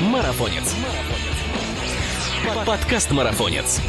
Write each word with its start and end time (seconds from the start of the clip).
Марафонец. 0.00 0.74
Подкаст 2.66 3.10
Марафонец. 3.12 3.80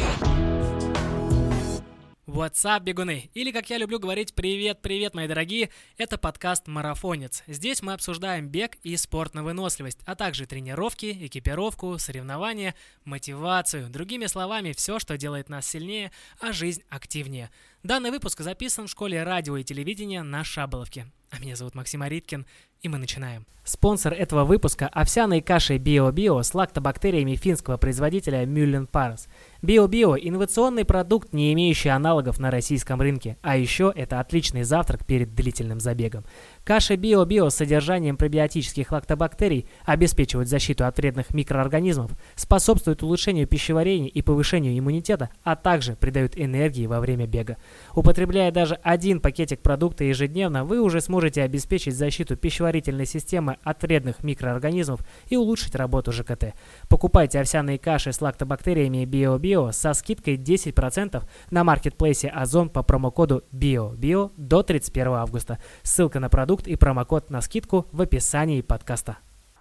What's 2.26 2.64
up, 2.64 2.80
бегуны? 2.80 3.30
Или, 3.34 3.50
как 3.50 3.68
я 3.68 3.76
люблю 3.76 3.98
говорить, 3.98 4.32
привет-привет, 4.32 5.14
мои 5.14 5.26
дорогие, 5.28 5.70
это 5.98 6.16
подкаст 6.16 6.66
«Марафонец». 6.66 7.42
Здесь 7.46 7.82
мы 7.82 7.92
обсуждаем 7.92 8.48
бег 8.48 8.76
и 8.84 8.96
спорт 8.96 9.34
на 9.34 9.42
выносливость, 9.42 9.98
а 10.06 10.14
также 10.14 10.46
тренировки, 10.46 11.26
экипировку, 11.26 11.98
соревнования, 11.98 12.74
мотивацию, 13.04 13.90
другими 13.90 14.26
словами, 14.26 14.72
все, 14.72 14.98
что 14.98 15.18
делает 15.18 15.48
нас 15.48 15.66
сильнее, 15.66 16.10
а 16.40 16.52
жизнь 16.52 16.84
активнее. 16.88 17.50
Данный 17.88 18.10
выпуск 18.10 18.42
записан 18.42 18.86
в 18.86 18.90
школе 18.90 19.22
радио 19.22 19.56
и 19.56 19.64
телевидения 19.64 20.22
на 20.22 20.44
Шаболовке. 20.44 21.06
А 21.30 21.38
меня 21.38 21.56
зовут 21.56 21.74
Максим 21.74 22.02
Ариткин, 22.02 22.44
и 22.82 22.88
мы 22.90 22.98
начинаем. 22.98 23.46
Спонсор 23.64 24.12
этого 24.12 24.44
выпуска– 24.44 24.88
овсяные 24.92 25.40
каши 25.40 25.78
Био-Био 25.78 26.42
с 26.42 26.52
лактобактериями 26.52 27.34
финского 27.34 27.78
производителя 27.78 28.44
Мюллен 28.44 28.86
Парс. 28.86 29.28
Био-Био– 29.62 30.16
инновационный 30.20 30.84
продукт, 30.84 31.32
не 31.32 31.52
имеющий 31.54 31.88
аналогов 31.88 32.38
на 32.38 32.50
российском 32.50 33.00
рынке, 33.00 33.38
а 33.40 33.56
еще 33.56 33.90
это 33.96 34.20
отличный 34.20 34.64
завтрак 34.64 35.06
перед 35.06 35.34
длительным 35.34 35.80
забегом. 35.80 36.24
Каши 36.68 36.96
Био-Био 36.96 37.48
с 37.48 37.54
содержанием 37.54 38.18
пробиотических 38.18 38.92
лактобактерий 38.92 39.66
обеспечивают 39.86 40.50
защиту 40.50 40.84
от 40.84 40.98
вредных 40.98 41.32
микроорганизмов, 41.32 42.10
способствуют 42.34 43.02
улучшению 43.02 43.46
пищеварения 43.46 44.08
и 44.08 44.20
повышению 44.20 44.78
иммунитета, 44.78 45.30
а 45.42 45.56
также 45.56 45.96
придают 45.96 46.34
энергии 46.36 46.84
во 46.84 47.00
время 47.00 47.26
бега. 47.26 47.56
Употребляя 47.94 48.52
даже 48.52 48.74
один 48.82 49.22
пакетик 49.22 49.60
продукта 49.60 50.04
ежедневно, 50.04 50.66
вы 50.66 50.82
уже 50.82 51.00
сможете 51.00 51.40
обеспечить 51.40 51.96
защиту 51.96 52.36
пищеварительной 52.36 53.06
системы 53.06 53.56
от 53.62 53.82
вредных 53.82 54.22
микроорганизмов 54.22 55.00
и 55.30 55.38
улучшить 55.38 55.74
работу 55.74 56.12
ЖКТ. 56.12 56.52
Покупайте 56.90 57.40
овсяные 57.40 57.78
каши 57.78 58.12
с 58.12 58.20
лактобактериями 58.20 59.06
BioBio 59.06 59.72
со 59.72 59.94
скидкой 59.94 60.36
10% 60.36 61.22
на 61.50 61.64
маркетплейсе 61.64 62.28
Озон 62.28 62.68
по 62.68 62.82
промокоду 62.82 63.42
BioBio 63.52 64.32
до 64.36 64.62
31 64.62 65.14
августа. 65.14 65.58
Ссылка 65.82 66.20
на 66.20 66.28
продукт 66.28 66.57
и 66.66 66.76
промокод 66.76 67.30
на 67.30 67.40
скидку 67.40 67.86
в 67.92 68.02
описании 68.02 68.60
подкаста. 68.60 69.18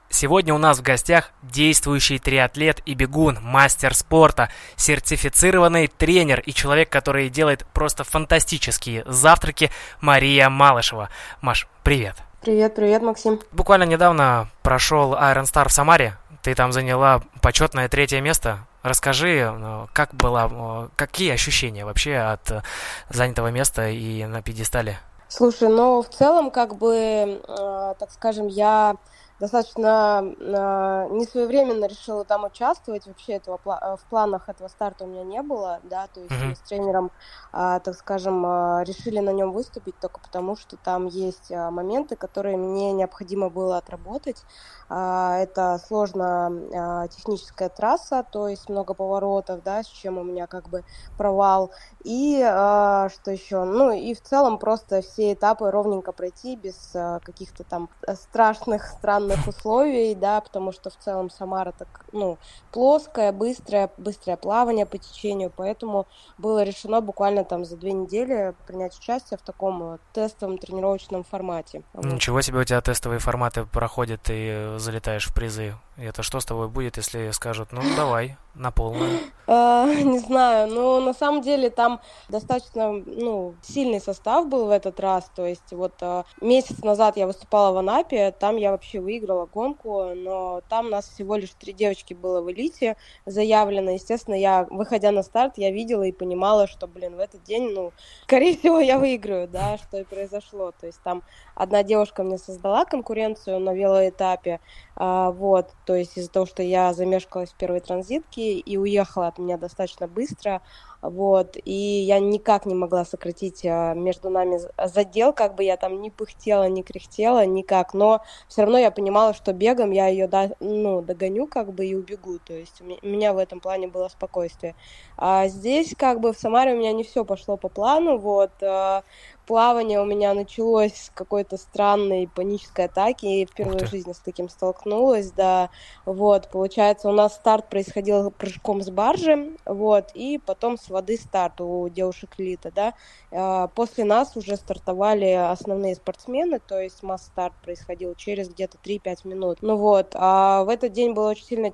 Сегодня 0.09 0.53
у 0.53 0.58
нас 0.58 0.80
в 0.80 0.84
гостях 0.84 1.31
действующий 1.44 2.17
триатлет 2.17 2.81
и 2.86 2.94
бегун, 2.94 3.40
мастер 3.42 3.94
спорта, 3.94 4.50
сертифицированный 4.78 5.88
тренер 5.88 6.40
и 6.40 6.53
человек, 6.53 6.90
который 6.90 7.30
делает 7.30 7.66
просто 7.73 8.03
фантастические 8.03 9.03
завтраки, 9.06 9.70
Мария 10.00 10.50
Малышева. 10.50 11.09
Маш, 11.42 11.68
привет. 11.84 12.16
Привет, 12.42 12.75
привет, 12.75 13.02
Максим. 13.02 13.42
Буквально 13.52 13.84
недавно 13.84 14.50
прошел 14.64 15.14
Iron 15.14 15.44
Star 15.44 15.68
в 15.68 15.73
Самаре. 15.73 16.18
Ты 16.42 16.56
там 16.56 16.72
заняла 16.72 17.22
почетное 17.42 17.90
третье 17.90 18.22
место. 18.22 18.59
Расскажи, 18.84 19.40
э, 19.40 19.88
как 19.92 20.14
было, 20.14 20.90
какие 20.95 21.34
ощущения 21.34 21.84
вообще 21.84 22.16
от 22.16 22.50
э, 22.52 22.62
занятого 23.09 23.52
места 23.52 23.90
и 23.90 24.23
на 24.23 24.42
пьедестале? 24.42 25.00
Слушай, 25.30 25.70
ну 25.70 26.02
в 26.02 26.09
целом, 26.09 26.52
как 26.52 26.78
бы, 26.78 26.95
э, 26.95 27.94
так 28.00 28.11
скажем, 28.11 28.47
я 28.47 28.95
достаточно 29.39 30.23
э, 30.23 31.08
несвоевременно 31.11 31.86
решила 31.86 32.25
там 32.25 32.45
участвовать. 32.45 33.06
Вообще 33.06 33.34
этого 33.34 33.59
в 33.64 34.00
планах 34.09 34.50
этого 34.50 34.67
старта 34.67 35.03
у 35.03 35.08
меня 35.08 35.23
не 35.23 35.42
было, 35.42 35.80
да, 35.84 36.08
то 36.08 36.22
есть 36.22 36.31
mm-hmm. 36.31 36.45
мы 36.45 36.56
с 36.56 36.59
тренером, 36.59 37.11
э, 37.53 37.80
так 37.84 37.95
скажем, 37.95 38.45
э, 38.45 38.84
решили 38.86 39.19
на 39.19 39.31
нем 39.31 39.52
выступить 39.52 40.00
только 40.00 40.19
потому, 40.19 40.56
что 40.56 40.78
там 40.78 41.06
есть 41.06 41.52
э, 41.52 41.69
моменты, 41.69 42.16
которые 42.16 42.58
мне 42.58 42.94
необходимо 42.94 43.50
было 43.50 43.78
отработать. 43.78 44.44
Э, 44.89 45.38
это 45.39 45.80
сложно 45.86 46.52
э, 46.52 47.08
техническая 47.09 47.69
трасса, 47.69 48.25
то 48.31 48.47
есть 48.47 48.69
много 48.69 48.94
поворотов, 48.94 49.62
да, 49.64 49.84
с 49.84 49.88
чем 49.88 50.17
у 50.17 50.23
меня 50.23 50.47
как 50.47 50.69
бы 50.69 50.84
провал. 51.17 51.72
И 52.08 52.41
э, 52.41 53.09
что 53.13 53.31
еще? 53.31 53.66
Ну 53.66 53.91
и 53.91 54.13
в 54.13 54.22
целом 54.22 54.59
просто 54.59 55.01
все 55.01 55.34
этапы 55.34 55.69
ровненько 55.69 56.13
пройти 56.13 56.56
без 56.56 56.91
э, 56.95 57.19
каких-то 57.22 57.66
там 57.66 57.90
страшных, 58.13 58.88
странных 58.88 59.45
условий, 59.45 60.16
да, 60.16 60.40
потому 60.40 60.72
что 60.72 60.90
в 60.90 60.96
целом 60.96 61.29
Самара 61.29 61.73
так, 61.78 62.06
ну, 62.13 62.38
плоская, 62.72 63.34
быстрая, 63.34 63.91
быстрое 63.97 64.38
плавание 64.38 64.85
по 64.85 64.97
течению, 64.97 65.51
поэтому 65.53 66.07
было 66.38 66.63
решено 66.63 67.01
буквально 67.01 67.44
там 67.44 67.66
за 67.66 67.75
две 67.75 67.91
недели 67.91 68.56
принять 68.67 68.97
участие 68.97 69.38
в 69.38 69.41
таком 69.41 70.00
тестовом 70.13 70.59
тренировочном 70.59 71.25
формате. 71.25 71.84
Ничего 71.94 72.40
себе 72.40 72.59
у 72.59 72.63
тебя 72.63 72.79
тестовые 72.79 73.19
форматы 73.19 73.66
проходят 73.66 74.22
и 74.29 74.75
залетаешь 74.78 75.28
в 75.28 75.34
призы. 75.34 75.73
Это 75.97 76.22
что 76.22 76.40
с 76.40 76.46
тобой 76.46 76.68
будет, 76.68 76.97
если 76.97 77.31
скажут, 77.31 77.72
ну 77.72 77.81
давай, 77.96 78.38
на 78.53 78.69
полную? 78.72 79.19
А, 79.47 79.85
не 79.85 80.19
знаю, 80.19 80.68
но 80.69 81.00
на 81.00 81.13
самом 81.13 81.41
деле 81.41 81.69
там 81.69 82.02
достаточно 82.30 82.91
ну, 82.91 83.56
сильный 83.62 84.00
состав 84.00 84.47
был 84.47 84.66
в 84.68 84.69
этот 84.69 85.00
раз. 85.00 85.31
То 85.35 85.46
есть 85.46 85.72
вот 85.72 85.94
а, 86.02 86.25
месяц 86.41 86.84
назад 86.84 87.18
я 87.18 87.25
выступала 87.25 87.72
в 87.72 87.78
Анапе, 87.78 88.31
там 88.31 88.58
я 88.58 88.72
вообще 88.72 89.00
выиграла 89.00 89.46
гонку, 89.46 90.13
но 90.16 90.62
там 90.69 90.90
нас 90.90 91.08
всего 91.08 91.35
лишь 91.35 91.52
три 91.52 91.74
девочки 91.74 92.14
было 92.14 92.41
в 92.41 92.52
элите 92.52 92.97
заявлено. 93.25 93.91
Естественно, 93.91 94.35
я, 94.35 94.68
выходя 94.69 95.12
на 95.12 95.24
старт, 95.24 95.53
я 95.58 95.72
видела 95.72 96.03
и 96.03 96.12
понимала, 96.12 96.68
что, 96.68 96.88
блин, 96.88 97.16
в 97.16 97.19
этот 97.19 97.44
день, 97.44 97.72
ну, 97.74 97.94
скорее 98.24 98.58
всего, 98.58 98.79
я 98.79 99.00
выиграю, 99.00 99.47
да, 99.47 99.78
что 99.78 99.97
и 99.97 100.03
произошло. 100.03 100.74
То 100.79 100.88
есть 100.88 101.02
там 101.03 101.24
одна 101.56 101.84
девушка 101.84 102.24
мне 102.24 102.38
создала 102.38 102.85
конкуренцию 102.85 103.59
на 103.59 103.74
велоэтапе, 103.74 104.59
а, 105.00 105.31
вот, 105.31 105.75
то 105.85 105.96
есть 105.96 106.18
из-за 106.18 106.31
того, 106.31 106.46
что 106.47 106.63
я 106.63 106.91
замешкалась 106.94 107.53
в 107.53 107.56
первой 107.56 107.81
транзитке 107.81 108.58
и 108.59 108.78
уехала 108.78 109.28
от 109.28 109.38
меня 109.38 109.58
достаточно 109.58 110.08
быстро, 110.08 110.62
вот, 111.03 111.56
и 111.63 111.72
я 111.72 112.19
никак 112.19 112.66
не 112.66 112.74
могла 112.74 113.06
сократить 113.06 113.63
а, 113.66 113.94
между 113.94 114.30
нами 114.31 114.59
задел, 114.88 115.34
как 115.34 115.53
бы 115.56 115.63
я 115.63 115.78
там 115.78 116.02
не 116.02 116.09
пыхтела, 116.09 116.68
не 116.68 116.81
кряхтела, 116.84 117.46
никак, 117.46 117.94
но 117.94 118.22
все 118.47 118.63
равно 118.63 118.80
я 118.80 118.90
понимала, 118.91 119.34
что 119.35 119.53
бегом 119.53 119.91
я 119.91 120.08
ее, 120.08 120.28
до, 120.28 120.56
ну, 120.59 121.02
догоню, 121.03 121.47
как 121.47 121.74
бы, 121.74 121.85
и 121.85 121.94
убегу, 121.96 122.40
то 122.40 122.53
есть 122.53 122.81
у 122.81 122.85
меня 122.85 123.34
в 123.34 123.38
этом 123.38 123.62
плане 123.62 123.88
было 123.88 124.08
спокойствие. 124.09 124.75
А 125.16 125.47
здесь, 125.47 125.94
как 125.97 126.19
бы, 126.22 126.34
в 126.34 126.38
Самаре 126.40 126.74
у 126.74 126.78
меня 126.78 126.91
не 126.94 127.03
все 127.03 127.24
пошло 127.25 127.58
по 127.58 127.69
плану, 127.69 128.18
вот, 128.18 128.52
а, 128.64 129.03
плавание 129.47 130.02
у 130.02 130.06
меня 130.06 130.34
началось 130.34 130.94
с 130.94 131.12
какой-то 131.13 131.58
странной 131.58 132.28
панической 132.28 132.85
атаки, 132.85 133.25
и 133.25 133.46
впервые 133.46 133.85
в 133.85 133.90
жизни 133.90 134.12
с 134.12 134.19
таким 134.19 134.50
столкнулась, 134.50 135.31
да, 135.31 135.69
вот, 136.06 136.50
получается, 136.52 137.09
у 137.09 137.13
нас 137.13 137.35
старт 137.35 137.69
происходил 137.69 138.30
прыжком 138.30 138.81
с 138.81 138.90
баржи, 138.90 139.58
вот, 139.66 140.12
и 140.13 140.38
потом 140.38 140.78
с 140.78 140.90
воды 140.90 141.18
старт 141.18 141.62
у 141.62 141.88
девушек 141.88 142.35
Лита, 142.38 142.72
да, 142.72 142.94
а, 143.31 143.68
после 143.69 144.03
нас 144.03 144.35
уже 144.35 144.58
стартовали 144.58 145.31
основные 145.31 145.96
спортсмены, 145.96 146.59
то 146.59 146.79
есть 146.79 147.02
масс-старт 147.02 147.53
происходил 147.64 148.16
через 148.16 148.50
где-то 148.50 148.78
3-5 148.84 149.25
минут, 149.25 149.59
ну 149.62 149.78
вот, 149.78 150.12
а 150.14 150.66
в 150.66 150.69
этот 150.69 150.91
день 150.91 151.14
было 151.14 151.29
очень 151.29 151.46
сильное 151.46 151.74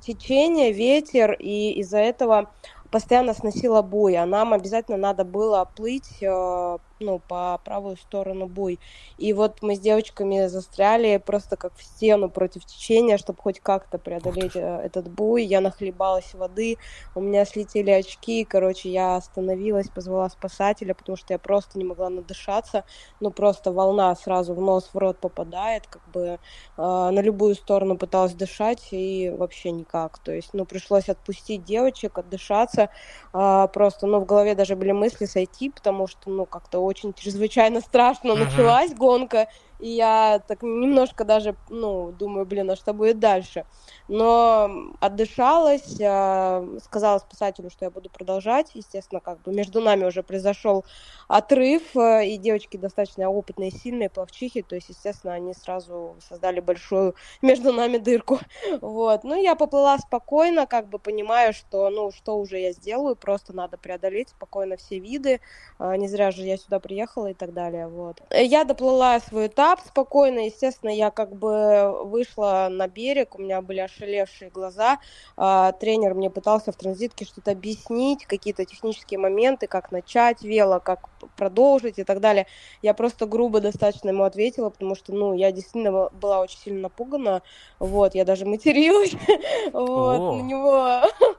течение, 0.00 0.72
ветер, 0.72 1.32
и 1.32 1.72
из-за 1.80 1.98
этого 1.98 2.50
постоянно 2.94 3.34
сносила 3.34 3.82
буй, 3.82 4.16
а 4.16 4.24
нам 4.24 4.52
обязательно 4.52 4.96
надо 4.96 5.24
было 5.24 5.68
плыть 5.74 6.22
э, 6.22 6.78
ну, 7.00 7.18
по 7.18 7.60
правую 7.64 7.96
сторону 7.96 8.46
буй. 8.46 8.78
И 9.18 9.32
вот 9.32 9.62
мы 9.62 9.76
с 9.76 9.80
девочками 9.80 10.46
застряли 10.46 11.16
просто 11.18 11.56
как 11.56 11.74
в 11.74 11.82
стену 11.82 12.28
против 12.28 12.64
течения, 12.64 13.18
чтобы 13.18 13.40
хоть 13.42 13.60
как-то 13.60 13.98
преодолеть 13.98 14.56
э, 14.56 14.60
этот 14.60 15.10
буй. 15.10 15.44
Я 15.44 15.60
нахлебалась 15.60 16.34
воды, 16.34 16.78
у 17.14 17.20
меня 17.20 17.44
слетели 17.44 17.90
очки, 17.90 18.44
короче, 18.44 18.90
я 18.90 19.16
остановилась, 19.16 19.88
позвала 19.88 20.28
спасателя, 20.28 20.94
потому 20.94 21.16
что 21.16 21.34
я 21.34 21.38
просто 21.38 21.78
не 21.78 21.84
могла 21.84 22.10
надышаться, 22.10 22.84
ну, 23.20 23.30
просто 23.30 23.72
волна 23.72 24.14
сразу 24.14 24.54
в 24.54 24.60
нос, 24.60 24.90
в 24.92 24.98
рот 24.98 25.18
попадает, 25.18 25.86
как 25.86 26.02
бы 26.12 26.24
э, 26.26 26.38
на 26.76 27.20
любую 27.20 27.54
сторону 27.54 27.96
пыталась 27.96 28.34
дышать 28.34 28.88
и 28.92 29.30
вообще 29.36 29.70
никак. 29.70 30.18
То 30.18 30.32
есть, 30.32 30.50
ну, 30.52 30.64
пришлось 30.64 31.08
отпустить 31.08 31.64
девочек, 31.64 32.18
отдышаться, 32.18 32.90
э, 33.32 33.68
просто, 33.72 34.06
ну, 34.06 34.20
в 34.20 34.26
голове 34.26 34.54
даже 34.54 34.76
были 34.76 34.92
мысли 34.92 35.24
сойти, 35.26 35.70
потому 35.70 36.06
что, 36.06 36.30
ну, 36.30 36.46
как-то 36.46 36.83
очень 36.84 37.14
чрезвычайно 37.14 37.80
страшно 37.80 38.34
началась 38.34 38.94
гонка, 38.94 39.48
и 39.78 39.88
я 39.90 40.42
так 40.46 40.62
немножко 40.62 41.24
даже, 41.24 41.56
ну, 41.68 42.12
думаю, 42.12 42.46
блин, 42.46 42.70
а 42.70 42.76
что 42.76 42.92
будет 42.92 43.18
дальше? 43.18 43.64
Но 44.08 44.70
отдышалась, 45.00 46.00
а, 46.00 46.64
сказала 46.82 47.18
спасателю, 47.18 47.70
что 47.70 47.84
я 47.84 47.90
буду 47.90 48.10
продолжать. 48.10 48.70
Естественно, 48.74 49.20
как 49.20 49.40
бы 49.42 49.52
между 49.52 49.80
нами 49.80 50.04
уже 50.04 50.22
произошел 50.22 50.84
отрыв, 51.28 51.96
э, 51.96 52.26
и 52.26 52.36
девочки 52.38 52.76
достаточно 52.76 53.28
опытные, 53.30 53.70
сильные 53.70 54.10
плавчихи, 54.10 54.62
то 54.62 54.74
есть, 54.74 54.88
естественно, 54.88 55.34
они 55.34 55.54
сразу 55.54 56.16
создали 56.26 56.60
большую 56.60 57.14
между 57.42 57.72
нами 57.72 57.98
дырку. 57.98 58.38
Вот. 58.80 59.24
Ну, 59.24 59.40
я 59.40 59.54
поплыла 59.54 59.98
спокойно, 59.98 60.66
как 60.66 60.88
бы 60.88 60.98
понимая, 60.98 61.52
что, 61.52 61.90
ну, 61.90 62.10
что 62.10 62.38
уже 62.38 62.58
я 62.60 62.72
сделаю, 62.72 63.16
просто 63.16 63.52
надо 63.52 63.78
преодолеть 63.78 64.30
спокойно 64.30 64.76
все 64.76 64.98
виды. 64.98 65.40
А, 65.78 65.96
не 65.96 66.08
зря 66.08 66.30
же 66.30 66.42
я 66.42 66.56
сюда 66.56 66.80
приехала 66.80 67.28
и 67.28 67.34
так 67.34 67.52
далее. 67.52 67.88
Вот. 67.88 68.20
Я 68.30 68.64
доплыла 68.64 69.20
свой 69.20 69.46
этап, 69.48 69.63
этап 69.64 69.80
спокойно. 69.80 70.40
Естественно, 70.46 70.90
я 70.90 71.10
как 71.10 71.34
бы 71.36 72.04
вышла 72.04 72.68
на 72.70 72.86
берег, 72.88 73.34
у 73.34 73.42
меня 73.42 73.62
были 73.62 73.80
ошалевшие 73.80 74.50
глаза. 74.50 74.98
А, 75.36 75.72
тренер 75.72 76.14
мне 76.14 76.30
пытался 76.30 76.72
в 76.72 76.76
транзитке 76.76 77.24
что-то 77.24 77.52
объяснить, 77.52 78.26
какие-то 78.26 78.64
технические 78.64 79.18
моменты, 79.18 79.66
как 79.66 79.90
начать 79.90 80.42
вело, 80.42 80.80
как 80.80 81.08
продолжить 81.36 81.98
и 81.98 82.04
так 82.04 82.20
далее. 82.20 82.46
Я 82.82 82.94
просто 82.94 83.26
грубо 83.26 83.60
достаточно 83.60 84.08
ему 84.08 84.24
ответила, 84.24 84.70
потому 84.70 84.94
что, 84.94 85.12
ну, 85.12 85.34
я 85.34 85.52
действительно 85.52 86.10
была 86.10 86.40
очень 86.40 86.58
сильно 86.58 86.80
напугана. 86.82 87.42
Вот, 87.78 88.14
я 88.14 88.24
даже 88.24 88.46
материлась. 88.46 89.12
Вот, 89.72 90.36
на 90.36 90.42
него. 90.42 91.00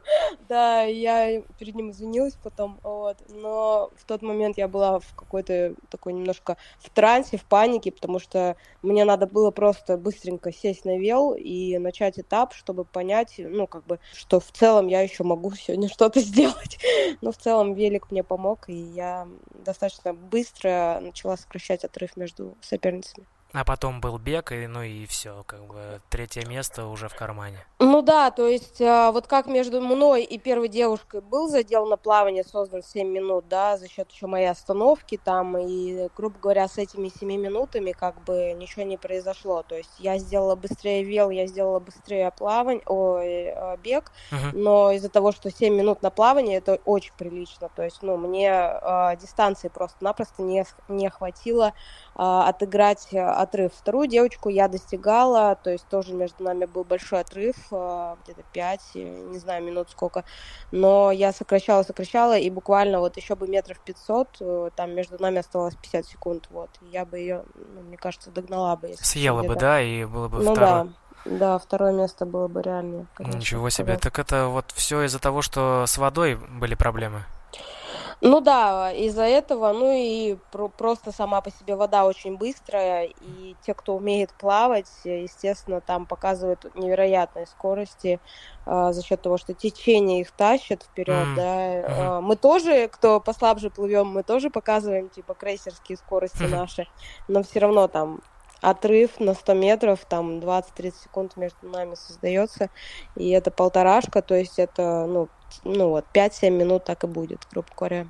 Да, 0.48 0.84
я 0.84 1.42
перед 1.58 1.76
ним 1.76 1.90
извинилась 1.92 2.38
потом. 2.42 2.80
Вот, 2.84 3.18
но 3.30 3.90
в 3.98 4.06
тот 4.06 4.22
момент 4.22 4.58
я 4.58 4.68
была 4.68 5.00
в 5.00 5.16
какой-то 5.16 5.76
такой 5.90 6.14
немножко 6.14 6.58
в 6.80 6.90
трансе, 6.90 7.38
в 7.38 7.46
панике, 7.46 7.92
потому 7.92 8.20
что 8.20 8.56
мне 8.82 9.06
надо 9.06 9.26
было 9.26 9.52
просто 9.52 9.98
быстренько 9.98 10.52
сесть 10.52 10.86
на 10.86 10.98
вел 10.98 11.34
и 11.34 11.78
начать 11.78 12.20
этап, 12.20 12.54
чтобы 12.54 12.86
понять, 12.86 13.36
ну, 13.38 13.68
как 13.68 13.86
бы, 13.86 14.00
что 14.14 14.40
в 14.40 14.52
целом 14.52 14.88
я 14.88 15.02
еще 15.02 15.24
могу 15.24 15.52
сегодня 15.56 15.90
что-то 15.96 16.20
сделать. 16.20 16.78
Но 17.22 17.32
в 17.32 17.38
целом 17.38 17.74
велик 17.74 18.12
мне 18.12 18.24
помог, 18.24 18.70
и 18.70 18.74
я 18.74 19.28
достаточно 19.54 19.75
быстро 20.14 21.00
начала 21.02 21.38
сокращать 21.38 21.84
отрыв 21.84 22.18
между 22.18 22.58
соперницами. 22.62 23.28
А 23.56 23.64
потом 23.64 24.02
был 24.02 24.18
бег, 24.18 24.52
и 24.52 24.68
ну 24.68 24.84
и 24.84 25.06
все, 25.06 25.46
как 25.48 25.66
бы 25.66 26.02
третье 26.10 26.46
место 26.46 26.88
уже 26.88 27.08
в 27.08 27.16
кармане. 27.16 27.66
Ну 27.80 28.02
да, 28.02 28.30
то 28.30 28.48
есть 28.48 28.82
а, 28.82 29.14
вот 29.14 29.28
как 29.28 29.48
между 29.48 29.80
мной 29.80 30.24
и 30.24 30.38
первой 30.38 30.68
девушкой 30.68 31.22
был 31.22 31.48
задел 31.48 31.86
на 31.86 31.96
плавание 31.96 32.44
создан 32.44 32.84
7 32.84 33.08
минут, 33.08 33.48
да, 33.48 33.78
за 33.78 33.88
счет 33.88 34.12
еще 34.12 34.28
моей 34.28 34.48
остановки 34.48 35.18
там, 35.24 35.58
и, 35.58 36.10
грубо 36.18 36.38
говоря, 36.38 36.68
с 36.68 36.78
этими 36.78 37.08
7 37.08 37.30
минутами 37.30 37.94
как 37.94 38.22
бы 38.26 38.52
ничего 38.58 38.84
не 38.84 38.98
произошло. 38.98 39.64
То 39.64 39.76
есть 39.76 39.92
я 40.00 40.18
сделала 40.18 40.58
быстрее 40.58 41.04
вел, 41.04 41.30
я 41.30 41.48
сделала 41.48 41.80
быстрее 41.80 42.32
плавание, 42.32 42.84
ой, 42.86 43.52
а, 43.52 43.78
бег, 43.78 44.12
uh-huh. 44.32 44.52
но 44.54 44.92
из-за 44.92 45.08
того, 45.08 45.32
что 45.32 45.50
7 45.50 45.74
минут 45.74 46.02
на 46.02 46.10
плавание, 46.10 46.58
это 46.58 46.82
очень 46.84 47.14
прилично. 47.18 47.70
То 47.74 47.84
есть, 47.84 48.02
ну, 48.02 48.18
мне 48.18 48.50
э, 48.50 49.16
дистанции 49.16 49.70
просто-напросто 49.70 50.42
не, 50.42 50.66
не 50.90 51.10
хватило 51.10 51.72
отыграть 52.16 53.14
отрыв. 53.14 53.74
Вторую 53.74 54.08
девочку 54.08 54.50
я 54.50 54.68
достигала, 54.68 55.56
то 55.56 55.70
есть 55.70 55.86
тоже 55.88 56.14
между 56.14 56.44
нами 56.44 56.66
был 56.66 56.84
большой 56.86 57.20
отрыв, 57.20 57.56
э, 57.72 58.16
где-то 58.24 58.44
5, 58.54 58.82
не 58.96 59.38
знаю, 59.38 59.64
минут 59.64 59.90
сколько, 59.90 60.24
но 60.72 61.12
я 61.12 61.34
сокращала, 61.34 61.84
сокращала, 61.84 62.38
и 62.38 62.50
буквально 62.50 63.00
вот 63.00 63.18
еще 63.18 63.36
бы 63.36 63.48
метров 63.48 63.80
500, 63.80 64.38
э, 64.40 64.70
там 64.76 64.96
между 64.96 65.22
нами 65.22 65.40
оставалось 65.40 65.76
50 65.76 66.06
секунд, 66.06 66.48
вот, 66.52 66.70
я 66.82 67.06
бы 67.06 67.20
ее, 67.20 67.44
ну, 67.56 67.82
мне 67.82 67.98
кажется, 67.98 68.32
догнала 68.32 68.78
бы. 68.78 68.96
Съела 68.98 69.44
бы, 69.44 69.56
да, 69.56 69.82
и 69.82 70.06
было 70.06 70.30
бы 70.30 70.38
ну, 70.42 70.54
второе. 70.54 70.84
Да. 70.86 70.90
Да, 71.26 71.58
второе 71.58 71.92
место 71.92 72.28
было 72.28 72.48
бы 72.48 72.62
реальнее. 72.62 73.08
Конечно, 73.16 73.40
Ничего 73.40 73.72
себе. 73.72 73.98
Так 73.98 74.20
это 74.20 74.46
вот 74.46 74.72
все 74.76 75.02
из-за 75.04 75.18
того, 75.18 75.42
что 75.42 75.86
с 75.88 75.98
водой 75.98 76.36
были 76.36 76.76
проблемы? 76.76 77.24
Ну 78.22 78.40
да, 78.42 78.92
из-за 78.92 79.24
этого, 79.24 79.72
ну 79.74 79.92
и 79.92 80.38
про- 80.52 80.70
просто 80.70 81.12
сама 81.12 81.42
по 81.42 81.52
себе 81.52 81.76
вода 81.76 82.06
очень 82.06 82.38
быстрая, 82.38 83.10
и 83.22 83.56
те, 83.66 83.74
кто 83.74 83.96
умеет 83.96 84.32
плавать, 84.34 84.90
естественно, 85.04 85.82
там 85.82 86.06
показывают 86.06 86.66
невероятные 86.76 87.46
скорости 87.46 88.20
э, 88.66 88.92
за 88.92 89.04
счет 89.04 89.22
того, 89.22 89.38
что 89.38 89.54
течение 89.54 90.22
их 90.22 90.32
тащит 90.32 90.84
вперед, 90.84 91.28
mm. 91.28 91.36
да. 91.36 91.72
Э, 91.72 92.20
мы 92.22 92.36
тоже, 92.36 92.88
кто 92.88 93.20
послабже 93.20 93.70
плывем, 93.70 94.08
мы 94.08 94.24
тоже 94.24 94.50
показываем 94.50 95.10
типа 95.10 95.34
крейсерские 95.34 95.98
скорости 95.98 96.44
uh-huh. 96.44 96.50
наши, 96.50 96.88
но 97.28 97.44
все 97.44 97.60
равно 97.60 97.88
там 97.88 98.22
отрыв 98.62 99.20
на 99.20 99.34
100 99.34 99.54
метров, 99.54 100.06
там 100.06 100.40
20-30 100.40 100.94
секунд 101.04 101.38
между 101.38 101.68
нами 101.68 101.96
создается, 101.96 102.70
и 103.16 103.30
это 103.30 103.52
полторашка, 103.52 104.22
то 104.22 104.36
есть 104.36 104.58
это, 104.58 105.06
ну, 105.06 105.30
ну 105.64 105.90
вот, 105.90 106.06
5-7 106.14 106.50
минут 106.50 106.84
так 106.84 107.04
и 107.04 107.08
будет, 107.08 107.48
грубо 107.52 107.68
говоря. 107.76 108.08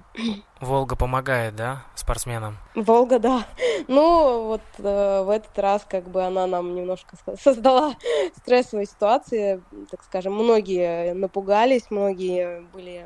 Волга 0.59 0.95
помогает, 0.95 1.55
да, 1.55 1.83
спортсменам? 1.95 2.57
Волга, 2.75 3.19
да. 3.19 3.45
Ну, 3.87 4.45
вот 4.45 4.61
э, 4.79 5.21
в 5.23 5.29
этот 5.29 5.59
раз 5.59 5.85
как 5.87 6.09
бы 6.09 6.23
она 6.23 6.47
нам 6.47 6.73
немножко 6.73 7.17
создала 7.39 7.95
стрессовые 8.37 8.87
ситуации, 8.87 9.61
так 9.91 10.01
скажем. 10.03 10.33
Многие 10.33 11.13
напугались, 11.13 11.91
многие 11.91 12.61
были 12.73 13.05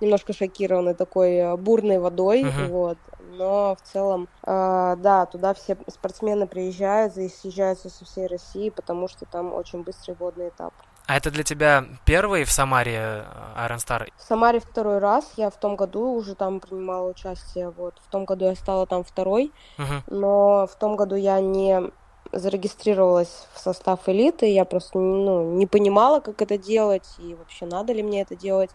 немножко 0.00 0.32
шокированы 0.32 0.94
такой 0.94 1.36
э, 1.36 1.56
бурной 1.56 1.98
водой, 1.98 2.42
uh-huh. 2.42 2.66
вот. 2.68 2.98
Но 3.38 3.76
в 3.76 3.88
целом, 3.88 4.28
э, 4.42 4.96
да, 4.98 5.26
туда 5.26 5.54
все 5.54 5.76
спортсмены 5.88 6.46
приезжают 6.46 7.16
и 7.16 7.28
съезжаются 7.28 7.88
со 7.88 8.04
всей 8.04 8.26
России, 8.26 8.70
потому 8.70 9.08
что 9.08 9.24
там 9.24 9.54
очень 9.54 9.82
быстрый 9.82 10.16
водный 10.18 10.48
этап. 10.48 10.74
А 11.08 11.16
это 11.16 11.30
для 11.30 11.42
тебя 11.42 11.86
первый 12.04 12.44
в 12.44 12.52
Самаре 12.52 13.24
Iron 13.56 13.76
э, 13.76 13.78
Star? 13.78 14.08
В 14.18 14.22
Самаре 14.22 14.60
второй 14.60 14.98
раз. 14.98 15.32
Я 15.38 15.48
в 15.48 15.56
том 15.56 15.74
году 15.74 16.12
уже 16.12 16.34
там 16.34 16.60
принимала 16.60 17.08
участие. 17.08 17.70
Вот. 17.70 17.94
В 18.06 18.10
том 18.10 18.26
году 18.26 18.44
я 18.44 18.54
стала 18.54 18.86
там 18.86 19.04
второй. 19.04 19.50
Uh-huh. 19.78 20.02
Но 20.08 20.66
в 20.66 20.76
том 20.78 20.96
году 20.96 21.14
я 21.14 21.40
не 21.40 21.90
зарегистрировалась 22.30 23.48
в 23.54 23.58
состав 23.58 24.06
элиты. 24.06 24.52
Я 24.52 24.66
просто 24.66 24.98
ну, 24.98 25.54
не 25.54 25.66
понимала, 25.66 26.20
как 26.20 26.42
это 26.42 26.58
делать 26.58 27.08
и 27.18 27.34
вообще 27.34 27.64
надо 27.64 27.94
ли 27.94 28.02
мне 28.02 28.20
это 28.20 28.36
делать. 28.36 28.70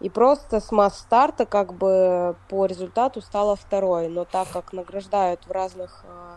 И 0.00 0.08
просто 0.08 0.60
с 0.60 0.72
масс-старта 0.72 1.44
как 1.44 1.74
бы 1.74 2.34
по 2.48 2.64
результату 2.64 3.20
стала 3.20 3.56
второй. 3.56 4.08
Но 4.08 4.24
так 4.24 4.48
как 4.50 4.72
награждают 4.72 5.46
в 5.46 5.50
разных 5.50 6.02
э, 6.08 6.36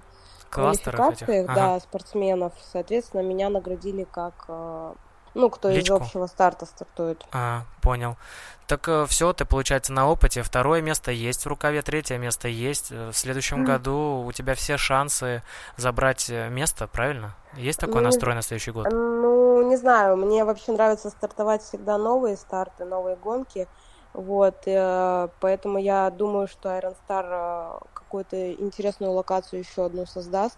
квалификациях 0.49 1.49
ага. 1.49 1.55
да, 1.55 1.79
спортсменов, 1.79 2.51
соответственно, 2.69 3.21
меня 3.21 3.49
наградили 3.49 4.03
как 4.03 4.43
э, 4.49 4.93
ну, 5.37 5.49
кто 5.49 5.69
Личку? 5.69 5.97
из 5.97 6.01
общего 6.01 6.25
старта 6.25 6.65
стартует. 6.65 7.23
А, 7.31 7.63
понял. 7.81 8.17
Так 8.65 8.89
э, 8.89 9.05
все, 9.07 9.31
ты, 9.33 9.45
получается, 9.45 9.93
на 9.93 10.09
опыте. 10.09 10.41
Второе 10.41 10.81
место 10.81 11.11
есть 11.11 11.45
в 11.45 11.47
рукаве, 11.47 11.81
третье 11.81 12.17
место 12.17 12.47
есть. 12.47 12.91
Э, 12.91 13.11
в 13.11 13.17
следующем 13.17 13.63
mm. 13.63 13.65
году 13.65 14.23
у 14.25 14.31
тебя 14.31 14.55
все 14.55 14.77
шансы 14.77 15.43
забрать 15.77 16.29
э, 16.29 16.49
место, 16.49 16.87
правильно? 16.87 17.35
Есть 17.53 17.79
такой 17.79 18.01
ну, 18.01 18.07
настрой 18.07 18.35
на 18.35 18.41
следующий 18.41 18.71
год? 18.71 18.87
Ну, 18.91 19.69
не 19.69 19.77
знаю. 19.77 20.17
Мне 20.17 20.43
вообще 20.43 20.73
нравится 20.73 21.09
стартовать 21.09 21.61
всегда 21.61 21.97
новые 21.97 22.35
старты, 22.35 22.83
новые 22.83 23.15
гонки. 23.15 23.67
Вот, 24.13 24.63
поэтому 24.65 25.77
я 25.77 26.09
думаю, 26.09 26.47
что 26.47 26.69
Iron 26.69 26.95
Star 27.07 27.83
какую-то 27.93 28.53
интересную 28.53 29.11
локацию 29.11 29.59
еще 29.59 29.85
одну 29.85 30.07
создаст 30.07 30.57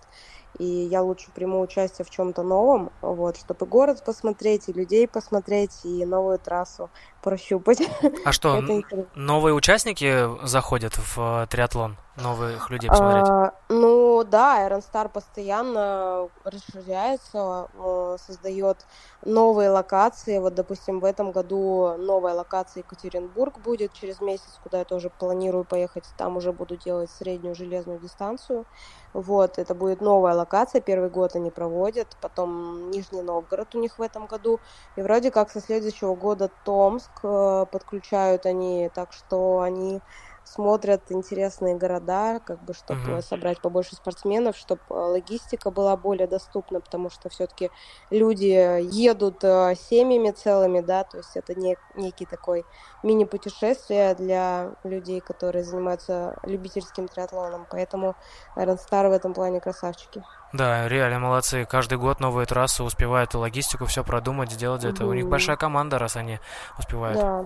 и 0.57 0.65
я 0.65 1.01
лучше 1.01 1.27
приму 1.33 1.61
участие 1.61 2.05
в 2.05 2.09
чем-то 2.09 2.43
новом, 2.43 2.91
вот, 3.01 3.37
чтобы 3.37 3.65
город 3.65 4.03
посмотреть, 4.03 4.67
и 4.67 4.73
людей 4.73 5.07
посмотреть, 5.07 5.79
и 5.83 6.05
новую 6.05 6.39
трассу 6.39 6.89
прощупать. 7.21 7.81
А 8.25 8.31
что, 8.31 8.61
новые 9.15 9.53
участники 9.53 10.27
заходят 10.45 10.93
в 10.95 11.43
э, 11.43 11.47
триатлон? 11.49 11.97
Новых 12.21 12.69
людей 12.69 12.89
посмотреть? 12.89 13.29
А, 13.29 13.53
ну 13.69 14.23
да, 14.23 14.67
Iron 14.67 14.83
Star 14.83 15.09
постоянно 15.09 16.27
расширяется, 16.43 17.69
э, 17.73 18.17
создает 18.19 18.85
новые 19.23 19.69
локации. 19.69 20.39
Вот, 20.39 20.53
допустим, 20.53 20.99
в 20.99 21.05
этом 21.05 21.31
году 21.31 21.95
новая 21.97 22.33
локация 22.33 22.81
Екатеринбург 22.81 23.59
будет 23.59 23.93
через 23.93 24.19
месяц, 24.19 24.59
куда 24.63 24.79
я 24.79 24.85
тоже 24.85 25.09
планирую 25.09 25.63
поехать. 25.63 26.03
Там 26.17 26.35
уже 26.37 26.51
буду 26.51 26.75
делать 26.75 27.09
среднюю 27.09 27.55
железную 27.55 27.99
дистанцию. 27.99 28.65
Вот, 29.13 29.57
это 29.57 29.73
будет 29.73 30.01
новая 30.01 30.33
локация, 30.39 30.81
первый 30.81 31.09
год 31.09 31.35
они 31.35 31.51
проводят, 31.51 32.17
потом 32.19 32.89
Нижний 32.89 33.21
Новгород 33.21 33.75
у 33.75 33.79
них 33.79 33.97
в 33.99 34.01
этом 34.01 34.27
году, 34.27 34.61
и 34.95 35.01
вроде 35.01 35.31
как 35.31 35.51
со 35.51 35.61
следующего 35.61 36.15
года 36.15 36.49
Томск 36.63 37.19
э, 37.23 37.65
подключают 37.71 38.45
они, 38.45 38.89
так 38.93 39.13
что 39.13 39.59
они 39.59 40.03
смотрят 40.49 41.03
интересные 41.09 41.75
города, 41.75 42.39
как 42.39 42.63
бы, 42.63 42.73
чтобы 42.73 43.01
uh-huh. 43.01 43.21
собрать 43.21 43.61
побольше 43.61 43.95
спортсменов, 43.95 44.57
чтобы 44.57 44.81
э, 44.89 44.93
логистика 44.93 45.69
была 45.69 45.95
более 45.95 46.27
доступна, 46.27 46.81
потому 46.81 47.09
что 47.09 47.29
все-таки 47.29 47.69
люди 48.09 48.81
едут 48.81 49.43
э, 49.43 49.75
семьями 49.75 50.31
целыми, 50.31 50.81
да, 50.81 51.03
то 51.03 51.17
есть 51.17 51.35
это 51.37 51.53
не, 51.53 51.77
некий 51.95 52.25
такой 52.25 52.65
мини-путешествие 53.03 54.15
для 54.15 54.71
людей, 54.83 55.19
которые 55.19 55.63
занимаются 55.63 56.37
любительским 56.43 57.07
триатлоном, 57.07 57.67
поэтому 57.69 58.15
Star 58.55 59.09
в 59.09 59.11
этом 59.11 59.33
плане 59.33 59.59
красавчики. 59.59 60.23
Да, 60.51 60.87
реально 60.87 61.19
молодцы. 61.19 61.65
Каждый 61.65 61.97
год 61.99 62.19
новые 62.19 62.47
трассы 62.47 62.83
успевают 62.83 63.35
логистику 63.35 63.85
все 63.85 64.03
продумать, 64.03 64.51
сделать 64.51 64.83
mm-hmm. 64.83 64.93
это. 64.93 65.05
У 65.05 65.13
них 65.13 65.27
большая 65.27 65.57
команда, 65.57 65.99
раз 65.99 66.15
они 66.15 66.39
успевают. 66.77 67.19
Да. 67.19 67.45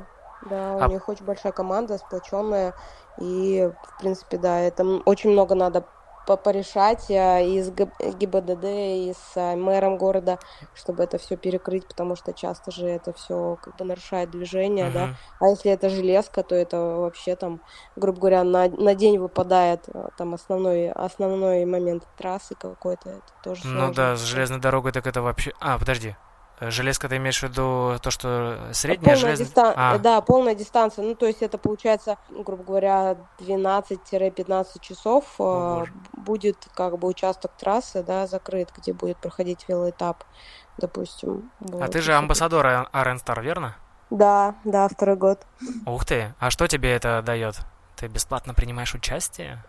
Да, 0.50 0.78
а... 0.80 0.88
у 0.88 0.92
них 0.92 1.08
очень 1.10 1.26
большая 1.26 1.52
команда, 1.52 1.98
сплоченная. 1.98 2.74
И, 3.20 3.70
в 3.84 4.00
принципе, 4.00 4.38
да, 4.38 4.60
это 4.60 4.84
очень 5.06 5.32
много 5.32 5.56
надо 5.56 5.86
порешать 6.26 7.10
э, 7.10 7.46
и 7.46 7.62
с 7.62 7.70
ГИБДД, 7.70 8.64
и 8.64 9.14
с 9.14 9.36
э, 9.36 9.56
мэром 9.56 9.98
города, 9.98 10.40
чтобы 10.74 11.04
это 11.04 11.18
все 11.18 11.36
перекрыть, 11.36 11.88
потому 11.88 12.16
что 12.16 12.34
часто 12.34 12.72
же 12.72 12.88
это 12.88 13.14
все 13.14 13.58
как 13.62 13.76
бы 13.76 13.86
нарушает 13.86 14.32
движение, 14.32 14.88
uh-huh. 14.88 14.94
да. 14.94 15.16
А 15.40 15.50
если 15.50 15.72
это 15.72 15.90
железка, 15.90 16.44
то 16.44 16.56
это 16.56 16.78
вообще 16.78 17.36
там, 17.36 17.62
грубо 17.96 18.20
говоря, 18.20 18.44
на, 18.44 18.70
на 18.70 18.96
день 18.96 19.20
выпадает 19.20 19.82
э, 19.94 20.10
там 20.18 20.34
основной, 20.34 20.92
основной 20.92 21.66
момент 21.66 22.08
трассы 22.18 22.56
какой-то, 22.56 23.10
это 23.10 23.34
тоже 23.44 23.62
Ну 23.66 23.80
сложно. 23.80 23.94
да, 23.94 24.16
с 24.16 24.22
железной 24.22 24.60
дорогой 24.60 24.92
так 24.92 25.06
это 25.08 25.22
вообще... 25.22 25.52
А, 25.60 25.78
подожди, 25.78 26.16
Железка, 26.70 27.10
ты 27.10 27.18
имеешь 27.18 27.40
в 27.40 27.44
виду 27.44 27.98
то, 28.02 28.12
что 28.12 28.70
средняя 28.74 29.16
полная 29.16 29.36
железная? 29.36 29.46
Дистан... 29.46 29.74
А. 29.76 29.98
Да, 29.98 30.22
полная 30.22 30.56
дистанция. 30.56 31.06
Ну, 31.06 31.16
то 31.16 31.26
есть 31.26 31.42
это 31.42 31.58
получается, 31.58 32.18
грубо 32.30 32.64
говоря, 32.64 33.18
12-15 33.40 34.80
часов 34.82 35.26
О, 35.40 35.86
э, 35.86 36.20
будет 36.20 36.58
как 36.74 36.98
бы 36.98 37.08
участок 37.08 37.52
трассы, 37.58 38.04
да, 38.04 38.28
закрыт, 38.28 38.70
где 38.78 38.94
будет 38.94 39.18
проходить 39.18 39.66
велоэтап, 39.68 40.24
допустим. 40.78 41.52
А 41.80 41.88
ты 41.88 42.02
же 42.02 42.14
амбассадор 42.14 42.66
Iron 42.66 43.24
Star, 43.24 43.42
верно? 43.42 43.76
Да, 44.10 44.56
да, 44.64 44.88
второй 44.88 45.16
год. 45.16 45.46
Ух 45.86 46.06
ты, 46.06 46.34
а 46.40 46.50
что 46.50 46.68
тебе 46.68 46.94
это 46.94 47.22
дает? 47.26 47.58
Ты 47.96 48.08
бесплатно 48.08 48.54
принимаешь 48.54 48.94
участие? 48.94 49.64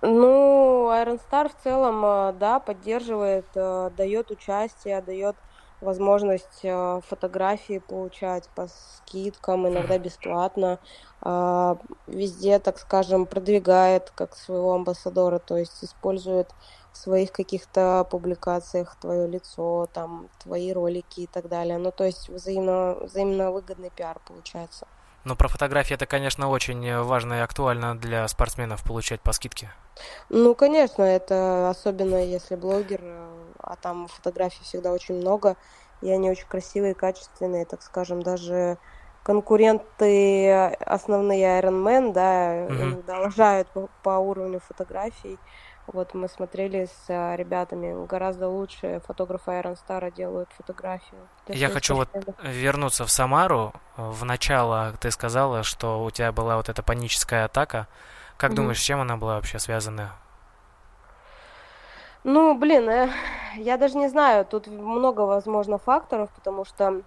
Ну, 0.00 0.90
Iron 0.92 1.20
Star 1.20 1.48
в 1.48 1.62
целом, 1.62 2.04
э, 2.04 2.32
да, 2.38 2.60
поддерживает, 2.60 3.46
э, 3.54 3.90
дает 3.96 4.30
участие, 4.30 5.00
дает 5.02 5.36
возможность 5.80 6.60
э, 6.64 7.00
фотографии 7.06 7.78
получать 7.78 8.48
по 8.54 8.68
скидкам, 8.68 9.68
иногда 9.68 9.98
бесплатно. 9.98 10.78
А, 11.20 11.78
везде, 12.06 12.58
так 12.58 12.78
скажем, 12.78 13.26
продвигает 13.26 14.10
как 14.10 14.36
своего 14.36 14.74
амбассадора, 14.74 15.38
то 15.38 15.56
есть 15.56 15.84
использует 15.84 16.54
в 16.92 16.96
своих 16.98 17.32
каких-то 17.32 18.06
публикациях 18.10 18.96
твое 18.96 19.26
лицо, 19.28 19.88
там, 19.92 20.30
твои 20.38 20.72
ролики 20.72 21.20
и 21.22 21.26
так 21.26 21.48
далее. 21.48 21.78
Ну, 21.78 21.92
то 21.92 22.04
есть 22.04 22.28
взаимно, 22.28 22.96
взаимно 23.00 23.52
выгодный 23.52 23.90
пиар 23.90 24.20
получается. 24.24 24.86
Но 25.28 25.36
про 25.36 25.48
фотографии 25.48 25.92
это, 25.92 26.06
конечно, 26.06 26.48
очень 26.48 27.02
важно 27.02 27.34
и 27.34 27.40
актуально 27.40 27.94
для 27.94 28.26
спортсменов 28.28 28.82
получать 28.82 29.20
по 29.20 29.32
скидке. 29.32 29.70
Ну, 30.30 30.54
конечно, 30.54 31.02
это 31.02 31.68
особенно 31.68 32.24
если 32.24 32.56
блогер, 32.56 33.02
а 33.58 33.76
там 33.76 34.08
фотографий 34.08 34.64
всегда 34.64 34.90
очень 34.90 35.16
много, 35.16 35.56
и 36.00 36.10
они 36.10 36.30
очень 36.30 36.46
красивые, 36.48 36.94
качественные, 36.94 37.66
так 37.66 37.82
скажем, 37.82 38.22
даже 38.22 38.78
конкуренты 39.22 40.50
основные 40.80 41.60
Iron 41.60 41.84
Man, 41.84 42.14
да, 42.14 42.66
mm-hmm. 42.66 43.66
по, 43.74 43.90
по 44.02 44.10
уровню 44.18 44.60
фотографий. 44.66 45.38
Вот 45.92 46.12
мы 46.12 46.28
смотрели 46.28 46.84
с 46.84 47.06
а, 47.08 47.34
ребятами, 47.34 48.06
гораздо 48.06 48.48
лучше 48.48 49.00
фотографы 49.06 49.52
Iron 49.52 49.76
Star 49.76 50.12
делают 50.14 50.50
фотографию. 50.52 51.20
Я 51.48 51.70
хочу 51.70 51.94
вот 51.94 52.10
вернуться 52.42 53.06
в 53.06 53.10
Самару. 53.10 53.72
В 53.96 54.24
начало 54.24 54.92
ты 55.00 55.10
сказала, 55.10 55.62
что 55.62 56.04
у 56.04 56.10
тебя 56.10 56.30
была 56.30 56.56
вот 56.56 56.68
эта 56.68 56.82
паническая 56.82 57.46
атака. 57.46 57.88
Как 58.36 58.52
mm-hmm. 58.52 58.54
думаешь, 58.54 58.78
с 58.78 58.84
чем 58.84 59.00
она 59.00 59.16
была 59.16 59.36
вообще 59.36 59.58
связана? 59.58 60.12
Ну, 62.22 62.54
блин, 62.54 62.88
э, 62.90 63.10
я 63.56 63.78
даже 63.78 63.96
не 63.96 64.08
знаю, 64.08 64.44
тут 64.44 64.66
много, 64.66 65.22
возможно, 65.22 65.78
факторов, 65.78 66.28
потому 66.34 66.66
что 66.66 67.02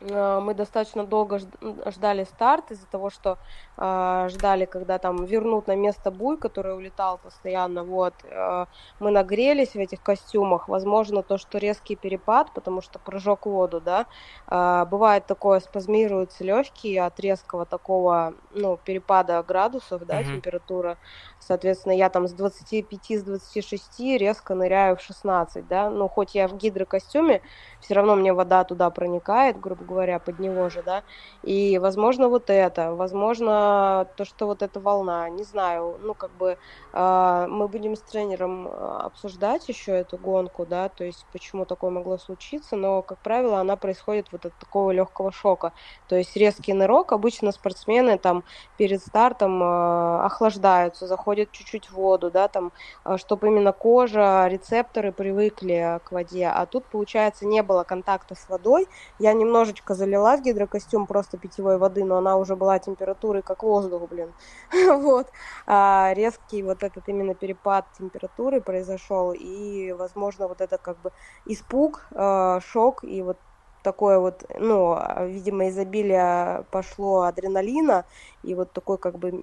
мы 0.00 0.54
достаточно 0.54 1.04
долго 1.04 1.40
ждали 1.86 2.24
старт 2.24 2.70
из-за 2.70 2.86
того, 2.86 3.10
что 3.10 3.38
э, 3.76 4.28
ждали, 4.30 4.64
когда 4.64 4.98
там 4.98 5.24
вернут 5.26 5.66
на 5.66 5.76
место 5.76 6.10
буй, 6.10 6.38
который 6.38 6.74
улетал 6.74 7.18
постоянно. 7.18 7.84
Вот 7.84 8.14
э, 8.24 8.66
мы 8.98 9.10
нагрелись 9.10 9.74
в 9.74 9.76
этих 9.76 10.02
костюмах. 10.02 10.68
Возможно, 10.68 11.22
то, 11.22 11.36
что 11.36 11.58
резкий 11.58 11.96
перепад, 11.96 12.52
потому 12.54 12.80
что 12.80 12.98
прыжок 12.98 13.44
в 13.44 13.50
воду, 13.50 13.80
да, 13.80 14.06
э, 14.48 14.86
бывает 14.86 15.26
такое, 15.26 15.60
спазмируются 15.60 16.44
легкие 16.44 17.04
от 17.04 17.20
резкого 17.20 17.66
такого, 17.66 18.32
ну, 18.54 18.78
перепада 18.82 19.42
градусов, 19.42 20.06
да, 20.06 20.20
mm-hmm. 20.20 20.24
температура. 20.24 20.96
Соответственно, 21.38 21.92
я 21.92 22.08
там 22.08 22.26
с 22.26 22.32
25, 22.32 23.10
с 23.10 23.22
26 23.22 24.00
резко 24.18 24.54
ныряю 24.54 24.96
в 24.96 25.02
16, 25.02 25.68
да, 25.68 25.90
ну, 25.90 26.08
хоть 26.08 26.34
я 26.34 26.48
в 26.48 26.56
гидрокостюме, 26.56 27.42
все 27.80 27.94
равно 27.94 28.16
мне 28.16 28.32
вода 28.32 28.64
туда 28.64 28.88
проникает, 28.88 29.60
грубо 29.60 29.89
говоря, 29.90 30.18
под 30.20 30.38
него 30.38 30.68
же, 30.68 30.82
да, 30.82 31.02
и, 31.42 31.78
возможно, 31.78 32.28
вот 32.28 32.50
это, 32.50 32.94
возможно, 32.94 34.06
то, 34.16 34.24
что 34.24 34.46
вот 34.46 34.62
эта 34.62 34.80
волна, 34.80 35.28
не 35.30 35.44
знаю, 35.44 35.98
ну, 36.00 36.14
как 36.14 36.32
бы 36.36 36.58
э, 36.92 37.46
мы 37.48 37.68
будем 37.68 37.96
с 37.96 38.02
тренером 38.02 38.68
а, 38.68 39.06
обсуждать 39.06 39.68
еще 39.68 39.92
эту 39.92 40.18
гонку, 40.18 40.66
да, 40.66 40.88
то 40.88 41.04
есть 41.04 41.26
почему 41.32 41.64
такое 41.66 41.90
могло 41.90 42.18
случиться, 42.18 42.76
но, 42.76 43.02
как 43.02 43.20
правило, 43.22 43.58
она 43.60 43.76
происходит 43.76 44.28
вот 44.32 44.46
от 44.46 44.58
такого 44.58 44.90
легкого 44.92 45.32
шока, 45.32 45.72
то 46.06 46.16
есть 46.16 46.36
резкий 46.36 46.72
нырок, 46.72 47.12
обычно 47.12 47.52
спортсмены 47.52 48.18
там 48.18 48.44
перед 48.76 49.00
стартом 49.02 49.62
э, 49.62 50.24
охлаждаются, 50.24 51.06
заходят 51.06 51.50
чуть-чуть 51.52 51.88
в 51.90 51.94
воду, 51.94 52.30
да, 52.30 52.48
там, 52.48 52.72
чтобы 53.16 53.48
именно 53.48 53.72
кожа, 53.72 54.46
рецепторы 54.48 55.12
привыкли 55.12 56.00
к 56.04 56.12
воде, 56.12 56.46
а 56.46 56.66
тут, 56.66 56.88
получается, 56.88 57.46
не 57.46 57.62
было 57.62 57.84
контакта 57.84 58.34
с 58.34 58.48
водой, 58.48 58.88
я 59.18 59.32
немножечко 59.32 59.79
залила 59.88 60.36
в 60.36 60.42
гидрокостюм 60.42 61.06
просто 61.06 61.38
питьевой 61.38 61.78
воды, 61.78 62.04
но 62.04 62.16
она 62.16 62.36
уже 62.36 62.56
была 62.56 62.78
температурой 62.78 63.42
как 63.42 63.62
воздух, 63.62 64.08
блин, 64.08 64.32
вот, 64.72 65.28
а 65.66 66.12
резкий 66.14 66.62
вот 66.62 66.82
этот 66.82 67.08
именно 67.08 67.34
перепад 67.34 67.86
температуры 67.98 68.60
произошел, 68.60 69.32
и, 69.32 69.92
возможно, 69.92 70.48
вот 70.48 70.60
это 70.60 70.78
как 70.78 70.98
бы 70.98 71.12
испуг, 71.46 72.06
а, 72.14 72.60
шок, 72.60 73.04
и 73.04 73.22
вот 73.22 73.38
такое 73.82 74.18
вот, 74.18 74.44
ну, 74.58 74.98
видимо, 75.26 75.68
изобилие 75.68 76.64
пошло 76.70 77.22
адреналина, 77.22 78.04
и 78.42 78.54
вот 78.54 78.72
такой 78.72 78.98
как 78.98 79.18
бы 79.18 79.42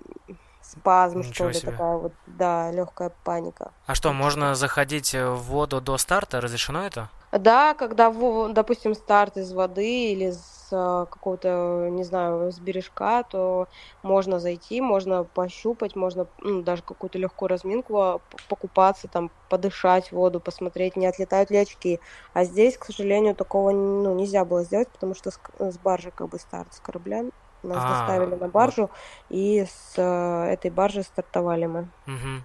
спазм, 0.61 1.19
Ничего 1.19 1.33
что 1.33 1.47
ли, 1.47 1.53
себе. 1.53 1.71
такая 1.71 1.97
вот, 1.97 2.13
да, 2.27 2.71
легкая 2.71 3.11
паника. 3.23 3.71
А 3.85 3.95
что, 3.95 4.13
можно 4.13 4.55
заходить 4.55 5.13
в 5.13 5.35
воду 5.35 5.81
до 5.81 5.97
старта? 5.97 6.41
Разрешено 6.41 6.85
это? 6.85 7.09
Да, 7.31 7.73
когда, 7.73 8.09
допустим, 8.49 8.93
старт 8.93 9.37
из 9.37 9.51
воды 9.51 10.11
или 10.13 10.31
с 10.31 10.69
а, 10.71 11.05
какого-то, 11.05 11.89
не 11.91 12.03
знаю, 12.03 12.51
с 12.51 12.59
бережка, 12.59 13.23
то 13.23 13.67
можно 14.01 14.39
зайти, 14.39 14.79
можно 14.81 15.23
пощупать, 15.23 15.95
можно 15.95 16.27
ну, 16.41 16.61
даже 16.61 16.83
какую-то 16.83 17.17
легкую 17.17 17.49
разминку 17.49 17.97
а, 17.97 18.19
покупаться, 18.47 19.07
там, 19.07 19.29
подышать 19.49 20.11
воду, 20.11 20.39
посмотреть, 20.39 20.95
не 20.95 21.05
отлетают 21.05 21.51
ли 21.51 21.57
очки. 21.57 21.99
А 22.33 22.45
здесь, 22.45 22.77
к 22.77 22.85
сожалению, 22.85 23.35
такого 23.35 23.71
ну, 23.71 24.15
нельзя 24.15 24.45
было 24.45 24.63
сделать, 24.63 24.89
потому 24.89 25.13
что 25.13 25.31
с, 25.31 25.39
с 25.59 25.77
баржи 25.77 26.11
как 26.11 26.29
бы 26.29 26.39
старт 26.39 26.73
с 26.73 26.79
корабля 26.79 27.25
нас 27.63 27.83
а, 27.83 27.89
доставили 27.89 28.35
на 28.35 28.47
баржу, 28.47 28.83
вот. 28.83 28.91
и 29.29 29.65
с 29.65 29.93
э, 29.97 30.53
этой 30.53 30.71
баржи 30.71 31.03
стартовали 31.03 31.65
мы. 31.65 31.81
Угу. 32.07 32.43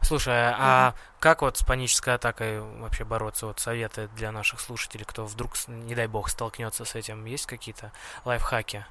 Слушай, 0.00 0.52
а 0.52 0.90
угу. 0.94 0.98
как 1.20 1.42
вот 1.42 1.56
с 1.56 1.62
панической 1.62 2.14
атакой 2.14 2.60
вообще 2.60 3.04
бороться? 3.04 3.46
Вот 3.46 3.60
советы 3.60 4.08
для 4.16 4.32
наших 4.32 4.60
слушателей, 4.60 5.04
кто 5.04 5.24
вдруг, 5.26 5.52
не 5.68 5.94
дай 5.94 6.06
бог, 6.06 6.28
столкнется 6.28 6.84
с 6.84 6.94
этим, 6.94 7.24
есть 7.24 7.46
какие-то 7.46 7.92
лайфхаки? 8.24 8.86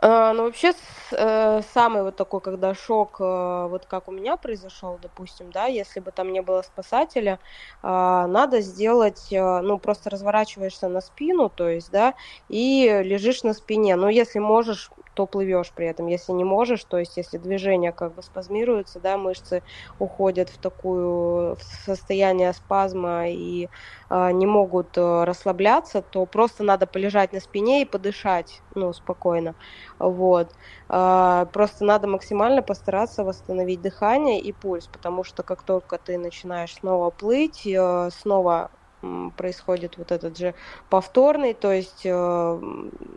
А, 0.00 0.32
ну, 0.32 0.44
вообще, 0.44 0.72
э, 1.12 1.60
самый 1.74 2.04
вот 2.04 2.14
такой, 2.16 2.40
когда 2.40 2.72
шок, 2.72 3.20
э, 3.20 3.66
вот 3.68 3.86
как 3.86 4.06
у 4.06 4.12
меня 4.12 4.36
произошел, 4.36 4.96
допустим, 4.98 5.50
да, 5.50 5.66
если 5.66 5.98
бы 5.98 6.12
там 6.12 6.32
не 6.32 6.40
было 6.40 6.62
спасателя, 6.62 7.40
а, 7.82 8.28
надо 8.28 8.60
сделать, 8.60 9.26
э, 9.32 9.60
ну, 9.60 9.78
просто 9.80 10.08
разворачиваешься 10.10 10.88
на 10.88 11.00
спину, 11.00 11.48
то 11.50 11.68
есть, 11.68 11.90
да, 11.90 12.14
и 12.46 12.84
лежишь 13.02 13.42
на 13.42 13.54
спине. 13.54 13.96
Но 13.96 14.08
если 14.08 14.38
можешь 14.38 14.88
то 15.14 15.26
плывешь 15.26 15.72
при 15.74 15.88
этом. 15.88 16.06
Если 16.06 16.30
не 16.30 16.44
можешь, 16.44 16.84
то 16.84 16.96
есть 16.96 17.16
если 17.16 17.38
движения 17.38 17.90
как 17.90 18.14
бы 18.14 18.22
спазмируются, 18.22 19.00
да, 19.00 19.18
мышцы 19.18 19.64
уходят 19.98 20.48
в 20.48 20.58
такую 20.60 21.56
в 21.56 21.62
состояние 21.84 22.52
спазма 22.52 23.28
и 23.28 23.68
не 24.10 24.46
могут 24.46 24.96
э, 24.98 25.24
расслабляться, 25.24 26.02
то 26.02 26.26
просто 26.26 26.64
надо 26.64 26.86
полежать 26.86 27.32
на 27.32 27.40
спине 27.40 27.82
и 27.82 27.84
подышать, 27.84 28.62
ну, 28.74 28.92
спокойно. 28.92 29.54
Вот. 29.98 30.52
Э, 30.92 31.46
просто 31.52 31.84
надо 31.84 32.06
максимально 32.08 32.62
постараться 32.62 33.24
восстановить 33.24 33.82
дыхание 33.82 34.40
и 34.40 34.52
пульс, 34.52 34.88
потому 34.88 35.24
что 35.24 35.42
как 35.42 35.62
только 35.64 35.98
ты 35.98 36.18
начинаешь 36.18 36.74
снова 36.74 37.10
плыть, 37.10 37.66
э, 37.66 38.10
снова 38.12 38.70
происходит 39.36 39.96
вот 39.96 40.12
этот 40.12 40.36
же 40.36 40.54
повторный, 40.90 41.54
то 41.54 41.72
есть 41.72 42.02
э, 42.04 42.60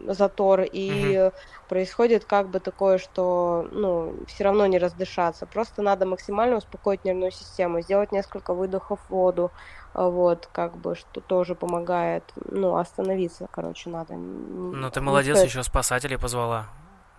затор, 0.07 0.61
и 0.61 1.17
угу. 1.17 1.33
происходит 1.69 2.25
как 2.25 2.49
бы 2.49 2.59
такое, 2.59 2.97
что 2.97 3.67
ну, 3.71 4.15
все 4.27 4.43
равно 4.43 4.65
не 4.67 4.77
раздышаться. 4.77 5.45
Просто 5.45 5.81
надо 5.81 6.05
максимально 6.05 6.57
успокоить 6.57 7.03
нервную 7.03 7.31
систему, 7.31 7.81
сделать 7.81 8.11
несколько 8.11 8.53
выдохов 8.53 8.99
в 9.07 9.09
воду, 9.09 9.51
вот, 9.93 10.47
как 10.51 10.77
бы, 10.77 10.95
что 10.95 11.19
тоже 11.19 11.55
помогает, 11.55 12.23
ну, 12.49 12.75
остановиться, 12.77 13.47
короче, 13.51 13.89
надо. 13.89 14.13
Ну, 14.13 14.89
ты 14.89 15.01
молодец, 15.01 15.43
еще 15.43 15.63
спасателей 15.63 16.17
позвала. 16.17 16.67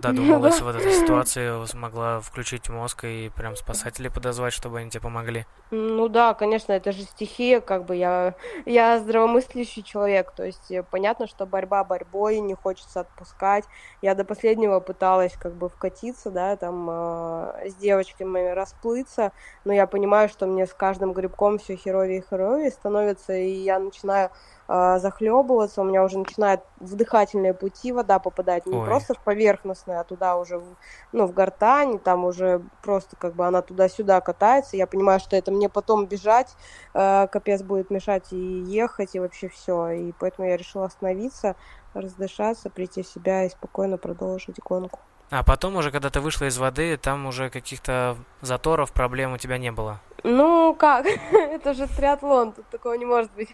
Додумалась 0.02 0.60
в 0.60 0.68
этой 0.68 0.92
ситуации, 0.92 1.64
смогла 1.66 2.20
включить 2.20 2.68
мозг 2.68 3.04
и 3.04 3.30
прям 3.34 3.56
спасателей 3.56 4.10
подозвать, 4.10 4.52
чтобы 4.52 4.80
они 4.80 4.90
тебе 4.90 5.00
помогли? 5.00 5.46
Ну 5.70 6.08
да, 6.08 6.34
конечно, 6.34 6.72
это 6.72 6.92
же 6.92 7.02
стихия, 7.02 7.60
как 7.60 7.86
бы 7.86 7.96
я, 7.96 8.34
я 8.66 8.98
здравомыслящий 8.98 9.82
человек, 9.82 10.32
то 10.32 10.44
есть 10.44 10.70
э, 10.70 10.82
понятно, 10.82 11.26
что 11.26 11.46
борьба 11.46 11.82
борьбой, 11.84 12.40
не 12.40 12.54
хочется 12.54 13.00
отпускать. 13.00 13.64
Я 14.02 14.14
до 14.14 14.24
последнего 14.24 14.80
пыталась 14.80 15.32
как 15.34 15.54
бы 15.54 15.70
вкатиться, 15.70 16.30
да, 16.30 16.56
там 16.56 16.88
э, 16.90 17.70
с 17.70 17.74
девочками 17.76 18.50
расплыться, 18.50 19.32
но 19.64 19.72
я 19.72 19.86
понимаю, 19.86 20.28
что 20.28 20.46
мне 20.46 20.66
с 20.66 20.74
каждым 20.74 21.14
грибком 21.14 21.58
все 21.58 21.76
херовее 21.76 22.18
и 22.18 22.24
херовее 22.28 22.70
становится, 22.70 23.32
и 23.32 23.52
я 23.52 23.78
начинаю 23.78 24.30
э, 24.68 24.98
захлебываться, 24.98 25.80
у 25.82 25.84
меня 25.84 26.02
уже 26.04 26.18
начинает 26.18 26.60
в 26.76 26.94
дыхательные 26.96 27.54
пути 27.54 27.92
вода 27.92 28.18
попадать, 28.18 28.66
не 28.66 28.78
Ой. 28.78 28.80
просто 28.80 29.14
в 29.14 29.22
поверхностные, 29.22 30.00
а 30.00 30.04
туда 30.04 30.36
уже, 30.36 30.58
в, 30.58 30.76
ну, 31.12 31.26
в 31.26 31.32
гортань, 31.32 31.98
там 32.00 32.24
уже 32.24 32.64
просто 32.80 33.16
как 33.16 33.34
бы 33.36 33.46
она 33.46 33.62
туда-сюда 33.62 34.20
катается, 34.20 34.76
я 34.76 34.86
понимаю, 34.86 35.20
что 35.20 35.36
это 35.36 35.52
мне 35.52 35.68
потом 35.68 36.06
бежать, 36.08 36.56
э, 36.94 37.26
капец 37.28 37.62
будет 37.62 37.90
мешать 37.90 38.32
и 38.32 38.36
ехать, 38.38 39.14
и 39.14 39.20
вообще 39.20 39.48
все, 39.48 39.88
и 39.90 40.12
поэтому 40.12 40.48
я 40.48 40.56
решила 40.56 40.86
остановиться, 40.86 41.56
раздышаться, 41.94 42.70
прийти 42.70 43.02
в 43.02 43.08
себя 43.08 43.44
и 43.44 43.50
спокойно 43.50 43.98
продолжить 43.98 44.58
гонку. 44.60 45.00
А 45.30 45.42
потом 45.42 45.76
уже, 45.76 45.90
когда 45.90 46.10
ты 46.10 46.20
вышла 46.20 46.46
из 46.46 46.58
воды, 46.58 46.96
там 46.96 47.26
уже 47.26 47.48
каких-то 47.48 48.16
заторов, 48.42 48.92
проблем 48.92 49.32
у 49.32 49.38
тебя 49.38 49.58
не 49.58 49.72
было? 49.72 50.00
Ну 50.24 50.74
как, 50.74 51.06
это 51.32 51.74
же 51.74 51.88
триатлон, 51.88 52.52
тут 52.52 52.66
такого 52.68 52.94
не 52.94 53.04
может 53.04 53.32
быть. 53.32 53.48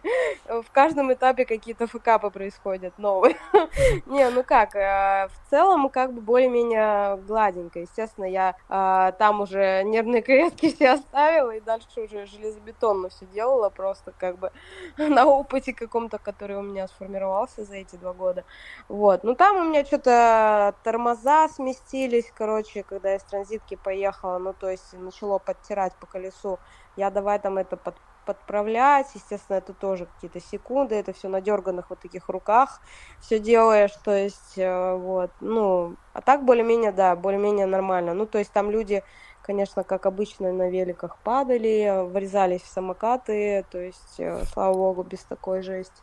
В 0.46 0.70
каждом 0.70 1.12
этапе 1.12 1.46
какие-то 1.46 1.86
факапы 1.86 2.30
происходят 2.30 2.98
новые. 2.98 3.36
не, 4.06 4.28
ну 4.30 4.42
как, 4.42 4.74
э, 4.76 5.28
в 5.28 5.50
целом 5.50 5.88
как 5.88 6.12
бы 6.12 6.20
более-менее 6.20 7.16
гладенько. 7.26 7.80
Естественно, 7.80 8.26
я 8.26 8.54
э, 8.68 9.12
там 9.18 9.40
уже 9.40 9.82
нервные 9.84 10.20
клетки 10.22 10.74
все 10.74 10.90
оставила 10.90 11.52
и 11.52 11.60
дальше 11.60 12.02
уже 12.02 12.26
железобетонно 12.26 13.08
все 13.08 13.24
делала, 13.26 13.70
просто 13.70 14.12
как 14.18 14.38
бы 14.38 14.52
на 14.98 15.24
опыте 15.24 15.72
каком-то, 15.72 16.18
который 16.18 16.56
у 16.56 16.62
меня 16.62 16.86
сформировался 16.88 17.64
за 17.64 17.76
эти 17.76 17.96
два 17.96 18.12
года. 18.12 18.44
Вот, 18.88 19.24
ну 19.24 19.34
там 19.34 19.56
у 19.56 19.64
меня 19.64 19.86
что-то 19.86 20.74
тормоза 20.82 21.48
сместились, 21.68 22.32
короче, 22.34 22.82
когда 22.82 23.12
я 23.12 23.18
с 23.18 23.24
транзитки 23.24 23.76
поехала, 23.76 24.38
ну 24.38 24.52
то 24.52 24.70
есть 24.70 24.92
начало 24.92 25.38
подтирать 25.38 25.94
по 25.96 26.06
колесу. 26.06 26.58
Я 26.96 27.10
давай 27.10 27.38
там 27.38 27.58
это 27.58 27.76
под, 27.76 27.96
подправлять, 28.24 29.06
естественно, 29.14 29.56
это 29.56 29.72
тоже 29.72 30.06
какие-то 30.06 30.40
секунды, 30.40 30.94
это 30.94 31.12
все 31.12 31.28
на 31.28 31.40
дерганных 31.40 31.90
вот 31.90 32.00
таких 32.00 32.28
руках 32.28 32.80
все 33.20 33.38
делаешь, 33.38 33.92
то 34.04 34.12
есть 34.14 34.58
э, 34.58 34.94
вот, 34.94 35.30
ну, 35.40 35.96
а 36.12 36.20
так 36.20 36.44
более-менее, 36.44 36.92
да, 36.92 37.16
более-менее 37.16 37.66
нормально, 37.66 38.14
ну, 38.14 38.26
то 38.26 38.38
есть 38.38 38.52
там 38.52 38.70
люди, 38.70 39.02
конечно, 39.42 39.84
как 39.84 40.06
обычно 40.06 40.52
на 40.52 40.68
великах 40.68 41.16
падали, 41.18 42.04
врезались 42.10 42.62
в 42.62 42.68
самокаты, 42.68 43.64
то 43.70 43.78
есть, 43.78 44.18
э, 44.18 44.44
слава 44.52 44.74
богу, 44.74 45.04
без 45.04 45.20
такой 45.20 45.62
жести. 45.62 46.02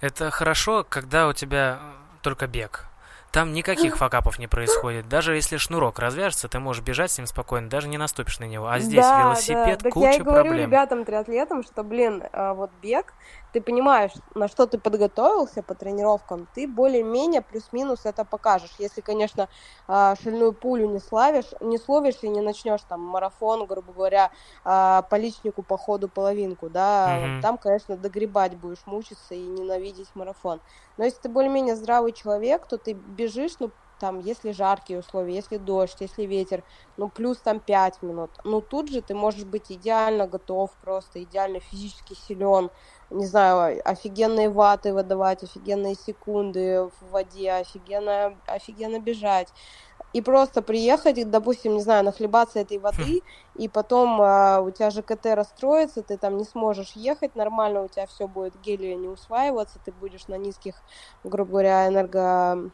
Это 0.00 0.30
хорошо, 0.30 0.84
когда 0.88 1.28
у 1.28 1.32
тебя 1.32 1.78
только 2.22 2.46
бег, 2.46 2.91
там 3.32 3.54
никаких 3.54 3.96
факапов 3.96 4.38
не 4.38 4.46
происходит. 4.46 5.08
Даже 5.08 5.34
если 5.34 5.56
шнурок 5.56 5.98
развяжется, 5.98 6.48
ты 6.48 6.58
можешь 6.58 6.84
бежать 6.84 7.10
с 7.10 7.18
ним 7.18 7.26
спокойно, 7.26 7.68
даже 7.68 7.88
не 7.88 7.96
наступишь 7.96 8.38
на 8.38 8.44
него. 8.44 8.68
А 8.68 8.78
здесь 8.78 9.00
да, 9.00 9.20
велосипед, 9.22 9.80
да. 9.82 9.90
куча 9.90 10.06
так 10.06 10.14
я 10.16 10.20
и 10.20 10.22
говорю 10.22 10.44
проблем. 10.44 10.66
ребятам, 10.68 11.04
триатлетам, 11.06 11.62
что, 11.64 11.82
блин, 11.82 12.22
а, 12.32 12.52
вот 12.52 12.70
бег, 12.82 13.14
ты 13.52 13.60
понимаешь, 13.60 14.12
на 14.34 14.48
что 14.48 14.66
ты 14.66 14.78
подготовился 14.78 15.62
по 15.62 15.74
тренировкам, 15.74 16.48
ты 16.54 16.66
более-менее 16.66 17.42
плюс-минус 17.42 18.06
это 18.06 18.24
покажешь. 18.24 18.74
Если, 18.78 19.02
конечно, 19.02 19.48
а, 19.86 20.16
шальную 20.16 20.54
пулю 20.54 20.88
не 20.88 20.98
славишь, 20.98 21.50
не 21.60 21.78
словишь 21.78 22.22
и 22.22 22.28
не 22.28 22.40
начнешь 22.40 22.80
там 22.88 23.00
марафон, 23.00 23.66
грубо 23.66 23.92
говоря, 23.92 24.30
а, 24.64 25.02
по 25.02 25.16
личнику 25.16 25.62
по 25.62 25.76
ходу 25.76 26.08
половинку, 26.08 26.70
да, 26.70 27.18
mm-hmm. 27.18 27.40
там, 27.42 27.58
конечно, 27.58 27.96
догребать 27.96 28.56
будешь 28.56 28.86
мучиться 28.86 29.34
и 29.34 29.46
ненавидеть 29.46 30.14
марафон. 30.14 30.60
Но 30.96 31.04
если 31.04 31.20
ты 31.20 31.28
более-менее 31.28 31.76
здравый 31.76 32.12
человек, 32.12 32.66
то 32.66 32.78
ты 32.78 32.94
бежишь, 32.94 33.56
ну, 33.60 33.70
там, 34.02 34.18
если 34.18 34.50
жаркие 34.50 34.98
условия, 34.98 35.36
если 35.36 35.58
дождь, 35.58 35.98
если 36.00 36.24
ветер, 36.24 36.64
ну, 36.96 37.08
плюс 37.08 37.38
там 37.38 37.60
5 37.60 38.02
минут. 38.02 38.32
Ну, 38.42 38.60
тут 38.60 38.88
же 38.88 39.00
ты 39.00 39.14
можешь 39.14 39.44
быть 39.44 39.70
идеально 39.70 40.26
готов, 40.26 40.72
просто 40.80 41.22
идеально 41.22 41.60
физически 41.60 42.14
силен, 42.14 42.70
не 43.12 43.26
знаю, 43.26 43.80
офигенные 43.84 44.48
ваты 44.48 44.92
выдавать, 44.92 45.42
офигенные 45.42 45.94
секунды 45.94 46.84
в 46.84 47.10
воде, 47.10 47.52
офигенно, 47.52 48.34
офигенно 48.46 48.98
бежать. 48.98 49.48
И 50.12 50.20
просто 50.20 50.60
приехать, 50.60 51.30
допустим, 51.30 51.74
не 51.74 51.80
знаю, 51.80 52.04
нахлебаться 52.04 52.58
этой 52.58 52.78
воды, 52.78 53.20
хм. 53.20 53.58
и 53.58 53.68
потом 53.68 54.20
а, 54.20 54.60
у 54.60 54.70
тебя 54.70 54.90
же 54.90 55.02
КТ 55.02 55.26
расстроится, 55.26 56.02
ты 56.02 56.18
там 56.18 56.36
не 56.36 56.44
сможешь 56.44 56.92
ехать 56.92 57.34
нормально, 57.34 57.82
у 57.82 57.88
тебя 57.88 58.06
все 58.06 58.28
будет 58.28 58.60
гелия 58.60 58.94
не 58.94 59.08
усваиваться, 59.08 59.78
ты 59.82 59.90
будешь 59.90 60.28
на 60.28 60.36
низких, 60.36 60.74
грубо 61.24 61.52
говоря, 61.52 61.88
энерго 61.88 62.70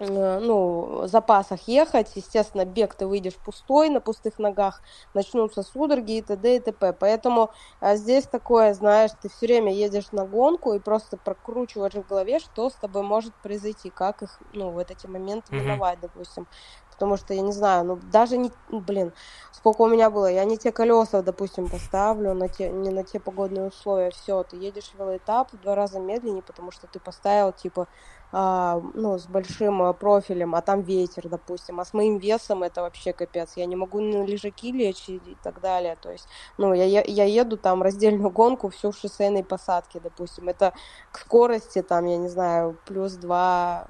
ну, 0.00 1.06
запасах 1.06 1.62
ехать, 1.68 2.12
естественно, 2.16 2.64
бег 2.64 2.94
ты 2.94 3.06
выйдешь 3.06 3.40
пустой, 3.40 3.88
на 3.90 4.00
пустых 4.00 4.38
ногах, 4.38 4.82
начнутся 5.14 5.62
судороги 5.62 6.18
и 6.18 6.22
т.д. 6.22 6.56
и 6.56 6.60
т.п. 6.60 6.92
Поэтому 6.92 7.52
а 7.80 7.96
здесь 7.96 8.26
такое, 8.28 8.74
знаешь, 8.74 9.10
ты 9.20 9.28
все 9.28 9.46
время 9.46 9.72
едешь 9.72 10.10
на 10.12 10.26
гонку 10.26 10.72
и 10.74 10.80
просто 10.80 11.16
прокручиваешь 11.16 11.94
в 11.94 12.04
голове, 12.04 12.40
что 12.40 12.70
с 12.70 12.76
тобой 12.78 13.02
может 13.02 13.34
произойти, 13.40 13.90
как 13.90 14.22
их, 14.22 14.40
ну, 14.52 14.72
вот 14.72 14.90
эти 14.90 15.06
моменты 15.06 15.54
миновать, 15.54 15.98
mm-hmm. 15.98 16.02
допустим. 16.02 16.48
Потому 16.94 17.16
что, 17.16 17.34
я 17.34 17.42
не 17.42 17.52
знаю, 17.52 17.84
ну, 17.84 17.96
даже 18.10 18.36
не, 18.36 18.50
ну, 18.70 18.80
блин, 18.80 19.12
сколько 19.52 19.82
у 19.82 19.88
меня 19.88 20.10
было, 20.10 20.30
я 20.30 20.44
не 20.44 20.56
те 20.58 20.72
колеса, 20.72 21.22
допустим, 21.22 21.68
поставлю, 21.68 22.34
на 22.34 22.48
те, 22.48 22.70
не 22.70 22.90
на 22.90 23.02
те 23.02 23.18
погодные 23.18 23.66
условия, 23.66 24.10
все, 24.10 24.42
ты 24.44 24.56
едешь 24.56 24.92
велоэтап 24.98 25.52
в 25.52 25.60
два 25.60 25.74
раза 25.74 25.98
медленнее, 25.98 26.42
потому 26.42 26.70
что 26.70 26.86
ты 26.86 27.00
поставил, 27.00 27.52
типа, 27.52 27.88
а, 28.30 28.82
ну, 28.94 29.18
с 29.18 29.26
большим 29.26 29.82
а, 29.82 29.92
профилем, 29.92 30.54
а 30.54 30.60
там 30.60 30.82
ветер, 30.82 31.28
допустим, 31.28 31.80
а 31.80 31.84
с 31.84 31.94
моим 31.94 32.18
весом 32.18 32.62
это 32.62 32.82
вообще 32.82 33.12
капец, 33.12 33.52
я 33.56 33.64
не 33.64 33.76
могу 33.76 34.00
на 34.00 34.24
лежаки 34.24 34.72
лечь 34.72 35.08
и, 35.08 35.16
и 35.16 35.36
так 35.42 35.60
далее, 35.60 35.96
то 36.00 36.10
есть, 36.10 36.28
ну, 36.58 36.74
я, 36.74 36.84
я 36.84 37.24
еду 37.24 37.56
там 37.56 37.82
раздельную 37.82 38.30
гонку 38.30 38.68
всю 38.68 38.90
в 38.90 38.96
шоссейной 38.96 39.44
посадке, 39.44 39.98
допустим, 39.98 40.48
это 40.48 40.74
к 41.10 41.18
скорости 41.18 41.80
там, 41.82 42.06
я 42.06 42.16
не 42.16 42.28
знаю, 42.28 42.76
плюс 42.84 43.12
2-3 43.12 43.86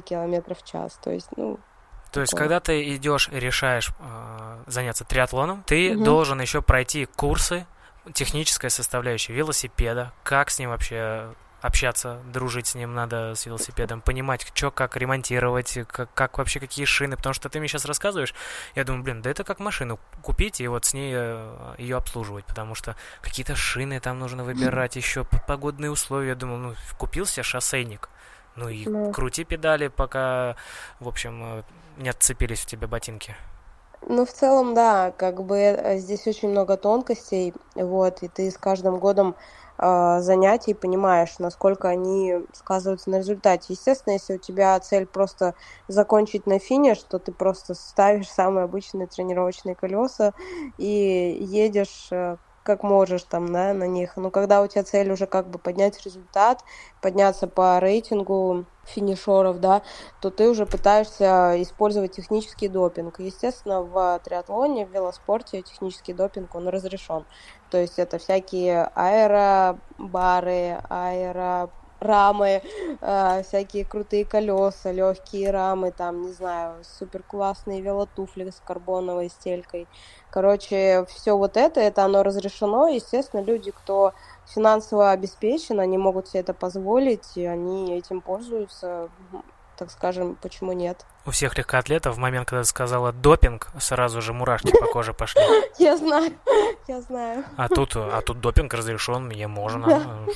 километра 0.00 0.54
в 0.54 0.62
час, 0.62 0.98
то 1.02 1.10
есть, 1.10 1.28
ну, 1.36 1.58
то 2.14 2.20
есть, 2.20 2.32
когда 2.32 2.60
ты 2.60 2.94
идешь, 2.94 3.28
решаешь 3.32 3.90
э, 3.98 4.62
заняться 4.68 5.04
триатлоном, 5.04 5.64
ты 5.66 5.96
угу. 5.96 6.04
должен 6.04 6.40
еще 6.40 6.62
пройти 6.62 7.06
курсы, 7.06 7.66
техническая 8.12 8.70
составляющая 8.70 9.32
велосипеда, 9.32 10.12
как 10.22 10.50
с 10.50 10.60
ним 10.60 10.70
вообще 10.70 11.34
общаться, 11.60 12.20
дружить 12.32 12.68
с 12.68 12.76
ним 12.76 12.94
надо, 12.94 13.34
с 13.34 13.46
велосипедом, 13.46 14.00
понимать, 14.00 14.46
что 14.54 14.70
как 14.70 14.96
ремонтировать, 14.96 15.76
как, 15.88 16.14
как 16.14 16.38
вообще 16.38 16.60
какие 16.60 16.84
шины, 16.84 17.16
потому 17.16 17.32
что 17.32 17.48
ты 17.48 17.58
мне 17.58 17.66
сейчас 17.66 17.84
рассказываешь, 17.84 18.32
я 18.76 18.84
думаю, 18.84 19.02
блин, 19.02 19.20
да 19.20 19.30
это 19.30 19.42
как 19.42 19.58
машину 19.58 19.98
купить 20.22 20.60
и 20.60 20.68
вот 20.68 20.84
с 20.84 20.94
ней 20.94 21.12
э, 21.16 21.74
ее 21.78 21.96
обслуживать, 21.96 22.44
потому 22.44 22.76
что 22.76 22.94
какие-то 23.22 23.56
шины 23.56 23.98
там 23.98 24.20
нужно 24.20 24.44
выбирать, 24.44 24.94
еще 24.94 25.24
погодные 25.48 25.90
условия, 25.90 26.28
я 26.28 26.34
думал, 26.36 26.58
ну, 26.58 26.74
купил 26.96 27.26
себе 27.26 27.42
шоссейник, 27.42 28.08
ну 28.56 28.68
и 28.68 28.86
ну. 28.86 29.12
крути 29.12 29.44
педали, 29.44 29.88
пока, 29.88 30.56
в 31.00 31.08
общем, 31.08 31.42
э, 31.42 31.62
не 31.98 32.08
отцепились 32.08 32.60
в 32.60 32.66
тебе 32.66 32.86
ботинки. 32.86 33.34
Ну, 34.06 34.26
в 34.26 34.30
целом, 34.30 34.74
да, 34.74 35.12
как 35.16 35.42
бы 35.42 35.56
э, 35.56 35.98
здесь 35.98 36.26
очень 36.26 36.50
много 36.50 36.76
тонкостей, 36.76 37.54
вот, 37.74 38.22
и 38.22 38.28
ты 38.28 38.50
с 38.50 38.58
каждым 38.58 38.98
годом 38.98 39.34
э, 39.78 40.18
занятий 40.20 40.74
понимаешь, 40.74 41.38
насколько 41.38 41.88
они 41.88 42.34
сказываются 42.52 43.10
на 43.10 43.18
результате. 43.18 43.72
Естественно, 43.72 44.12
если 44.12 44.34
у 44.34 44.38
тебя 44.38 44.78
цель 44.80 45.06
просто 45.06 45.54
закончить 45.88 46.46
на 46.46 46.58
финиш, 46.58 46.98
то 46.98 47.18
ты 47.18 47.32
просто 47.32 47.74
ставишь 47.74 48.28
самые 48.28 48.64
обычные 48.64 49.06
тренировочные 49.06 49.74
колеса 49.74 50.34
и 50.76 51.38
едешь 51.40 52.08
э, 52.10 52.36
как 52.64 52.82
можешь 52.82 53.22
там, 53.24 53.52
да, 53.52 53.72
на 53.74 53.86
них. 53.86 54.16
Но 54.16 54.30
когда 54.30 54.62
у 54.62 54.66
тебя 54.66 54.82
цель 54.82 55.12
уже 55.12 55.26
как 55.26 55.48
бы 55.48 55.58
поднять 55.58 56.02
результат, 56.04 56.64
подняться 57.00 57.46
по 57.46 57.78
рейтингу 57.78 58.64
финишеров, 58.84 59.60
да, 59.60 59.82
то 60.20 60.30
ты 60.30 60.48
уже 60.48 60.66
пытаешься 60.66 61.62
использовать 61.62 62.12
технический 62.12 62.68
допинг. 62.68 63.20
Естественно, 63.20 63.82
в 63.82 64.20
триатлоне, 64.24 64.86
в 64.86 64.90
велоспорте 64.90 65.62
технический 65.62 66.14
допинг, 66.14 66.54
он 66.54 66.68
разрешен. 66.68 67.24
То 67.70 67.78
есть 67.78 67.98
это 67.98 68.18
всякие 68.18 68.90
аэробары, 68.94 70.78
аэро 70.88 71.70
рамы, 72.04 72.62
э, 73.00 73.42
всякие 73.42 73.84
крутые 73.84 74.24
колеса, 74.24 74.92
легкие 74.92 75.50
рамы, 75.50 75.90
там, 75.90 76.22
не 76.22 76.32
знаю, 76.32 76.84
супер 76.84 77.22
классные 77.22 77.80
велотуфли 77.80 78.50
с 78.50 78.60
карбоновой 78.60 79.28
стелькой. 79.30 79.88
Короче, 80.34 81.06
все 81.08 81.36
вот 81.36 81.56
это, 81.56 81.78
это 81.78 82.04
оно 82.04 82.24
разрешено. 82.24 82.88
Естественно, 82.88 83.40
люди, 83.40 83.70
кто 83.70 84.14
финансово 84.52 85.12
обеспечен, 85.12 85.78
они 85.78 85.96
могут 85.96 86.26
себе 86.26 86.40
это 86.40 86.52
позволить, 86.52 87.36
и 87.36 87.46
они 87.46 87.96
этим 87.96 88.20
пользуются. 88.20 89.10
так 89.76 89.92
скажем, 89.92 90.36
почему 90.42 90.72
нет. 90.72 91.06
У 91.24 91.30
всех 91.30 91.56
легкоатлетов 91.56 92.16
в 92.16 92.18
момент, 92.18 92.48
когда 92.48 92.62
ты 92.62 92.68
сказала 92.68 93.12
допинг, 93.12 93.68
сразу 93.78 94.20
же 94.20 94.32
мурашки 94.32 94.76
по 94.76 94.86
коже 94.86 95.14
пошли. 95.14 95.40
Я 95.78 95.96
знаю, 95.96 96.32
я 96.88 97.00
знаю. 97.00 97.44
А 97.56 97.68
тут, 97.68 97.94
а 97.94 98.20
тут 98.20 98.40
допинг 98.40 98.74
разрешен, 98.74 99.26
мне 99.26 99.46
можно. 99.46 100.26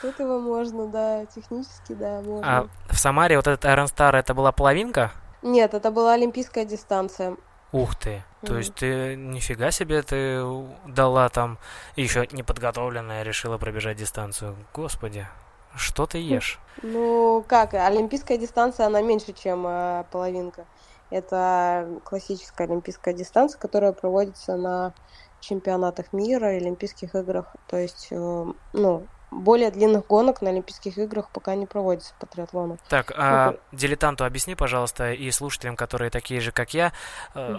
Тут 0.00 0.18
его 0.18 0.40
можно, 0.40 0.86
да, 0.86 1.26
технически, 1.26 1.92
да, 1.92 2.22
можно. 2.22 2.60
А 2.60 2.68
в 2.88 2.98
Самаре 2.98 3.36
вот 3.36 3.46
этот 3.46 3.66
Iron 3.66 3.84
Star, 3.84 4.16
это 4.16 4.32
была 4.32 4.52
половинка? 4.52 5.12
Нет, 5.42 5.74
это 5.74 5.90
была 5.90 6.14
олимпийская 6.14 6.64
дистанция. 6.64 7.36
Ух 7.72 7.94
ты. 7.96 8.22
То 8.42 8.54
mm. 8.54 8.58
есть 8.58 8.74
ты 8.74 9.16
нифига 9.16 9.70
себе 9.70 10.02
ты 10.02 10.42
дала 10.86 11.28
там 11.28 11.58
еще 11.96 12.26
неподготовленная 12.30 13.22
решила 13.22 13.58
пробежать 13.58 13.96
дистанцию. 13.96 14.56
Господи, 14.72 15.26
что 15.74 16.06
ты 16.06 16.18
ешь? 16.18 16.58
Ну 16.82 17.44
как, 17.46 17.74
олимпийская 17.74 18.38
дистанция 18.38 18.86
она 18.86 19.02
меньше, 19.02 19.32
чем 19.32 19.66
э, 19.66 20.04
половинка. 20.10 20.66
Это 21.10 22.00
классическая 22.04 22.66
олимпийская 22.66 23.14
дистанция, 23.14 23.60
которая 23.60 23.92
проводится 23.92 24.56
на 24.56 24.94
чемпионатах 25.40 26.12
мира 26.12 26.54
и 26.54 26.56
Олимпийских 26.56 27.14
играх. 27.14 27.54
То 27.68 27.76
есть, 27.76 28.08
э, 28.10 28.44
ну, 28.72 29.06
более 29.30 29.70
длинных 29.70 30.06
гонок 30.06 30.42
на 30.42 30.50
Олимпийских 30.50 30.98
играх 30.98 31.28
пока 31.30 31.54
не 31.54 31.66
проводится 31.66 32.14
по 32.18 32.26
триатлону. 32.26 32.78
Так, 32.88 33.12
а 33.16 33.52
ну, 33.52 33.58
дилетанту 33.72 34.24
объясни, 34.24 34.54
пожалуйста, 34.54 35.12
и 35.12 35.30
слушателям, 35.30 35.76
которые 35.76 36.10
такие 36.10 36.40
же, 36.40 36.52
как 36.52 36.74
я, 36.74 36.92
э, 37.34 37.56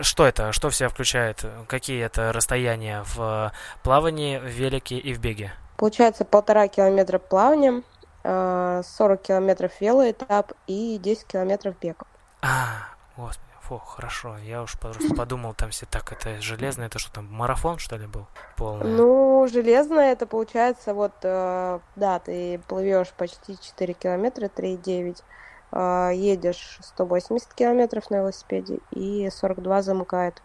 что 0.00 0.26
это, 0.26 0.52
что 0.52 0.70
в 0.70 0.76
себя 0.76 0.88
включает, 0.88 1.44
какие 1.66 2.02
это 2.02 2.32
расстояния 2.32 3.04
в 3.14 3.52
плавании, 3.82 4.38
в 4.38 4.46
велике 4.46 4.96
и 4.96 5.12
в 5.12 5.20
беге? 5.20 5.52
Получается 5.76 6.24
полтора 6.24 6.68
километра 6.68 7.18
плавания, 7.18 7.82
40 8.22 8.84
э, 8.84 9.16
километров 9.22 9.72
велоэтап 9.80 10.52
и 10.66 10.98
10 10.98 11.26
километров 11.26 11.74
бега. 11.80 12.06
А, 12.42 12.88
господи. 13.16 13.49
Фу, 13.70 13.78
хорошо. 13.78 14.36
Я 14.38 14.62
уж 14.64 14.76
просто 14.76 15.14
подумал, 15.14 15.54
там 15.54 15.70
все 15.70 15.86
так, 15.86 16.10
это 16.10 16.40
железное, 16.40 16.88
это 16.88 16.98
что 16.98 17.12
там, 17.12 17.26
марафон, 17.26 17.78
что 17.78 17.94
ли, 17.96 18.08
был 18.08 18.26
полный? 18.56 18.90
Ну, 18.90 19.46
железное, 19.46 20.10
это 20.10 20.26
получается, 20.26 20.92
вот, 20.92 21.12
э, 21.22 21.78
да, 21.94 22.18
ты 22.18 22.60
плывешь 22.66 23.12
почти 23.16 23.56
4 23.56 23.94
километра, 23.94 24.48
3,9, 24.48 25.22
э, 25.70 26.10
едешь 26.16 26.78
180 26.82 27.54
километров 27.54 28.10
на 28.10 28.16
велосипеде, 28.16 28.80
и 28.90 29.30
42 29.30 29.82
замыкает 29.82 30.42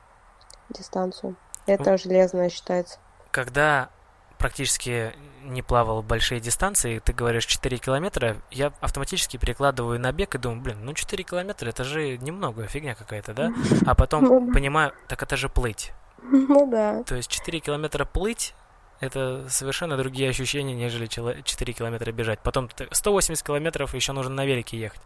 дистанцию. 0.70 1.36
Это 1.66 1.98
железное 1.98 2.50
считается. 2.50 3.00
Когда 3.32 3.90
практически 4.46 5.12
не 5.44 5.64
плавал 5.64 6.04
большие 6.04 6.40
дистанции, 6.40 7.00
ты 7.00 7.14
говоришь 7.14 7.48
4 7.48 7.80
километра, 7.80 8.38
я 8.52 8.74
автоматически 8.80 9.38
перекладываю 9.38 10.00
на 10.00 10.12
бег 10.12 10.36
и 10.36 10.38
думаю, 10.38 10.62
блин, 10.62 10.78
ну 10.84 10.94
4 10.94 11.24
километра 11.24 11.70
это 11.70 11.84
же 11.84 12.20
немного, 12.20 12.68
фигня 12.68 12.94
какая-то, 12.94 13.34
да? 13.34 13.52
А 13.88 13.96
потом 13.96 14.24
ну 14.26 14.54
понимаю, 14.54 14.94
так 15.08 15.24
это 15.24 15.36
же 15.36 15.50
плыть. 15.50 15.94
Ну 16.22 16.70
да. 16.70 17.02
То 17.06 17.16
есть 17.16 17.28
4 17.28 17.60
километра 17.60 18.06
плыть, 18.06 18.54
это 19.00 19.46
совершенно 19.50 19.98
другие 19.98 20.30
ощущения, 20.30 20.74
нежели 20.74 21.08
4 21.08 21.74
километра 21.74 22.12
бежать. 22.12 22.40
Потом 22.40 22.70
180 22.92 23.46
километров 23.46 23.94
еще 23.94 24.14
нужно 24.14 24.34
на 24.34 24.46
велике 24.46 24.78
ехать. 24.78 25.02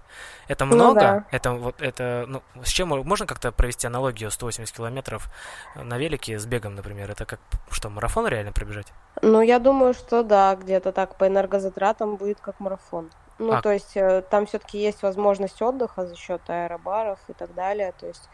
Это 0.48 0.66
ну 0.66 0.76
много? 0.76 0.94
Ну, 0.94 1.00
да. 1.00 1.26
Это 1.32 1.52
вот 1.54 1.82
это, 1.82 2.26
ну, 2.28 2.42
с 2.64 2.70
чем 2.70 2.90
можно 2.90 3.26
как-то 3.26 3.52
провести 3.52 3.88
аналогию 3.88 4.30
180 4.30 4.76
километров 4.76 5.30
на 5.76 5.98
велике 5.98 6.38
с 6.38 6.46
бегом, 6.46 6.76
например? 6.76 7.10
Это 7.10 7.26
как 7.26 7.40
что, 7.72 7.90
марафон 7.90 8.28
реально 8.28 8.52
пробежать? 8.52 8.88
Ну, 9.22 9.42
я 9.42 9.60
думаю, 9.60 9.94
что 9.94 10.24
да, 10.24 10.56
где-то 10.56 10.92
так 10.92 11.16
по 11.16 11.28
энергозатратам 11.28 12.16
будет 12.16 12.40
как 12.40 12.60
марафон. 12.60 13.10
Ну, 13.40 13.54
а... 13.54 13.62
то 13.62 13.72
есть 13.72 13.96
э, 13.96 14.22
там 14.30 14.46
все-таки 14.46 14.78
есть 14.78 15.02
возможность 15.02 15.62
отдыха 15.62 16.06
за 16.06 16.16
счет 16.16 16.42
аэробаров 16.48 17.20
и 17.28 17.34
так 17.34 17.54
далее. 17.56 17.94
То 18.00 18.08
есть 18.08 18.30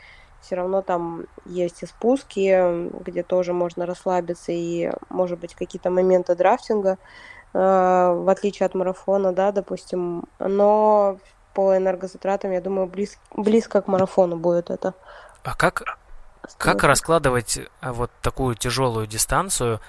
все 0.45 0.55
равно 0.55 0.81
там 0.81 1.25
есть 1.45 1.81
и 1.83 1.87
спуски, 1.87 2.89
где 3.03 3.23
тоже 3.23 3.53
можно 3.53 3.85
расслабиться, 3.85 4.51
и, 4.51 4.91
может 5.09 5.39
быть, 5.39 5.55
какие-то 5.55 5.89
моменты 5.89 6.35
драфтинга, 6.35 6.97
э, 7.53 7.57
в 7.57 8.29
отличие 8.29 8.67
от 8.67 8.75
марафона, 8.75 9.33
да, 9.33 9.51
допустим. 9.51 10.25
Но 10.39 11.17
по 11.53 11.75
энергозатратам, 11.75 12.51
я 12.51 12.61
думаю, 12.61 12.87
близ, 12.87 13.17
близко 13.35 13.81
к 13.81 13.87
марафону 13.87 14.37
будет 14.37 14.69
это. 14.69 14.93
А 15.43 15.55
как, 15.55 15.83
как 16.57 16.83
раскладывать 16.83 17.57
э, 17.57 17.65
вот 17.81 18.11
такую 18.21 18.55
тяжелую 18.55 19.07
дистанцию 19.07 19.79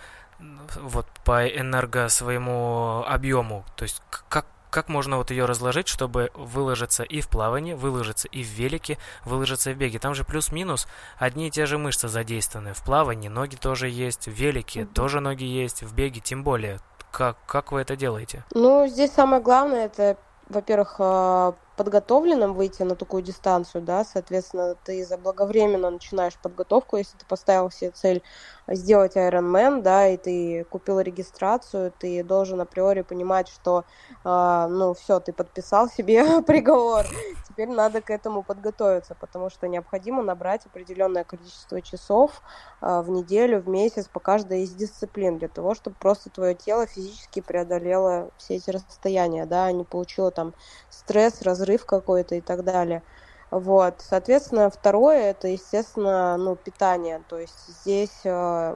вот 0.81 1.07
по 1.25 1.47
энерго 1.47 2.09
своему 2.09 3.05
объему? 3.07 3.64
То 3.77 3.83
есть 3.83 4.03
как, 4.29 4.47
как 4.76 4.90
можно 4.90 5.16
вот 5.16 5.30
ее 5.30 5.46
разложить, 5.46 5.88
чтобы 5.88 6.30
выложиться 6.34 7.02
и 7.02 7.22
в 7.22 7.30
плавании, 7.30 7.72
выложиться 7.72 8.28
и 8.28 8.42
в 8.42 8.48
велике, 8.48 8.98
выложиться 9.24 9.70
и 9.70 9.72
в 9.72 9.78
беге? 9.78 9.98
Там 9.98 10.14
же 10.14 10.22
плюс-минус 10.22 10.86
одни 11.18 11.48
и 11.48 11.50
те 11.50 11.64
же 11.64 11.78
мышцы 11.78 12.08
задействованы. 12.08 12.74
В 12.74 12.84
плавании 12.84 13.28
ноги 13.28 13.56
тоже 13.56 13.88
есть, 13.88 14.26
в 14.26 14.32
велике 14.32 14.80
mm-hmm. 14.80 14.92
тоже 14.92 15.20
ноги 15.20 15.44
есть, 15.44 15.82
в 15.82 15.94
беге 15.94 16.20
тем 16.20 16.44
более. 16.44 16.80
Как, 17.10 17.38
как 17.46 17.72
вы 17.72 17.80
это 17.80 17.96
делаете? 17.96 18.44
Ну, 18.52 18.86
здесь 18.86 19.12
самое 19.12 19.40
главное 19.40 19.86
это, 19.86 20.18
во-первых, 20.50 20.96
а, 20.98 21.54
подготовленным 21.76 22.54
выйти 22.54 22.82
на 22.82 22.96
такую 22.96 23.22
дистанцию, 23.22 23.82
да, 23.82 24.04
соответственно, 24.04 24.76
ты 24.84 25.04
заблаговременно 25.04 25.90
начинаешь 25.90 26.36
подготовку, 26.38 26.96
если 26.96 27.16
ты 27.18 27.26
поставил 27.26 27.70
себе 27.70 27.90
цель 27.90 28.22
сделать 28.66 29.16
Ironman, 29.16 29.82
да, 29.82 30.08
и 30.08 30.16
ты 30.16 30.64
купил 30.64 31.00
регистрацию, 31.00 31.92
ты 31.96 32.24
должен 32.24 32.60
априори 32.60 33.02
понимать, 33.02 33.48
что, 33.48 33.84
э, 34.24 34.66
ну, 34.70 34.94
все, 34.94 35.20
ты 35.20 35.32
подписал 35.32 35.88
себе 35.88 36.42
приговор, 36.46 37.06
теперь 37.48 37.68
надо 37.68 38.00
к 38.00 38.10
этому 38.10 38.42
подготовиться, 38.42 39.14
потому 39.14 39.50
что 39.50 39.68
необходимо 39.68 40.22
набрать 40.22 40.66
определенное 40.66 41.24
количество 41.24 41.80
часов 41.82 42.42
э, 42.80 43.02
в 43.02 43.10
неделю, 43.10 43.60
в 43.60 43.68
месяц 43.68 44.08
по 44.08 44.20
каждой 44.20 44.62
из 44.62 44.74
дисциплин, 44.74 45.38
для 45.38 45.48
того, 45.48 45.74
чтобы 45.74 45.96
просто 45.98 46.30
твое 46.30 46.54
тело 46.54 46.86
физически 46.86 47.40
преодолело 47.40 48.30
все 48.38 48.56
эти 48.56 48.70
расстояния, 48.70 49.44
да, 49.46 49.70
не 49.72 49.84
получило 49.84 50.30
там 50.30 50.54
стресс, 50.88 51.42
разрыв 51.42 51.65
какой-то 51.87 52.35
и 52.37 52.40
так 52.40 52.64
далее. 52.64 53.02
Вот, 53.50 54.00
соответственно, 54.02 54.70
второе 54.70 55.31
это, 55.31 55.48
естественно, 55.48 56.37
ну, 56.37 56.57
питание. 56.57 57.22
То 57.29 57.38
есть 57.38 57.66
здесь 57.68 58.22
э, 58.24 58.74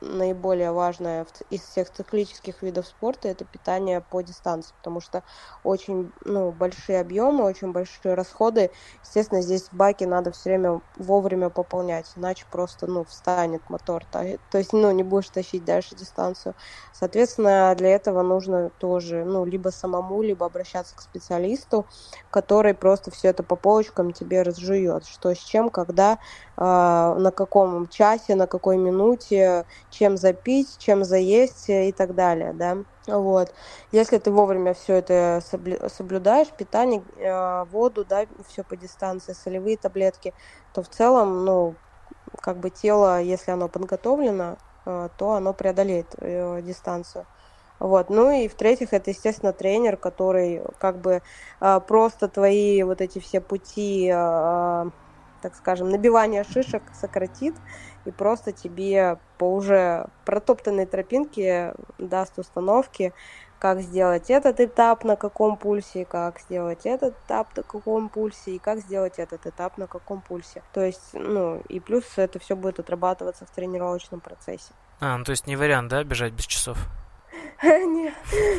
наиболее 0.00 0.72
важное 0.72 1.26
из 1.50 1.62
всех 1.62 1.90
циклических 1.90 2.62
видов 2.62 2.86
спорта 2.86 3.28
это 3.28 3.44
питание 3.44 4.00
по 4.00 4.22
дистанции, 4.22 4.74
потому 4.78 5.00
что 5.00 5.22
очень 5.64 6.12
ну, 6.24 6.52
большие 6.52 7.00
объемы, 7.00 7.44
очень 7.44 7.72
большие 7.72 8.14
расходы. 8.14 8.70
Естественно, 9.02 9.42
здесь 9.42 9.68
баки 9.72 10.04
надо 10.04 10.32
все 10.32 10.50
время 10.50 10.80
вовремя 10.96 11.50
пополнять, 11.50 12.06
иначе 12.16 12.46
просто 12.50 12.86
ну, 12.86 13.04
встанет 13.04 13.68
мотор. 13.68 14.04
То, 14.06 14.38
то 14.50 14.58
есть 14.58 14.72
ну, 14.72 14.90
не 14.90 15.02
будешь 15.02 15.30
тащить 15.30 15.64
дальше 15.64 15.94
дистанцию. 15.94 16.54
Соответственно, 16.92 17.74
для 17.76 17.90
этого 17.90 18.22
нужно 18.22 18.70
тоже 18.78 19.24
ну, 19.24 19.44
либо 19.44 19.68
самому, 19.70 20.22
либо 20.22 20.46
обращаться 20.46 20.96
к 20.96 21.00
специалисту, 21.00 21.86
который 22.30 22.74
просто 22.74 23.10
все 23.10 23.28
это 23.28 23.42
по 23.42 23.56
полочкам 23.56 24.12
тебе 24.12 24.42
разжует, 24.42 25.06
что 25.06 25.34
с 25.34 25.38
чем, 25.38 25.70
когда, 25.70 26.18
э, 26.56 26.60
на 26.60 27.30
каком 27.30 27.88
часе, 27.88 28.34
на 28.34 28.46
какой 28.46 28.76
минуте, 28.76 29.66
чем 29.90 30.16
запить, 30.16 30.78
чем 30.78 31.04
заесть 31.04 31.68
и 31.68 31.92
так 31.92 32.14
далее, 32.14 32.52
да. 32.52 32.78
Вот. 33.06 33.54
Если 33.90 34.18
ты 34.18 34.30
вовремя 34.30 34.74
все 34.74 34.94
это 34.96 35.40
соблюдаешь, 35.42 36.48
питание, 36.56 37.02
э, 37.16 37.64
воду, 37.64 38.04
да, 38.04 38.26
все 38.46 38.64
по 38.64 38.76
дистанции, 38.76 39.32
солевые 39.32 39.78
таблетки, 39.78 40.34
то 40.72 40.82
в 40.82 40.88
целом, 40.88 41.44
ну, 41.44 41.74
как 42.42 42.58
бы 42.58 42.70
тело, 42.70 43.20
если 43.22 43.50
оно 43.50 43.68
подготовлено, 43.68 44.58
э, 44.86 45.08
то 45.16 45.32
оно 45.32 45.54
преодолеет 45.54 46.14
э, 46.18 46.60
дистанцию. 46.62 47.26
Вот. 47.80 48.10
Ну 48.10 48.30
и 48.30 48.48
в-третьих, 48.48 48.92
это, 48.92 49.10
естественно, 49.10 49.52
тренер, 49.52 49.96
который 49.96 50.62
как 50.78 51.00
бы 51.00 51.22
просто 51.86 52.28
твои 52.28 52.82
вот 52.82 53.00
эти 53.00 53.20
все 53.20 53.40
пути, 53.40 54.08
так 54.10 55.54
скажем, 55.54 55.88
набивания 55.88 56.42
шишек 56.42 56.82
сократит, 56.92 57.54
и 58.04 58.10
просто 58.10 58.52
тебе 58.52 59.20
по 59.38 59.54
уже 59.54 60.06
протоптанной 60.24 60.86
тропинке 60.86 61.74
даст 61.98 62.38
установки, 62.38 63.12
как 63.58 63.80
сделать 63.80 64.30
этот 64.30 64.60
этап 64.60 65.04
на 65.04 65.16
каком 65.16 65.56
пульсе, 65.56 66.04
как 66.04 66.38
сделать 66.40 66.86
этот 66.86 67.16
этап 67.26 67.56
на 67.56 67.62
каком 67.62 68.08
пульсе, 68.08 68.52
и 68.52 68.58
как 68.58 68.78
сделать 68.78 69.18
этот 69.18 69.46
этап 69.46 69.78
на 69.78 69.86
каком 69.86 70.20
пульсе. 70.20 70.62
То 70.72 70.82
есть, 70.84 71.10
ну, 71.12 71.60
и 71.68 71.80
плюс 71.80 72.04
это 72.16 72.38
все 72.38 72.54
будет 72.54 72.78
отрабатываться 72.78 73.46
в 73.46 73.50
тренировочном 73.50 74.20
процессе. 74.20 74.72
А, 75.00 75.16
ну 75.16 75.24
то 75.24 75.30
есть 75.30 75.46
не 75.46 75.56
вариант, 75.56 75.90
да, 75.90 76.04
бежать 76.04 76.32
без 76.32 76.46
часов? 76.46 76.78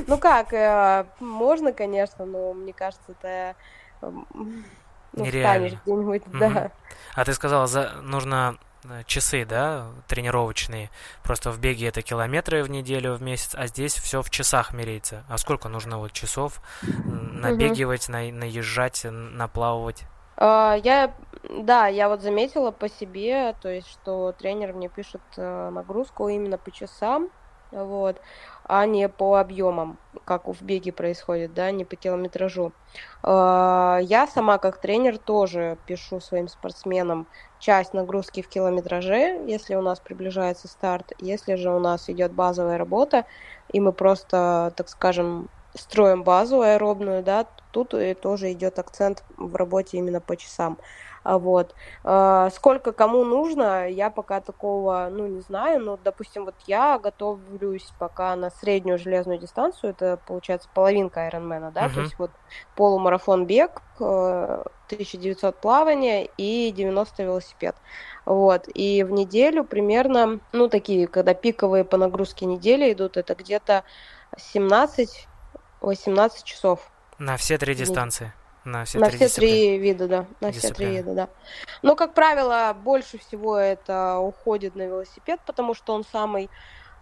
Ну 0.08 0.18
как, 0.18 0.54
э, 0.54 1.06
можно, 1.20 1.72
конечно, 1.72 2.26
но 2.26 2.54
мне 2.54 2.74
кажется, 2.74 3.12
это 3.12 3.56
ну, 4.02 5.26
Нереально. 5.26 5.80
где-нибудь, 5.84 6.24
да. 6.28 6.72
А 7.16 7.26
ты 7.26 7.34
сказала, 7.34 7.68
за... 7.68 7.94
нужно 8.02 8.58
часы, 9.06 9.46
да, 9.46 9.88
тренировочные. 10.08 10.90
Просто 11.24 11.52
в 11.52 11.60
беге 11.60 11.88
это 11.88 12.02
километры 12.02 12.64
в 12.64 12.70
неделю, 12.70 13.16
в 13.16 13.22
месяц, 13.22 13.56
а 13.56 13.68
здесь 13.68 13.96
все 13.96 14.22
в 14.22 14.30
часах 14.30 14.74
меряется. 14.74 15.24
А 15.30 15.38
сколько 15.38 15.70
нужно 15.70 15.98
вот 15.98 16.12
часов 16.12 16.62
набегивать, 16.82 18.10
угу. 18.10 18.14
на, 18.14 18.32
наезжать, 18.32 19.06
наплавывать? 19.06 20.04
А, 20.38 20.78
я, 20.84 21.14
да, 21.50 21.88
я 21.88 22.08
вот 22.08 22.22
заметила 22.22 22.72
по 22.72 22.88
себе, 22.88 23.56
то 23.62 23.70
есть, 23.70 23.88
что 23.88 24.32
тренер 24.32 24.74
мне 24.74 24.88
пишет 24.88 25.22
э, 25.36 25.70
нагрузку 25.70 26.30
именно 26.30 26.58
по 26.58 26.72
часам, 26.72 27.30
вот, 27.72 28.22
а 28.64 28.86
не 28.86 29.10
по 29.10 29.36
объемам, 29.36 29.98
как 30.26 30.48
в 30.48 30.62
беге 30.62 30.92
происходит, 30.92 31.54
да, 31.54 31.72
не 31.72 31.86
по 31.86 31.96
километражу. 31.96 32.72
А, 33.22 34.00
я 34.02 34.28
сама 34.28 34.58
как 34.60 34.80
тренер 34.80 35.18
тоже 35.18 35.78
пишу 35.86 36.20
своим 36.20 36.48
спортсменам 36.48 37.28
часть 37.60 37.94
нагрузки 37.94 38.42
в 38.42 38.50
километраже, 38.50 39.44
если 39.48 39.76
у 39.76 39.82
нас 39.82 40.00
приближается 40.02 40.68
старт, 40.68 41.12
если 41.20 41.56
же 41.56 41.72
у 41.72 41.80
нас 41.80 42.10
идет 42.10 42.34
базовая 42.34 42.78
работа, 42.78 43.26
и 43.68 43.80
мы 43.80 43.94
просто, 43.94 44.74
так 44.78 44.90
скажем, 44.90 45.50
строим 45.78 46.24
базу 46.24 46.62
аэробную, 46.62 47.24
да, 47.24 47.48
тут 47.72 47.94
тоже 48.22 48.52
идет 48.54 48.80
акцент 48.80 49.24
в 49.38 49.56
работе 49.56 49.98
именно 49.98 50.22
по 50.22 50.36
часам. 50.38 50.80
А 51.24 51.38
вот. 51.38 51.76
А, 52.04 52.50
сколько 52.52 52.92
кому 52.92 53.24
нужно, 53.24 53.90
я 53.90 54.10
пока 54.10 54.42
такого, 54.42 55.10
ну, 55.12 55.28
не 55.28 55.42
знаю, 55.42 55.82
но, 55.82 56.00
допустим, 56.04 56.46
вот 56.46 56.56
я 56.68 57.00
готовлюсь 57.00 57.88
пока 58.00 58.36
на 58.36 58.50
среднюю 58.50 58.98
железную 58.98 59.40
дистанцию, 59.40 59.92
это, 59.92 60.20
получается, 60.26 60.70
половинка 60.74 61.28
Ironman, 61.28 61.72
да, 61.72 61.86
uh-huh. 61.86 61.94
то 61.94 62.02
есть 62.02 62.20
вот 62.20 62.32
полумарафон 62.76 63.46
бег, 63.46 63.82
1900 63.98 65.44
э, 65.44 65.58
плавания 65.60 66.30
и 66.38 66.72
90 66.72 67.24
велосипед. 67.24 67.76
Вот. 68.26 68.68
И 68.74 69.04
в 69.04 69.12
неделю 69.12 69.64
примерно, 69.64 70.40
ну, 70.54 70.70
такие, 70.70 71.08
когда 71.08 71.34
пиковые 71.34 71.84
по 71.84 71.98
нагрузке 71.98 72.46
недели 72.46 72.94
идут, 72.94 73.18
это 73.18 73.36
где-то 73.36 73.84
17 74.38 75.28
18 75.82 76.44
часов. 76.44 76.92
На 77.18 77.38
все 77.38 77.58
три 77.58 77.76
дистанции. 77.76 78.34
На 78.66 78.86
все, 78.86 79.00
на 79.00 79.08
три, 79.08 79.18
все 79.18 79.30
три 79.30 79.78
вида, 79.78 80.08
да. 80.08 80.26
На 80.42 80.52
все 80.52 80.74
три 80.74 80.88
вида, 80.88 81.14
да. 81.14 81.30
Но, 81.82 81.96
как 81.96 82.14
правило, 82.14 82.74
больше 82.74 83.18
всего 83.18 83.58
это 83.58 84.18
уходит 84.20 84.76
на 84.76 84.84
велосипед, 84.84 85.40
потому 85.46 85.74
что 85.74 85.94
он 85.94 86.04
самый 86.04 86.50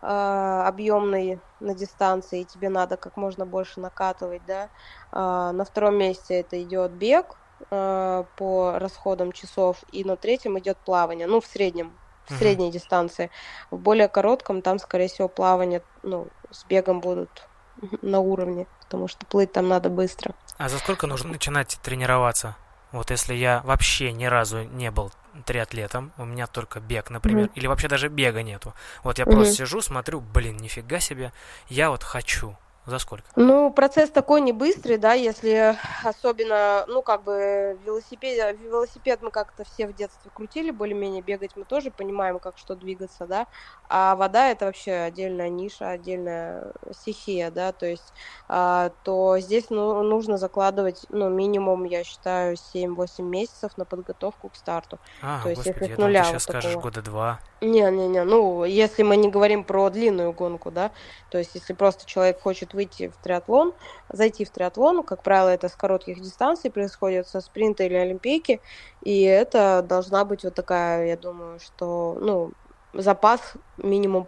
э, 0.02 0.06
объемный 0.06 1.39
на 1.60 1.74
дистанции, 1.74 2.41
и 2.41 2.46
тебе 2.46 2.70
надо 2.70 2.98
как 2.98 3.17
можно 3.17 3.46
больше 3.46 3.80
накатывать, 3.80 4.41
да. 4.46 4.70
Э, 5.12 5.52
на 5.52 5.65
втором 5.65 5.96
месте 5.96 6.39
это 6.39 6.62
идет 6.62 6.91
бег 6.91 7.36
э, 7.72 8.24
по 8.36 8.74
расходам 8.78 9.32
часов, 9.32 9.78
и 9.91 10.04
на 10.04 10.15
третьем 10.15 10.60
идет 10.60 10.78
плавание, 10.78 11.28
ну, 11.28 11.41
в 11.41 11.46
среднем, 11.48 11.91
в 12.26 12.32
uh-huh. 12.32 12.38
средней 12.38 12.72
дистанции. 12.72 13.32
В 13.72 13.78
более 13.78 14.08
коротком 14.08 14.62
там, 14.62 14.80
скорее 14.80 15.08
всего, 15.08 15.28
плавание, 15.28 15.82
ну, 16.04 16.28
с 16.52 16.65
бегом 16.65 17.00
будут 17.00 17.48
на 18.02 18.20
уровне, 18.20 18.67
потому 18.82 19.08
что 19.08 19.26
плыть 19.26 19.52
там 19.52 19.67
надо 19.67 19.89
быстро. 19.89 20.36
А 20.58 20.70
за 20.70 20.80
сколько 20.80 21.08
нужно 21.08 21.32
начинать 21.32 21.80
тренироваться? 21.84 22.56
Вот 22.91 23.12
если 23.12 23.34
я 23.34 23.62
вообще 23.63 24.12
ни 24.12 24.26
разу 24.26 24.63
не 24.63 24.91
был 24.91 25.12
триатлетом, 25.46 26.13
у 26.17 26.26
меня 26.26 26.48
только 26.48 26.80
бег, 26.80 27.10
например, 27.10 27.46
mm-hmm. 27.48 27.56
или 27.56 27.67
вообще 27.67 27.88
даже 27.88 28.08
бега 28.08 28.41
нету. 28.41 28.74
Вот 29.04 29.20
я 29.20 29.26
mm-hmm. 29.26 29.32
просто 29.32 29.54
сижу, 29.54 29.82
смотрю, 29.82 30.22
блин, 30.22 30.58
нифига 30.58 31.00
себе, 31.00 31.32
я 31.70 31.89
вот 31.89 32.04
хочу. 32.04 32.58
За 32.88 33.00
сколько? 33.00 33.26
Ну, 33.36 33.69
процесс 33.69 34.10
такой 34.10 34.39
не 34.39 34.54
быстрый, 34.54 34.97
да, 34.97 35.12
если 35.12 35.76
особенно, 36.06 36.86
ну, 36.88 37.02
как 37.02 37.23
бы 37.23 37.78
велосипед, 37.86 38.58
велосипед 38.62 39.19
мы 39.21 39.30
как-то 39.30 39.65
все 39.65 39.88
в 39.88 39.93
детстве 39.93 40.32
крутили, 40.34 40.71
более-менее 40.71 41.21
бегать 41.21 41.58
мы 41.58 41.65
тоже 41.65 41.91
понимаем, 41.91 42.39
как 42.39 42.58
что 42.58 42.76
двигаться, 42.76 43.28
да, 43.28 43.47
а 43.89 44.15
вода 44.15 44.47
это 44.47 44.67
вообще 44.67 44.93
отдельная 44.93 45.50
ниша, 45.50 45.89
отдельная 45.89 46.71
стихия, 46.93 47.52
да, 47.52 47.73
то 47.73 47.86
есть, 47.86 48.13
а, 48.47 48.91
то 49.04 49.38
здесь 49.39 49.69
ну, 49.69 50.02
нужно 50.04 50.38
закладывать, 50.38 51.06
ну, 51.10 51.28
минимум, 51.28 51.84
я 51.84 52.06
считаю, 52.06 52.56
7-8 52.56 53.21
месяцев 53.21 53.78
на 53.78 53.84
подготовку 53.84 54.47
к 54.47 54.56
старту. 54.56 54.97
А, 55.21 55.43
то 55.43 55.50
есть, 55.50 55.65
господи, 55.65 55.84
если 55.84 55.95
с 55.95 55.97
нуля 55.97 56.23
думал, 56.23 56.34
ты 56.34 56.39
сейчас 56.39 56.47
вот 56.47 56.62
скажешь 56.62 56.82
года 56.82 57.02
два. 57.02 57.39
Не-не-не, 57.60 58.23
ну, 58.23 58.63
если 58.63 59.04
мы 59.04 59.17
не 59.17 59.30
говорим 59.30 59.65
про 59.65 59.89
длинную 59.89 60.32
гонку, 60.32 60.71
да, 60.71 60.91
то 61.32 61.38
есть, 61.38 61.54
если 61.56 61.73
просто 61.73 62.06
человек 62.06 62.39
хочет 62.39 62.76
выйти 62.77 63.09
в 63.09 63.17
триатлон, 63.17 63.73
зайти 64.09 64.45
в 64.45 64.49
триатлон, 64.51 65.03
как 65.03 65.23
правило, 65.23 65.49
это 65.49 65.67
с 65.67 65.75
коротких 65.75 66.21
дистанций 66.21 66.69
происходит, 66.71 67.27
со 67.27 67.41
спринта 67.41 67.83
или 67.83 67.95
олимпийки, 67.95 68.61
и 69.01 69.23
это 69.23 69.81
должна 69.81 70.23
быть 70.23 70.43
вот 70.43 70.53
такая, 70.53 71.07
я 71.07 71.17
думаю, 71.17 71.59
что, 71.59 72.17
ну, 72.21 72.51
запас 72.93 73.41
минимум 73.77 74.27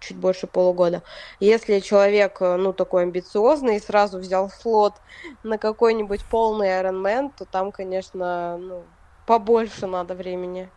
чуть 0.00 0.16
больше 0.16 0.46
полугода. 0.46 1.02
Если 1.40 1.80
человек, 1.80 2.40
ну, 2.40 2.72
такой 2.72 3.02
амбициозный 3.02 3.76
и 3.76 3.80
сразу 3.80 4.18
взял 4.18 4.48
флот 4.48 4.94
на 5.42 5.58
какой-нибудь 5.58 6.24
полный 6.24 6.68
Ironman, 6.68 7.32
то 7.36 7.44
там, 7.44 7.72
конечно, 7.72 8.56
ну, 8.58 8.84
побольше 9.26 9.86
надо 9.86 10.14
времени. 10.14 10.70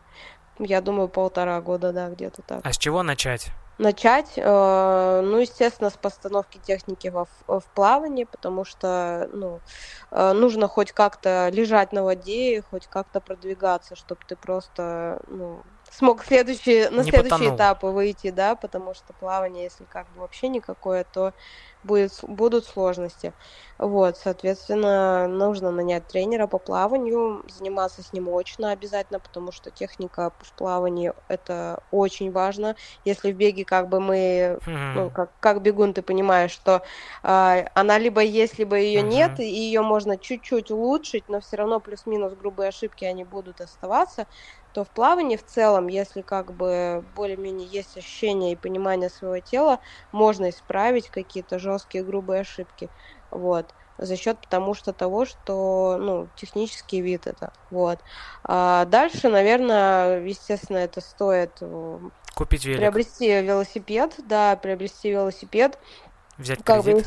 Я 0.59 0.81
думаю, 0.81 1.07
полтора 1.07 1.61
года, 1.61 1.93
да, 1.93 2.09
где-то 2.09 2.41
так. 2.41 2.61
А 2.63 2.73
с 2.73 2.77
чего 2.77 3.03
начать? 3.03 3.51
Начать, 3.81 4.33
э, 4.37 5.21
ну, 5.23 5.37
естественно, 5.39 5.89
с 5.89 5.97
постановки 5.97 6.59
техники 6.59 7.07
во, 7.07 7.25
в 7.47 7.63
плавании, 7.73 8.25
потому 8.25 8.63
что, 8.63 9.27
ну, 9.33 9.63
э, 10.11 10.33
нужно 10.33 10.67
хоть 10.67 10.91
как-то 10.91 11.49
лежать 11.51 11.91
на 11.91 12.03
воде, 12.03 12.61
хоть 12.61 12.87
как-то 12.87 13.21
продвигаться, 13.21 13.95
чтобы 13.95 14.21
ты 14.27 14.35
просто, 14.35 15.19
ну, 15.25 15.63
смог 15.91 16.23
следующий, 16.23 16.89
на 16.89 17.01
Не 17.01 17.11
следующий 17.11 17.29
потонул. 17.29 17.55
этап 17.55 17.83
выйти, 17.83 18.31
да, 18.31 18.55
потому 18.55 18.93
что 18.93 19.13
плавание, 19.13 19.65
если 19.65 19.83
как 19.83 20.07
бы 20.13 20.21
вообще 20.21 20.47
никакое, 20.47 21.03
то 21.03 21.33
будет, 21.83 22.19
будут 22.23 22.65
сложности. 22.65 23.33
Вот, 23.77 24.15
соответственно, 24.17 25.27
нужно 25.27 25.71
нанять 25.71 26.07
тренера 26.07 26.45
по 26.45 26.59
плаванию, 26.59 27.43
заниматься 27.49 28.03
с 28.03 28.13
ним 28.13 28.29
очно 28.29 28.71
обязательно, 28.71 29.19
потому 29.19 29.51
что 29.51 29.71
техника 29.71 30.31
в 30.39 30.53
плавании 30.53 31.13
это 31.27 31.81
очень 31.89 32.31
важно. 32.31 32.75
Если 33.05 33.31
в 33.31 33.35
беге 33.35 33.65
как 33.65 33.89
бы 33.89 33.99
мы, 33.99 34.59
mm-hmm. 34.65 34.93
ну, 34.93 35.09
как, 35.09 35.31
как 35.39 35.61
бегун, 35.63 35.93
ты 35.93 36.03
понимаешь, 36.03 36.51
что 36.51 36.83
э, 37.23 37.65
она 37.73 37.97
либо 37.97 38.21
есть, 38.21 38.59
либо 38.59 38.77
ее 38.77 39.01
mm-hmm. 39.01 39.07
нет, 39.07 39.39
и 39.39 39.45
ее 39.45 39.81
можно 39.81 40.15
чуть-чуть 40.15 40.69
улучшить, 40.69 41.27
но 41.27 41.41
все 41.41 41.57
равно 41.57 41.79
плюс-минус 41.79 42.33
грубые 42.33 42.69
ошибки, 42.69 43.03
они 43.03 43.23
будут 43.23 43.61
оставаться, 43.61 44.27
то 44.73 44.83
в 44.83 44.89
плавании 44.89 45.37
в 45.37 45.45
целом, 45.45 45.87
если 45.87 46.21
как 46.21 46.53
бы 46.53 47.03
более-менее 47.15 47.67
есть 47.67 47.97
ощущение 47.97 48.53
и 48.53 48.55
понимание 48.55 49.09
своего 49.09 49.39
тела, 49.39 49.79
можно 50.11 50.49
исправить 50.49 51.09
какие-то 51.09 51.59
жесткие 51.59 52.03
грубые 52.03 52.41
ошибки. 52.41 52.89
Вот 53.29 53.73
за 54.01 54.17
счет 54.17 54.39
потому 54.39 54.73
что 54.73 54.93
того, 54.93 55.25
что, 55.25 55.97
ну, 55.99 56.27
технический 56.35 57.01
вид 57.01 57.27
это, 57.27 57.53
вот. 57.69 57.99
А 58.43 58.85
дальше, 58.85 59.29
наверное, 59.29 60.21
естественно, 60.21 60.79
это 60.79 61.01
стоит 61.01 61.57
э, 61.61 61.99
купить 62.35 62.65
велик. 62.65 62.79
приобрести 62.79 63.27
велосипед, 63.41 64.15
да, 64.25 64.55
приобрести 64.55 65.11
велосипед. 65.11 65.77
Взять 66.37 66.63
как 66.63 66.83
кредит. 66.83 67.05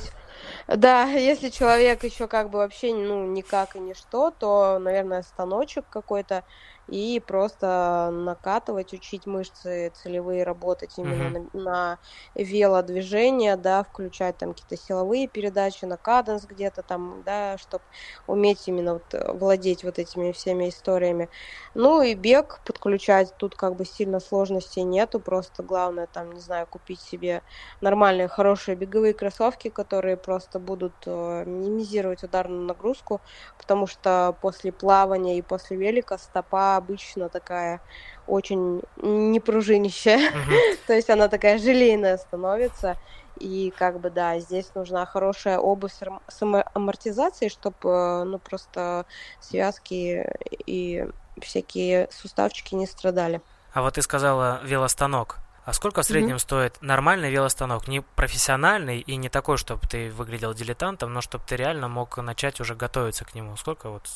Бы, 0.68 0.76
да, 0.76 1.04
если 1.04 1.48
человек 1.48 2.04
еще 2.04 2.28
как 2.28 2.50
бы 2.50 2.58
вообще, 2.58 2.94
ну, 2.94 3.26
никак 3.26 3.74
и 3.74 3.80
ничто, 3.80 4.30
то, 4.30 4.78
наверное, 4.78 5.22
станочек 5.22 5.86
какой-то, 5.88 6.44
и 6.88 7.20
просто 7.20 8.10
накатывать, 8.12 8.92
учить 8.92 9.26
мышцы 9.26 9.92
целевые 10.02 10.44
работать 10.44 10.98
именно 10.98 11.38
uh-huh. 11.38 11.50
на, 11.54 11.62
на 11.62 11.98
велодвижение, 12.34 13.56
да, 13.56 13.82
включать 13.84 14.36
там 14.36 14.52
какие-то 14.52 14.76
силовые 14.76 15.28
передачи 15.28 15.84
на 15.84 15.96
каденс 15.96 16.44
где-то 16.44 16.82
там, 16.82 17.22
да, 17.24 17.56
чтобы 17.58 17.84
уметь 18.26 18.68
именно 18.68 18.94
вот 18.94 19.14
владеть 19.28 19.84
вот 19.84 19.98
этими 19.98 20.32
всеми 20.32 20.68
историями. 20.68 21.28
Ну 21.74 22.02
и 22.02 22.14
бег 22.14 22.60
подключать, 22.64 23.34
тут 23.36 23.54
как 23.54 23.76
бы 23.76 23.84
сильно 23.84 24.20
сложностей 24.20 24.82
нету, 24.82 25.20
просто 25.20 25.62
главное 25.62 26.06
там, 26.06 26.32
не 26.32 26.40
знаю, 26.40 26.66
купить 26.66 27.00
себе 27.00 27.42
нормальные, 27.80 28.28
хорошие 28.28 28.76
беговые 28.76 29.14
кроссовки, 29.14 29.68
которые 29.70 30.16
просто 30.16 30.58
будут 30.58 30.94
э, 31.06 31.44
минимизировать 31.46 32.22
ударную 32.22 32.62
нагрузку, 32.62 33.20
потому 33.58 33.86
что 33.86 34.36
после 34.40 34.72
плавания 34.72 35.38
и 35.38 35.42
после 35.42 35.76
велика 35.76 36.18
стопа 36.18 36.73
обычно 36.76 37.28
такая 37.28 37.80
очень 38.26 38.82
непружинищая, 39.02 40.30
uh-huh. 40.30 40.78
то 40.86 40.94
есть 40.94 41.10
она 41.10 41.28
такая 41.28 41.58
желейная 41.58 42.16
становится. 42.16 42.96
И 43.40 43.72
как 43.76 43.98
бы 43.98 44.10
да, 44.10 44.38
здесь 44.38 44.70
нужна 44.74 45.04
хорошая 45.06 45.58
обувь 45.58 45.92
с 45.92 46.64
амортизацией, 46.74 47.50
чтобы 47.50 47.88
э, 47.88 48.24
ну 48.24 48.38
просто 48.38 49.06
связки 49.40 50.24
и 50.66 51.08
всякие 51.42 52.08
суставчики 52.12 52.76
не 52.76 52.86
страдали. 52.86 53.40
А 53.72 53.82
вот 53.82 53.94
ты 53.94 54.02
сказала 54.02 54.60
велостанок. 54.62 55.43
А 55.64 55.72
сколько 55.72 56.02
в 56.02 56.04
среднем 56.04 56.36
mm-hmm. 56.36 56.40
стоит 56.40 56.82
нормальный 56.82 57.30
велостанок? 57.30 57.88
Не 57.88 58.02
профессиональный 58.02 59.00
и 59.00 59.16
не 59.16 59.28
такой, 59.30 59.56
чтобы 59.56 59.86
ты 59.88 60.10
выглядел 60.10 60.52
дилетантом, 60.52 61.12
но 61.12 61.22
чтобы 61.22 61.44
ты 61.46 61.56
реально 61.56 61.88
мог 61.88 62.16
начать 62.18 62.60
уже 62.60 62.74
готовиться 62.74 63.24
к 63.24 63.34
нему. 63.34 63.56
Сколько 63.56 63.88
вот 63.88 64.08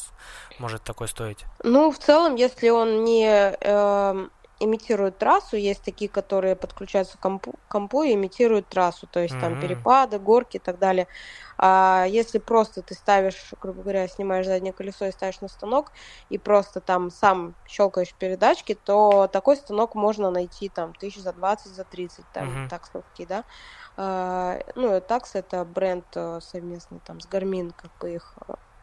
может 0.59 0.83
такой 0.83 1.09
стоить? 1.09 1.45
Ну, 1.63 1.91
в 1.91 1.99
целом, 1.99 2.35
если 2.35 2.69
он 2.69 3.05
не, 3.05 3.57
э, 3.61 4.29
имитируют 4.61 5.19
трассу, 5.19 5.57
есть 5.57 5.83
такие, 5.83 6.09
которые 6.11 6.57
подключаются 6.57 7.17
к 7.17 7.21
компу, 7.21 7.55
компу 7.69 8.03
и 8.03 8.15
имитируют 8.15 8.69
трассу, 8.69 9.07
то 9.07 9.21
есть 9.21 9.35
mm-hmm. 9.35 9.41
там 9.41 9.61
перепады, 9.61 10.19
горки 10.19 10.57
и 10.57 10.61
так 10.61 10.79
далее. 10.79 11.07
А 11.57 12.07
если 12.09 12.39
просто 12.39 12.83
ты 12.83 12.95
ставишь, 12.95 13.53
грубо 13.61 13.83
говоря, 13.83 14.07
снимаешь 14.09 14.47
заднее 14.47 14.73
колесо 14.73 15.07
и 15.07 15.13
ставишь 15.13 15.41
на 15.41 15.49
станок, 15.49 15.93
и 16.29 16.39
просто 16.39 16.81
там 16.81 17.11
сам 17.11 17.55
щелкаешь 17.67 18.15
передачки, 18.15 18.75
то 18.75 19.29
такой 19.33 19.57
станок 19.57 19.95
можно 19.95 20.31
найти 20.31 20.69
там 20.69 20.95
тысяч 20.95 21.21
за 21.21 21.33
20, 21.33 21.73
за 21.73 21.85
30, 21.85 22.25
там 22.33 22.49
mm-hmm. 22.49 22.69
таксовки, 22.69 23.27
да. 23.27 23.45
А, 23.97 24.61
ну, 24.77 25.01
такс 25.01 25.35
это 25.35 25.65
бренд 25.65 26.07
э, 26.15 26.39
совместный 26.41 27.01
там 27.05 27.21
с 27.21 27.27
Garmin, 27.27 27.73
как 27.77 27.91
бы 27.99 28.15
их 28.15 28.37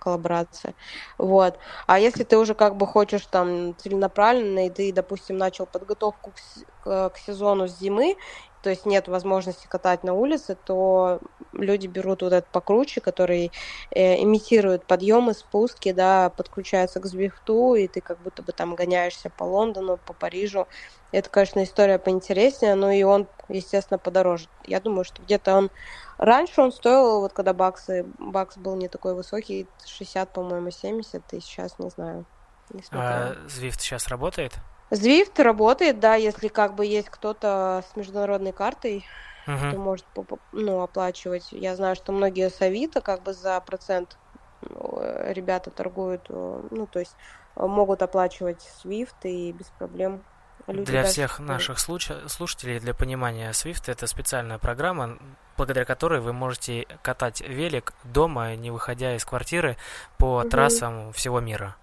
коллаборация. 0.05 0.75
Вот. 1.17 1.57
А 1.87 1.99
если 1.99 2.23
ты 2.23 2.37
уже 2.37 2.53
как 2.55 2.77
бы 2.77 2.87
хочешь 2.87 3.25
там 3.27 3.75
целенаправленно, 3.77 4.67
и 4.67 4.69
ты, 4.69 4.93
допустим, 4.93 5.37
начал 5.37 5.65
подготовку 5.65 6.33
к, 6.81 7.09
к 7.09 7.17
сезону 7.17 7.67
с 7.67 7.77
зимы, 7.77 8.15
то 8.61 8.71
есть 8.71 8.85
нет 8.87 9.07
возможности 9.07 9.67
катать 9.67 10.03
на 10.03 10.13
улице, 10.15 10.55
то 10.55 11.19
люди 11.53 11.85
берут 11.87 12.23
вот 12.23 12.33
этот 12.33 12.51
покруче, 12.51 12.99
который 13.01 13.51
э, 13.91 14.21
имитирует 14.23 14.87
подъемы, 14.87 15.35
спуски, 15.35 15.91
да, 15.91 16.31
подключается 16.31 16.99
к 16.99 17.05
Звифту, 17.05 17.75
и 17.75 17.87
ты 17.87 18.01
как 18.01 18.21
будто 18.21 18.41
бы 18.41 18.53
там 18.53 18.73
гоняешься 18.75 19.29
по 19.29 19.43
Лондону, 19.43 19.97
по 19.99 20.13
Парижу. 20.13 20.67
Это, 21.11 21.29
конечно, 21.29 21.63
история 21.63 21.99
поинтереснее, 21.99 22.75
но 22.75 22.89
и 22.91 23.03
он, 23.03 23.29
естественно, 23.49 23.99
подороже. 23.99 24.49
Я 24.65 24.79
думаю, 24.79 25.03
что 25.03 25.21
где-то 25.21 25.55
он... 25.55 25.71
Раньше 26.17 26.61
он 26.61 26.71
стоил, 26.71 27.21
вот 27.21 27.33
когда 27.33 27.53
баксы, 27.53 28.05
бакс 28.19 28.57
был 28.57 28.75
не 28.75 28.87
такой 28.87 29.15
высокий, 29.15 29.67
60, 29.85 30.31
по-моему, 30.31 30.71
70, 30.71 31.33
и 31.33 31.39
сейчас 31.39 31.77
не 31.79 31.89
знаю. 31.89 32.25
Не 32.71 32.81
а 32.91 33.35
Zwift 33.47 33.79
сейчас 33.79 34.07
работает? 34.07 34.53
Zwift 34.91 35.41
работает, 35.41 35.99
да, 35.99 36.15
если 36.15 36.47
как 36.47 36.75
бы 36.75 36.85
есть 36.85 37.09
кто-то 37.09 37.83
с 37.91 37.95
международной 37.95 38.53
картой, 38.53 39.05
uh-huh. 39.45 39.69
кто 39.69 39.79
может 39.79 40.05
ну, 40.51 40.81
оплачивать. 40.81 41.47
Я 41.51 41.75
знаю, 41.75 41.95
что 41.95 42.11
многие 42.11 42.49
с 42.49 42.61
Авито 42.61 43.01
как 43.01 43.23
бы 43.23 43.33
за 43.33 43.59
процент 43.61 44.17
э, 44.61 45.31
ребята 45.33 45.69
торгуют, 45.69 46.27
э, 46.29 46.61
ну, 46.71 46.87
то 46.87 46.99
есть 46.99 47.15
э, 47.55 47.65
могут 47.65 48.01
оплачивать 48.01 48.67
Swift 48.83 49.15
и 49.23 49.51
без 49.51 49.67
проблем. 49.77 50.23
Люди 50.67 50.91
для 50.91 51.03
всех 51.03 51.39
наших 51.39 51.77
случ- 51.77 52.27
слушателей, 52.27 52.79
для 52.79 52.93
понимания, 52.93 53.51
Swift 53.51 53.83
это 53.87 54.07
специальная 54.07 54.57
программа, 54.57 55.17
благодаря 55.57 55.85
которой 55.85 56.19
вы 56.19 56.33
можете 56.33 56.85
катать 57.01 57.41
велик 57.41 57.93
дома, 58.03 58.55
не 58.55 58.71
выходя 58.71 59.15
из 59.15 59.25
квартиры 59.25 59.77
по 60.17 60.39
угу. 60.39 60.49
трассам 60.49 61.13
всего 61.13 61.39
мира 61.39 61.75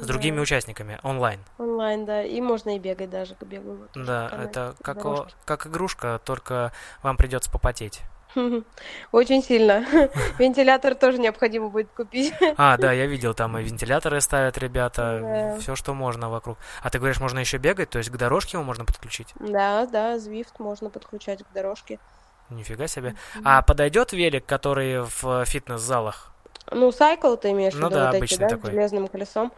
с 0.00 0.06
другими 0.06 0.36
да. 0.36 0.42
участниками 0.42 0.98
онлайн. 1.02 1.40
Онлайн, 1.58 2.04
да, 2.04 2.22
и 2.22 2.40
можно 2.40 2.74
и 2.74 2.78
бегать 2.78 3.10
даже, 3.10 3.36
бегаю. 3.40 3.76
Вот, 3.94 4.04
да, 4.06 4.30
это 4.42 4.74
как, 4.82 5.04
о, 5.04 5.28
как 5.44 5.66
игрушка, 5.66 6.20
только 6.24 6.72
вам 7.02 7.16
придется 7.16 7.50
попотеть. 7.50 8.00
Очень 9.12 9.42
сильно. 9.42 9.84
Вентилятор 10.38 10.94
тоже 10.94 11.18
необходимо 11.18 11.68
будет 11.68 11.90
купить. 11.90 12.32
А, 12.56 12.76
да, 12.76 12.92
я 12.92 13.06
видел, 13.06 13.34
там 13.34 13.58
и 13.58 13.62
вентиляторы 13.62 14.20
ставят 14.20 14.56
ребята, 14.58 15.20
да. 15.20 15.58
все, 15.58 15.74
что 15.74 15.94
можно 15.94 16.30
вокруг. 16.30 16.58
А 16.82 16.90
ты 16.90 16.98
говоришь, 16.98 17.20
можно 17.20 17.38
еще 17.38 17.58
бегать, 17.58 17.90
то 17.90 17.98
есть 17.98 18.10
к 18.10 18.16
дорожке 18.16 18.56
его 18.56 18.64
можно 18.64 18.84
подключить? 18.84 19.34
Да, 19.38 19.86
да, 19.86 20.16
Zwift 20.16 20.54
можно 20.58 20.90
подключать 20.90 21.42
к 21.42 21.52
дорожке. 21.52 21.98
Нифига 22.50 22.88
себе. 22.88 23.14
А 23.44 23.62
подойдет 23.62 24.12
велик, 24.12 24.44
который 24.44 25.02
в 25.02 25.44
фитнес-залах? 25.44 26.32
Ну, 26.70 26.92
сайкл 26.92 27.36
ты 27.36 27.50
имеешь 27.50 27.74
ну, 27.74 27.86
в 27.86 27.90
виду, 27.90 28.00
да, 28.00 28.12
вот 28.12 28.22
эти, 28.22 28.36
да, 28.36 28.48
такой. 28.48 28.70
с 28.70 28.74
железным 28.74 29.08
колесом. 29.08 29.52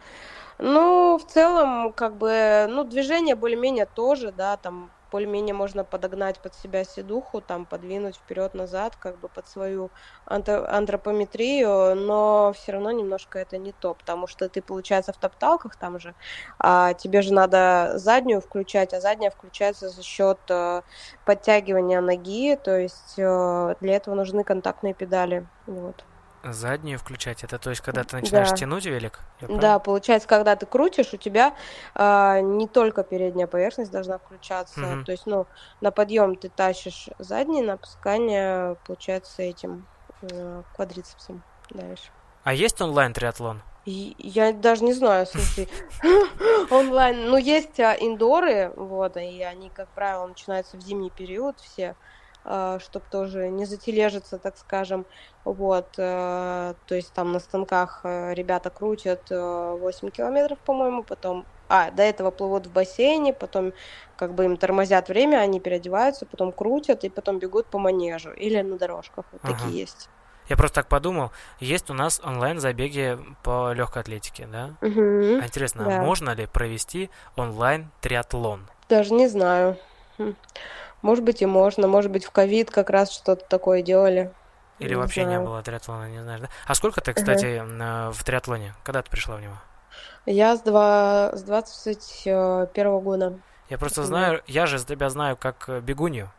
Ну, 0.59 1.17
в 1.17 1.31
целом, 1.31 1.91
как 1.93 2.15
бы, 2.15 2.67
ну, 2.69 2.83
движение 2.83 3.35
более-менее 3.35 3.85
тоже, 3.85 4.31
да, 4.31 4.57
там 4.57 4.91
более-менее 5.13 5.53
можно 5.53 5.85
подогнать 5.85 6.41
под 6.41 6.55
себя 6.55 6.83
седуху, 6.83 7.41
там 7.41 7.67
подвинуть 7.67 8.17
вперед-назад, 8.17 8.95
как 8.97 9.19
бы 9.19 9.29
под 9.29 9.47
свою 9.47 9.93
антропометрию, 10.25 11.95
но 11.95 12.51
все 12.55 12.71
равно 12.73 12.91
немножко 12.91 13.39
это 13.39 13.57
не 13.57 13.73
то, 13.73 13.93
потому 13.95 14.27
что 14.27 14.49
ты, 14.49 14.61
получается, 14.61 15.13
в 15.13 15.17
топталках 15.17 15.75
там 15.77 15.99
же, 15.99 16.15
а 16.59 16.93
тебе 16.95 17.21
же 17.21 17.33
надо 17.33 17.93
заднюю 17.95 18.41
включать, 18.41 18.93
а 18.93 19.01
задняя 19.01 19.31
включается 19.31 19.89
за 19.89 20.03
счет 20.03 20.39
э, 20.49 20.81
подтягивания 21.23 22.01
ноги, 22.01 22.55
то 22.55 22.77
есть 22.77 23.15
э, 23.19 23.75
для 23.79 23.93
этого 23.95 24.15
нужны 24.15 24.43
контактные 24.43 24.93
педали, 24.95 25.47
вот. 25.65 26.05
Заднюю 26.43 26.99
включать? 26.99 27.43
Это 27.43 27.57
то 27.57 27.69
есть, 27.69 27.81
когда 27.81 28.03
ты 28.03 28.17
начинаешь 28.17 28.49
да. 28.49 28.55
тянуть 28.55 28.85
велик? 28.85 29.19
Да, 29.41 29.79
получается, 29.79 30.27
когда 30.27 30.57
ты 30.57 30.65
крутишь, 30.65 31.13
у 31.13 31.17
тебя 31.17 31.55
э, 31.95 32.41
не 32.41 32.67
только 32.67 33.03
передняя 33.03 33.47
поверхность 33.47 33.91
должна 33.91 34.17
включаться. 34.17 34.81
Угу. 34.81 35.03
То 35.05 35.11
есть, 35.13 35.25
ну, 35.25 35.47
на 35.79 35.91
подъем 35.91 36.35
ты 36.35 36.49
тащишь 36.49 37.09
задний, 37.17 37.61
на 37.61 37.73
опускание, 37.73 38.75
получается, 38.85 39.41
этим 39.41 39.87
э, 40.21 40.63
квадрицепсом 40.75 41.43
давишь. 41.69 42.11
А 42.43 42.53
есть 42.53 42.81
онлайн-триатлон? 42.81 43.61
Я 43.85 44.53
даже 44.53 44.83
не 44.83 44.93
знаю, 44.93 45.25
слушай, 45.25 45.69
онлайн, 46.71 47.29
ну, 47.29 47.37
есть 47.37 47.79
а, 47.81 47.93
индоры, 47.93 48.71
вот, 48.77 49.17
и 49.17 49.41
они, 49.43 49.69
как 49.69 49.89
правило, 49.89 50.25
начинаются 50.25 50.77
в 50.77 50.81
зимний 50.81 51.09
период 51.09 51.59
все, 51.59 51.95
чтобы 52.43 53.05
тоже 53.09 53.49
не 53.49 53.65
затележиться, 53.65 54.37
так 54.37 54.57
скажем. 54.57 55.05
Вот, 55.45 55.95
э, 55.97 56.73
то 56.85 56.95
есть 56.95 57.11
там 57.13 57.33
на 57.33 57.39
станках 57.39 58.01
э, 58.03 58.33
ребята 58.33 58.69
крутят 58.69 59.29
8 59.29 60.07
э, 60.07 60.11
километров, 60.11 60.57
по-моему, 60.59 61.03
потом 61.03 61.45
а, 61.67 61.91
до 61.91 62.03
этого 62.03 62.31
плывут 62.31 62.67
в 62.67 62.71
бассейне, 62.71 63.33
потом 63.33 63.73
как 64.15 64.33
бы 64.33 64.45
им 64.45 64.55
тормозят 64.55 65.09
время, 65.09 65.37
они 65.37 65.59
переодеваются, 65.59 66.25
потом 66.25 66.53
крутят 66.53 67.03
и 67.03 67.09
потом 67.09 67.39
бегут 67.39 67.65
по 67.65 67.77
манежу 67.77 68.31
или 68.31 68.61
на 68.61 68.77
дорожках. 68.77 69.25
Вот 69.33 69.41
ага. 69.43 69.53
такие 69.53 69.81
есть. 69.81 70.09
Я 70.49 70.57
просто 70.57 70.75
так 70.75 70.87
подумал, 70.87 71.31
есть 71.59 71.89
у 71.89 71.93
нас 71.93 72.21
онлайн-забеги 72.23 73.17
по 73.43 73.73
легкой 73.73 74.01
атлетике, 74.01 74.45
да? 74.45 74.75
Угу, 74.81 75.41
а 75.41 75.45
интересно, 75.45 75.85
да. 75.85 76.01
можно 76.01 76.31
ли 76.31 76.45
провести 76.47 77.09
онлайн-триатлон? 77.35 78.67
Даже 78.87 79.13
не 79.13 79.27
знаю. 79.27 79.77
Хм. 81.03 81.07
Может 81.07 81.23
быть 81.23 81.41
и 81.41 81.45
можно, 81.45 81.87
может 81.87 82.11
быть 82.11 82.25
в 82.25 82.31
ковид 82.31 82.71
как 82.71 82.89
раз 82.89 83.11
что-то 83.11 83.45
такое 83.47 83.81
делали. 83.81 84.31
Или 84.79 84.89
не 84.89 84.95
вообще 84.95 85.23
знаю. 85.23 85.41
не 85.41 85.45
было 85.45 85.61
триатлона, 85.61 86.09
не 86.09 86.21
знаешь, 86.21 86.41
да? 86.41 86.49
А 86.65 86.73
сколько 86.75 86.99
ты, 86.99 87.13
кстати, 87.13 87.45
uh-huh. 87.45 88.11
в 88.11 88.23
триатлоне? 88.23 88.73
Когда 88.83 89.01
ты 89.01 89.11
пришла 89.11 89.35
в 89.35 89.41
него? 89.41 89.55
Я 90.25 90.55
с, 90.57 90.61
два... 90.61 91.31
с 91.35 91.43
21 91.43 92.99
года. 92.99 93.39
Я 93.69 93.77
просто 93.77 94.03
знаю, 94.03 94.41
я 94.47 94.65
же 94.65 94.83
тебя 94.83 95.09
знаю 95.09 95.37
как 95.37 95.69
бегунью. 95.83 96.31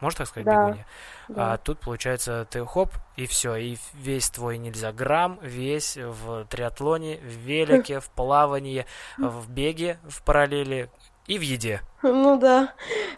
Можно 0.00 0.18
так 0.18 0.28
сказать, 0.28 0.46
да. 0.46 0.66
бегунья? 0.66 0.86
Да. 1.28 1.52
А 1.54 1.56
тут, 1.58 1.80
получается, 1.80 2.46
ты 2.50 2.64
хоп, 2.66 2.90
и 3.16 3.26
все, 3.26 3.54
и 3.56 3.78
весь 3.94 4.28
твой 4.30 4.58
нельзя 4.58 4.92
грамм, 4.92 5.38
весь 5.40 5.96
в 5.96 6.44
триатлоне, 6.46 7.18
в 7.18 7.24
велике, 7.24 8.00
в 8.00 8.10
плавании, 8.10 8.84
в 9.16 9.50
беге, 9.50 9.98
в 10.08 10.22
параллели, 10.22 10.90
и 11.26 11.38
в 11.38 11.42
еде. 11.42 11.82
Ну 12.02 12.38
да, 12.38 12.74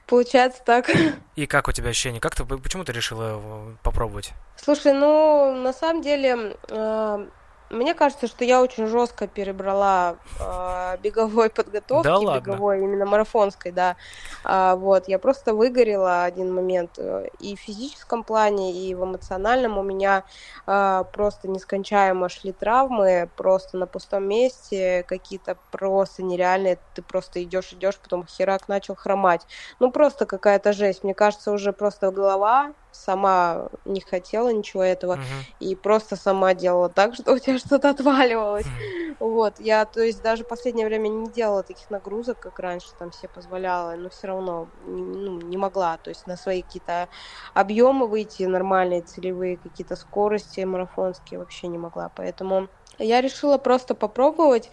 получается 0.07 0.63
так. 0.65 0.91
И 1.37 1.47
как 1.47 1.69
у 1.69 1.73
тебя 1.73 1.91
ощущение? 1.91 2.21
Как 2.21 2.35
ты, 2.35 2.45
почему 2.45 2.85
ты 2.85 2.93
решила 2.93 3.77
попробовать? 3.83 4.33
Слушай, 4.57 4.93
ну, 4.93 5.55
на 5.55 5.73
самом 5.73 6.03
деле, 6.03 6.57
э, 6.69 7.27
мне 7.71 7.95
кажется, 7.95 8.27
что 8.27 8.45
я 8.45 8.63
очень 8.63 8.87
жестко 8.87 9.27
перебрала 9.27 10.17
э, 10.41 10.97
беговой 11.03 11.51
подготовки, 11.51 12.05
да 12.05 12.19
ладно? 12.19 12.41
беговой, 12.41 12.79
именно 12.81 13.05
марафонской, 13.05 13.73
да. 13.73 13.97
А, 14.45 14.77
вот, 14.77 15.09
я 15.09 15.19
просто 15.19 15.55
выгорела 15.55 16.25
один 16.25 16.55
момент 16.55 16.99
э, 16.99 17.29
и 17.39 17.57
в 17.57 17.61
физическом 17.61 18.25
плане, 18.25 18.73
и 18.73 18.95
в 18.95 19.05
эмоциональном 19.05 19.77
у 19.77 19.83
меня 19.83 20.25
э, 20.67 21.05
просто 21.13 21.49
нескончаемо 21.49 22.29
шли 22.29 22.53
травмы, 22.53 23.29
просто 23.37 23.77
на 23.77 23.87
пустом 23.87 24.25
месте, 24.25 25.05
какие-то 25.07 25.59
просто 25.71 26.23
нереальные, 26.23 26.79
ты 26.95 27.03
просто 27.03 27.43
идешь, 27.43 27.73
идешь, 27.73 27.99
потом 27.99 28.27
херак 28.27 28.69
начал 28.69 28.97
хромать. 28.97 29.47
Ну, 29.79 29.91
просто 29.91 30.25
какая-то 30.25 30.73
жесть. 30.73 31.05
Мне 31.05 31.15
кажется, 31.15 31.53
уже 31.53 31.73
просто 31.73 32.11
голова 32.11 32.73
сама 32.91 33.69
не 33.85 34.01
хотела 34.01 34.51
ничего 34.51 34.83
этого 34.83 35.15
uh-huh. 35.15 35.45
и 35.61 35.75
просто 35.75 36.17
сама 36.17 36.55
делала 36.55 36.89
так, 36.89 37.15
что 37.17 37.33
у 37.33 37.39
тебя 37.39 37.59
что-то 37.59 37.91
отваливалось. 37.91 38.67
Uh-huh. 38.67 39.17
Вот, 39.21 39.59
я, 39.59 39.85
то 39.85 40.01
есть, 40.01 40.23
даже 40.23 40.45
в 40.45 40.49
последнее 40.49 40.87
время 40.87 41.09
не 41.09 41.31
делала 41.31 41.63
таких 41.63 41.91
нагрузок, 41.91 42.39
как 42.39 42.59
раньше 42.61 42.89
там 42.99 43.11
все 43.11 43.29
позволяла, 43.29 43.97
но 43.97 44.11
все 44.11 44.29
равно 44.29 44.71
ну, 44.87 45.41
не 45.41 45.57
могла, 45.57 45.97
то 45.99 46.11
есть 46.11 46.27
на 46.27 46.37
свои 46.37 46.63
какие-то 46.63 47.09
объемы 47.53 48.07
выйти 48.07 48.45
нормальные, 48.45 49.03
целевые, 49.03 49.57
какие-то 49.57 49.97
скорости 49.97 50.61
марафонские 50.61 51.41
вообще 51.41 51.67
не 51.67 51.79
могла, 51.79 52.11
поэтому 52.15 52.69
я 52.99 53.21
решила 53.21 53.59
просто 53.59 53.95
попробовать. 53.95 54.71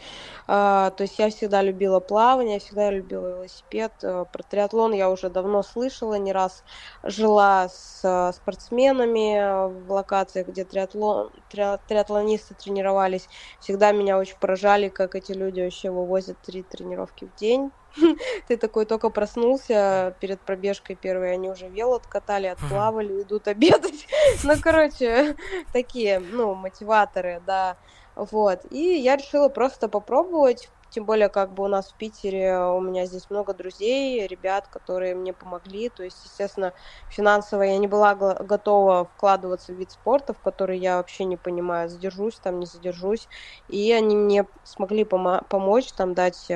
А, 0.48 0.92
то 0.92 1.04
есть 1.04 1.18
я 1.18 1.30
всегда 1.30 1.62
любила 1.62 2.00
плавание, 2.00 2.60
всегда 2.60 2.92
любила 2.92 3.30
велосипед. 3.30 3.94
Э, 4.04 4.26
про 4.32 4.44
триатлон 4.44 4.94
я 4.94 5.10
уже 5.10 5.30
давно 5.30 5.64
слышала, 5.64 6.16
не 6.16 6.32
раз 6.32 6.64
жила 7.04 7.68
с 7.68 8.02
э, 8.04 8.32
спортсменами 8.34 9.86
в 9.86 9.92
локациях, 9.92 10.48
где 10.48 10.64
триатлон, 10.64 11.32
триатлонисты 11.50 12.54
тренировались. 12.54 13.28
Всегда 13.60 13.92
меня 13.92 14.18
очень 14.18 14.38
поражали, 14.38 14.90
как 14.90 15.16
эти 15.16 15.32
люди 15.32 15.62
вообще 15.62 15.90
вывозят 15.90 16.38
три 16.42 16.62
тренировки 16.64 17.26
в 17.26 17.40
день 17.40 17.72
ты 18.48 18.58
такой 18.58 18.86
только 18.86 19.10
проснулся 19.10 20.16
перед 20.20 20.42
пробежкой 20.42 20.96
первой, 20.96 21.34
они 21.34 21.50
уже 21.50 21.68
вел 21.68 21.94
откатали, 21.94 22.48
отплавали, 22.48 23.22
идут 23.22 23.48
обедать. 23.48 24.08
Ну, 24.44 24.54
короче, 24.62 25.36
такие, 25.72 26.20
ну, 26.20 26.56
мотиваторы, 26.56 27.42
да. 27.46 27.78
Вот. 28.16 28.60
И 28.70 28.78
я 29.00 29.18
решила 29.18 29.50
просто 29.50 29.90
попробовать 29.90 30.72
тем 30.90 31.06
более, 31.06 31.28
как 31.28 31.54
бы 31.54 31.64
у 31.66 31.68
нас 31.68 31.92
в 31.92 31.96
Питере, 31.98 32.58
у 32.58 32.80
меня 32.80 33.06
здесь 33.06 33.30
много 33.30 33.54
друзей, 33.54 34.26
ребят, 34.28 34.70
которые 34.70 35.14
мне 35.14 35.34
помогли. 35.34 35.90
То 35.90 36.04
есть, 36.04 36.24
естественно, 36.24 36.74
финансово 37.10 37.64
я 37.64 37.78
не 37.78 37.88
была 37.88 38.16
готова 38.16 39.06
вкладываться 39.06 39.74
в 39.74 39.76
вид 39.76 39.92
спорта, 39.92 40.34
в 40.34 40.40
который 40.40 40.80
я 40.80 40.96
вообще 40.98 41.26
не 41.26 41.36
понимаю, 41.36 41.90
задержусь 41.90 42.40
там, 42.40 42.60
не 42.60 42.66
задержусь. 42.66 43.28
И 43.68 43.92
они 43.92 44.16
мне 44.16 44.46
смогли 44.64 45.04
помо- 45.04 45.44
помочь, 45.50 45.92
там, 45.94 46.14
дать 46.14 46.50
э, 46.50 46.54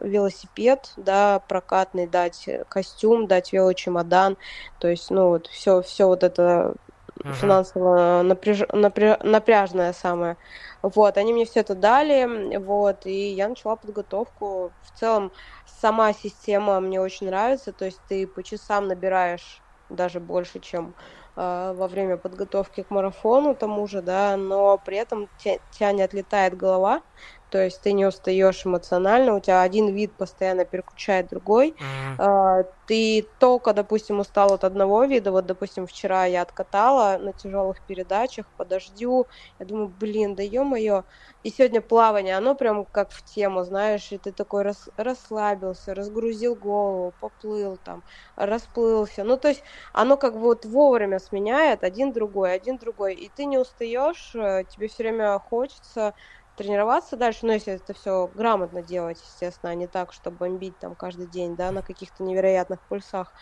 велосипед, 0.00 0.92
да, 0.96 1.40
прокатный, 1.40 2.06
дать 2.06 2.48
костюм, 2.68 3.26
дать 3.26 3.52
велочемодан. 3.52 4.36
То 4.78 4.88
есть, 4.88 5.10
ну, 5.10 5.28
вот 5.28 5.48
все, 5.48 5.82
все 5.82 6.06
вот 6.06 6.22
это 6.22 6.74
uh-huh. 7.18 7.32
финансово 7.34 8.22
напряж... 8.22 8.62
напря... 8.72 9.18
напряжное 9.22 9.92
самое. 9.92 10.36
Вот, 10.82 11.16
они 11.16 11.32
мне 11.32 11.44
все 11.44 11.60
это 11.60 11.74
дали, 11.74 12.56
вот, 12.58 13.06
и 13.06 13.28
я 13.30 13.48
начала 13.48 13.76
подготовку. 13.76 14.72
В 14.82 14.98
целом, 14.98 15.32
сама 15.66 16.12
система 16.12 16.80
мне 16.80 17.00
очень 17.00 17.26
нравится, 17.26 17.72
то 17.72 17.84
есть 17.84 18.00
ты 18.08 18.26
по 18.26 18.42
часам 18.42 18.88
набираешь 18.88 19.62
даже 19.88 20.20
больше, 20.20 20.58
чем 20.60 20.94
э, 21.36 21.74
во 21.76 21.86
время 21.88 22.16
подготовки 22.16 22.82
к 22.82 22.90
марафону 22.90 23.54
тому 23.54 23.86
же, 23.86 24.02
да, 24.02 24.36
но 24.36 24.78
при 24.78 24.96
этом 24.96 25.28
тебя 25.38 25.92
не 25.92 26.02
отлетает 26.02 26.56
голова, 26.56 27.02
то 27.52 27.62
есть 27.64 27.82
ты 27.82 27.92
не 27.92 28.06
устаешь 28.06 28.66
эмоционально, 28.66 29.36
у 29.36 29.40
тебя 29.40 29.62
один 29.62 29.88
вид 29.94 30.16
постоянно 30.18 30.64
переключает 30.66 31.28
другой. 31.28 31.76
Mm-hmm. 31.80 32.18
Ты 32.86 33.30
только, 33.38 33.72
допустим, 33.74 34.20
устал 34.20 34.52
от 34.54 34.64
одного 34.64 35.04
вида, 35.04 35.32
вот, 35.32 35.46
допустим, 35.46 35.86
вчера 35.86 36.26
я 36.26 36.42
откатала 36.42 37.16
на 37.18 37.32
тяжелых 37.32 37.82
передачах 37.86 38.46
по 38.56 38.64
дождю, 38.64 39.28
я 39.60 39.66
думаю, 39.66 39.88
блин, 39.88 40.34
да 40.34 40.42
ё-моё, 40.42 41.04
и 41.44 41.50
сегодня 41.50 41.80
плавание, 41.80 42.36
оно 42.36 42.56
прям 42.56 42.86
как 42.86 43.12
в 43.12 43.22
тему, 43.24 43.64
знаешь, 43.64 44.12
и 44.12 44.18
ты 44.18 44.32
такой 44.32 44.62
рас, 44.62 44.88
расслабился, 44.96 45.94
разгрузил 45.94 46.56
голову, 46.56 47.14
поплыл 47.18 47.78
там, 47.78 48.02
расплылся, 48.36 49.24
ну, 49.24 49.36
то 49.38 49.48
есть 49.48 49.62
оно 49.92 50.16
как 50.16 50.34
бы 50.34 50.40
вот 50.42 50.64
вовремя 50.66 51.20
сменяет 51.20 51.84
один 51.84 52.12
другой, 52.12 52.52
один 52.54 52.78
другой, 52.78 53.14
и 53.14 53.30
ты 53.30 53.46
не 53.46 53.58
устаешь, 53.58 54.34
э, 54.34 54.64
тебе 54.68 54.88
все 54.88 55.04
время 55.04 55.38
хочется 55.38 56.14
тренироваться 56.56 57.16
дальше, 57.16 57.46
но 57.46 57.52
если 57.54 57.74
это 57.74 57.94
все 57.94 58.28
грамотно 58.28 58.82
делать, 58.82 59.20
естественно, 59.22 59.72
а 59.72 59.74
не 59.74 59.86
так, 59.88 60.12
чтобы 60.12 60.38
бомбить 60.38 60.78
там 60.78 60.96
каждый 60.96 61.26
день, 61.26 61.56
да, 61.56 61.70
на 61.72 61.82
каких-то 61.82 62.22
невероятных 62.24 62.82
пульсах. 62.84 63.34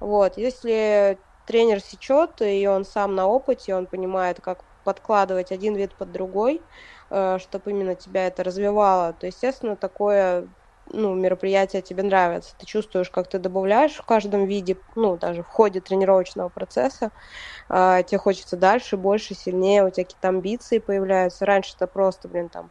Вот, 0.00 0.36
если 0.36 1.22
тренер 1.44 1.80
сечет, 1.80 2.40
и 2.42 2.66
он 2.66 2.84
сам 2.84 3.14
на 3.14 3.26
опыте, 3.26 3.74
он 3.74 3.86
понимает, 3.86 4.40
как 4.40 4.64
подкладывать 4.84 5.52
один 5.52 5.76
вид 5.76 5.96
под 5.96 6.10
другой, 6.12 6.66
э, 7.10 7.38
чтобы 7.38 7.70
именно 7.70 7.94
тебя 7.94 8.26
это 8.26 8.44
развивало, 8.44 9.12
то, 9.14 9.26
естественно, 9.26 9.76
такое 9.76 10.48
ну, 10.92 11.14
мероприятие 11.14 11.82
тебе 11.82 12.02
нравится, 12.02 12.54
ты 12.58 12.66
чувствуешь, 12.66 13.10
как 13.10 13.28
ты 13.28 13.38
добавляешь 13.38 13.94
в 13.96 14.04
каждом 14.04 14.46
виде, 14.46 14.80
ну, 14.96 15.16
даже 15.16 15.42
в 15.42 15.46
ходе 15.48 15.80
тренировочного 15.80 16.48
процесса, 16.48 17.10
э, 17.70 18.02
тебе 18.06 18.18
хочется 18.18 18.56
дальше, 18.56 18.96
больше, 18.98 19.34
сильнее, 19.34 19.84
у 19.86 19.90
тебя 19.90 20.04
какие-то 20.04 20.28
амбиции 20.28 20.78
появляются. 20.78 21.46
Раньше 21.46 21.74
это 21.76 21.86
просто, 21.88 22.28
блин, 22.28 22.50
там, 22.50 22.70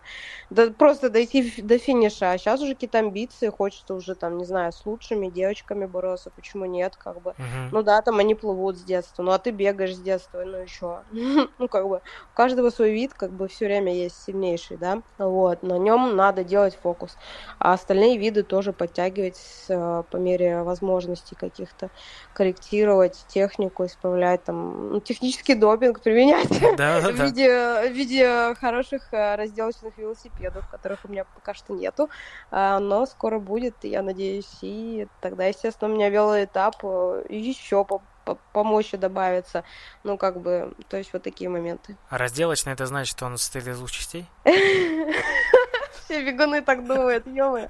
да, 0.50 0.72
просто 0.72 1.10
дойти 1.10 1.62
до 1.62 1.80
финиша, 1.80 2.32
а 2.32 2.38
сейчас 2.38 2.62
уже 2.62 2.74
какие-то 2.76 3.00
амбиции, 3.00 3.50
хочется 3.50 3.96
уже, 3.96 4.16
там, 4.16 4.38
не 4.38 4.46
знаю, 4.46 4.72
с 4.74 4.86
лучшими 4.86 5.30
девочками 5.30 5.86
бороться, 5.86 6.32
почему 6.32 6.66
нет, 6.66 6.96
как 6.98 7.22
бы. 7.22 7.36
Uh-huh. 7.40 7.70
Ну 7.72 7.84
да, 7.84 8.02
там 8.02 8.20
они 8.20 8.36
плывут 8.36 8.78
с 8.78 8.84
детства, 8.84 9.24
ну 9.24 9.32
а 9.32 9.40
ты 9.40 9.52
бегаешь 9.52 9.96
с 9.96 10.00
детства, 10.00 10.44
ну 10.46 10.58
еще. 10.60 11.04
ну, 11.58 11.68
как 11.70 11.88
бы, 11.88 11.98
у 11.98 12.34
каждого 12.34 12.70
свой 12.72 12.92
вид, 12.94 13.14
как 13.14 13.34
бы, 13.34 13.48
все 13.48 13.66
время 13.66 13.94
есть 13.96 14.22
сильнейший, 14.24 14.78
да, 14.78 15.04
вот, 15.18 15.64
на 15.64 15.78
нем 15.78 16.16
надо 16.16 16.44
делать 16.44 16.76
фокус. 16.76 17.18
А 17.60 17.74
остальные 17.74 18.07
остальные 18.08 18.18
виды 18.18 18.44
тоже 18.44 18.74
подтягивать 18.74 19.40
э, 19.70 20.04
по 20.10 20.18
мере 20.18 20.64
возможностей 20.64 21.36
каких-то, 21.36 21.90
корректировать 22.34 23.26
технику, 23.28 23.86
исправлять 23.86 24.44
там, 24.44 24.94
ну, 24.94 25.00
технический 25.00 25.56
допинг 25.56 26.02
применять 26.02 26.50
да, 26.78 27.02
да, 27.02 27.12
в, 27.12 27.26
виде, 27.26 27.50
в 27.50 27.92
виде 27.92 28.56
хороших 28.56 29.14
э, 29.14 29.36
разделочных 29.36 29.98
велосипедов, 29.98 30.68
которых 30.70 31.00
у 31.06 31.10
меня 31.10 31.26
пока 31.26 31.54
что 31.54 31.74
нету, 31.74 32.10
а, 32.52 32.80
но 32.80 33.06
скоро 33.06 33.40
будет, 33.40 33.76
я 33.84 34.02
надеюсь, 34.02 34.58
и 34.62 35.08
тогда, 35.22 35.46
естественно, 35.46 35.92
у 35.92 35.96
меня 35.96 36.10
велоэтап 36.10 36.76
э, 36.84 37.26
еще 37.30 37.84
по 37.86 38.02
помощи 38.52 38.98
добавится. 38.98 39.64
Ну, 40.04 40.18
как 40.18 40.42
бы, 40.42 40.74
то 40.90 40.98
есть 40.98 41.14
вот 41.14 41.24
такие 41.24 41.50
моменты. 41.50 41.96
А 42.10 42.18
разделочный 42.18 42.74
это 42.74 42.86
значит, 42.86 43.16
что 43.16 43.26
он 43.26 43.38
состоит 43.38 43.68
из 43.68 43.78
двух 43.78 43.90
частей? 43.90 44.26
Все 46.08 46.24
бегуны 46.24 46.62
так 46.62 46.86
думают, 46.88 47.28
ё 47.28 47.68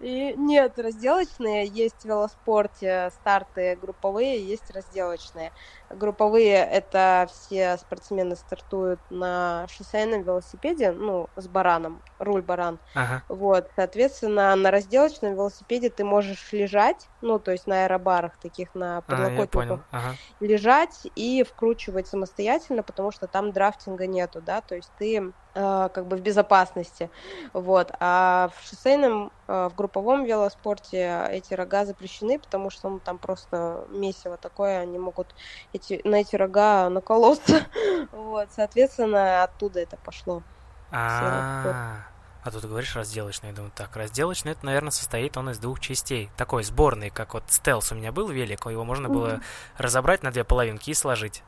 И 0.00 0.34
нет, 0.36 0.78
разделочные 0.78 1.66
есть 1.66 2.02
в 2.02 2.04
велоспорте, 2.04 3.10
старты 3.10 3.74
групповые, 3.74 4.40
есть 4.46 4.70
разделочные. 4.70 5.52
Групповые– 5.94 6.56
это 6.72 7.28
все 7.30 7.76
спортсмены 7.76 8.36
стартуют 8.36 9.00
на 9.10 9.66
шоссейном 9.68 10.22
велосипеде, 10.22 10.92
ну, 10.92 11.28
с 11.36 11.48
бараном, 11.48 12.02
руль 12.18 12.42
баран. 12.42 12.80
Ага. 12.94 13.22
Вот, 13.28 13.68
соответственно, 13.76 14.54
на 14.56 14.70
разделочном 14.70 15.34
велосипеде 15.34 15.90
ты 15.90 16.04
можешь 16.04 16.52
лежать, 16.52 17.10
ну, 17.20 17.38
то 17.38 17.52
есть 17.52 17.66
на 17.66 17.84
аэробарах 17.84 18.38
таких, 18.38 18.74
на 18.74 19.02
подлокотниках, 19.02 19.86
а, 19.90 19.98
ага. 19.98 20.16
лежать 20.40 21.06
и 21.14 21.42
вкручивать 21.42 22.08
самостоятельно, 22.08 22.82
потому 22.82 23.10
что 23.10 23.28
там 23.28 23.52
драфтинга 23.52 24.06
нету, 24.06 24.40
да, 24.40 24.60
то 24.60 24.76
есть 24.76 24.92
ты 24.96 25.32
Э, 25.54 25.90
как 25.92 26.06
бы 26.06 26.16
в 26.16 26.22
безопасности, 26.22 27.10
вот, 27.52 27.92
а 28.00 28.48
в 28.56 28.66
шоссейном, 28.66 29.32
в 29.68 29.74
групповом 29.76 30.24
велоспорте 30.24 31.26
эти 31.30 31.54
рога 31.54 31.84
запрещены, 31.84 32.38
потому 32.38 32.70
что 32.70 32.88
ну, 32.88 32.98
там 32.98 33.18
просто 33.18 33.84
месиво 33.90 34.36
такое, 34.36 34.80
они 34.80 34.98
могут 34.98 35.34
эти, 35.72 36.00
на 36.04 36.16
эти 36.16 36.36
рога 36.36 36.88
наколоться, 36.88 37.66
вот, 38.12 38.48
соответственно, 38.54 39.42
оттуда 39.42 39.80
это 39.80 39.96
пошло. 39.96 40.42
А, 40.90 42.04
а 42.44 42.50
тут 42.50 42.64
говоришь 42.64 42.96
разделочный, 42.96 43.50
я 43.50 43.54
думаю, 43.54 43.72
так, 43.74 43.96
разделочный, 43.96 44.52
это, 44.52 44.66
наверное, 44.66 44.90
состоит 44.90 45.36
он 45.36 45.50
из 45.50 45.58
двух 45.58 45.80
частей. 45.80 46.30
Такой 46.36 46.64
сборный, 46.64 47.10
как 47.10 47.34
вот 47.34 47.44
стелс 47.48 47.92
у 47.92 47.94
меня 47.94 48.10
был 48.10 48.28
велик, 48.28 48.66
его 48.66 48.84
можно 48.84 49.08
было 49.08 49.40
разобрать 49.78 50.22
на 50.22 50.32
две 50.32 50.44
половинки 50.44 50.90
и 50.90 50.94
сложить. 50.94 51.42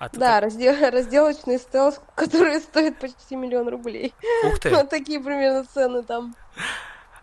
А 0.00 0.08
да, 0.12 0.40
раздел, 0.40 0.74
разделочный 0.90 1.58
стелс, 1.58 2.00
который 2.14 2.60
стоит 2.60 2.98
почти 2.98 3.36
миллион 3.36 3.68
рублей. 3.68 4.12
Ух 4.44 4.58
ты! 4.58 4.70
Вот 4.70 4.90
такие 4.90 5.20
примерно 5.20 5.64
цены 5.64 6.02
там. 6.02 6.34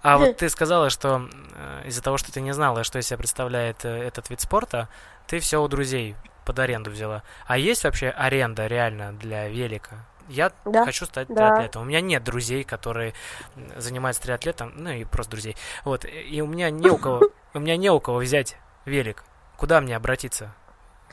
А 0.07 0.17
вот 0.17 0.37
ты 0.37 0.47
сказала, 0.49 0.89
что 0.89 1.27
э, 1.55 1.87
из-за 1.87 2.01
того, 2.01 2.17
что 2.17 2.31
ты 2.31 2.39
не 2.39 2.53
знала, 2.53 2.85
что 2.85 2.97
из 2.97 3.07
себя 3.07 3.17
представляет 3.17 3.83
э, 3.83 3.89
этот 3.89 4.29
вид 4.29 4.39
спорта, 4.39 4.87
ты 5.27 5.39
все 5.39 5.61
у 5.61 5.67
друзей 5.67 6.15
под 6.45 6.59
аренду 6.59 6.89
взяла. 6.91 7.23
А 7.45 7.57
есть 7.57 7.83
вообще 7.83 8.09
аренда 8.09 8.67
реально 8.67 9.11
для 9.11 9.49
велика? 9.49 10.05
Я 10.29 10.53
да, 10.63 10.85
хочу 10.85 11.05
стать 11.05 11.27
да. 11.27 11.35
триатлетом. 11.35 11.81
У 11.81 11.85
меня 11.85 11.99
нет 11.99 12.23
друзей, 12.23 12.63
которые 12.63 13.13
занимаются 13.75 14.21
триатлетом, 14.21 14.71
ну 14.75 14.91
и 14.91 15.03
просто 15.03 15.31
друзей. 15.31 15.57
Вот, 15.83 16.05
и 16.05 16.41
у 16.41 16.47
меня 16.47 16.69
не 16.69 16.89
у 16.89 16.97
кого, 16.97 17.23
у 17.53 17.59
меня 17.59 17.75
не 17.75 17.89
у 17.89 17.99
кого 17.99 18.19
взять 18.19 18.55
велик. 18.85 19.25
Куда 19.57 19.81
мне 19.81 19.93
обратиться? 19.93 20.53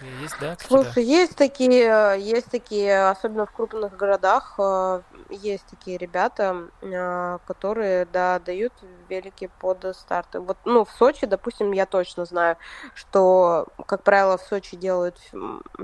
Есть, 0.00 0.36
да? 0.40 0.56
Слушай, 0.60 1.04
есть 1.04 1.36
такие, 1.36 2.16
есть 2.18 2.50
такие, 2.50 3.08
особенно 3.08 3.46
в 3.46 3.52
крупных 3.52 3.96
городах, 3.96 4.56
э, 4.58 5.02
есть 5.30 5.66
такие 5.66 5.98
ребята, 5.98 6.68
э, 6.82 7.38
которые, 7.46 8.04
да, 8.04 8.40
дают 8.40 8.72
велики 9.08 9.48
под 9.60 9.94
старты. 9.96 10.40
Вот, 10.40 10.58
ну, 10.64 10.84
в 10.84 10.90
Сочи, 10.90 11.26
допустим, 11.26 11.70
я 11.70 11.86
точно 11.86 12.24
знаю, 12.24 12.56
что, 12.94 13.68
как 13.86 14.02
правило, 14.02 14.36
в 14.36 14.42
Сочи 14.42 14.76
делают 14.76 15.16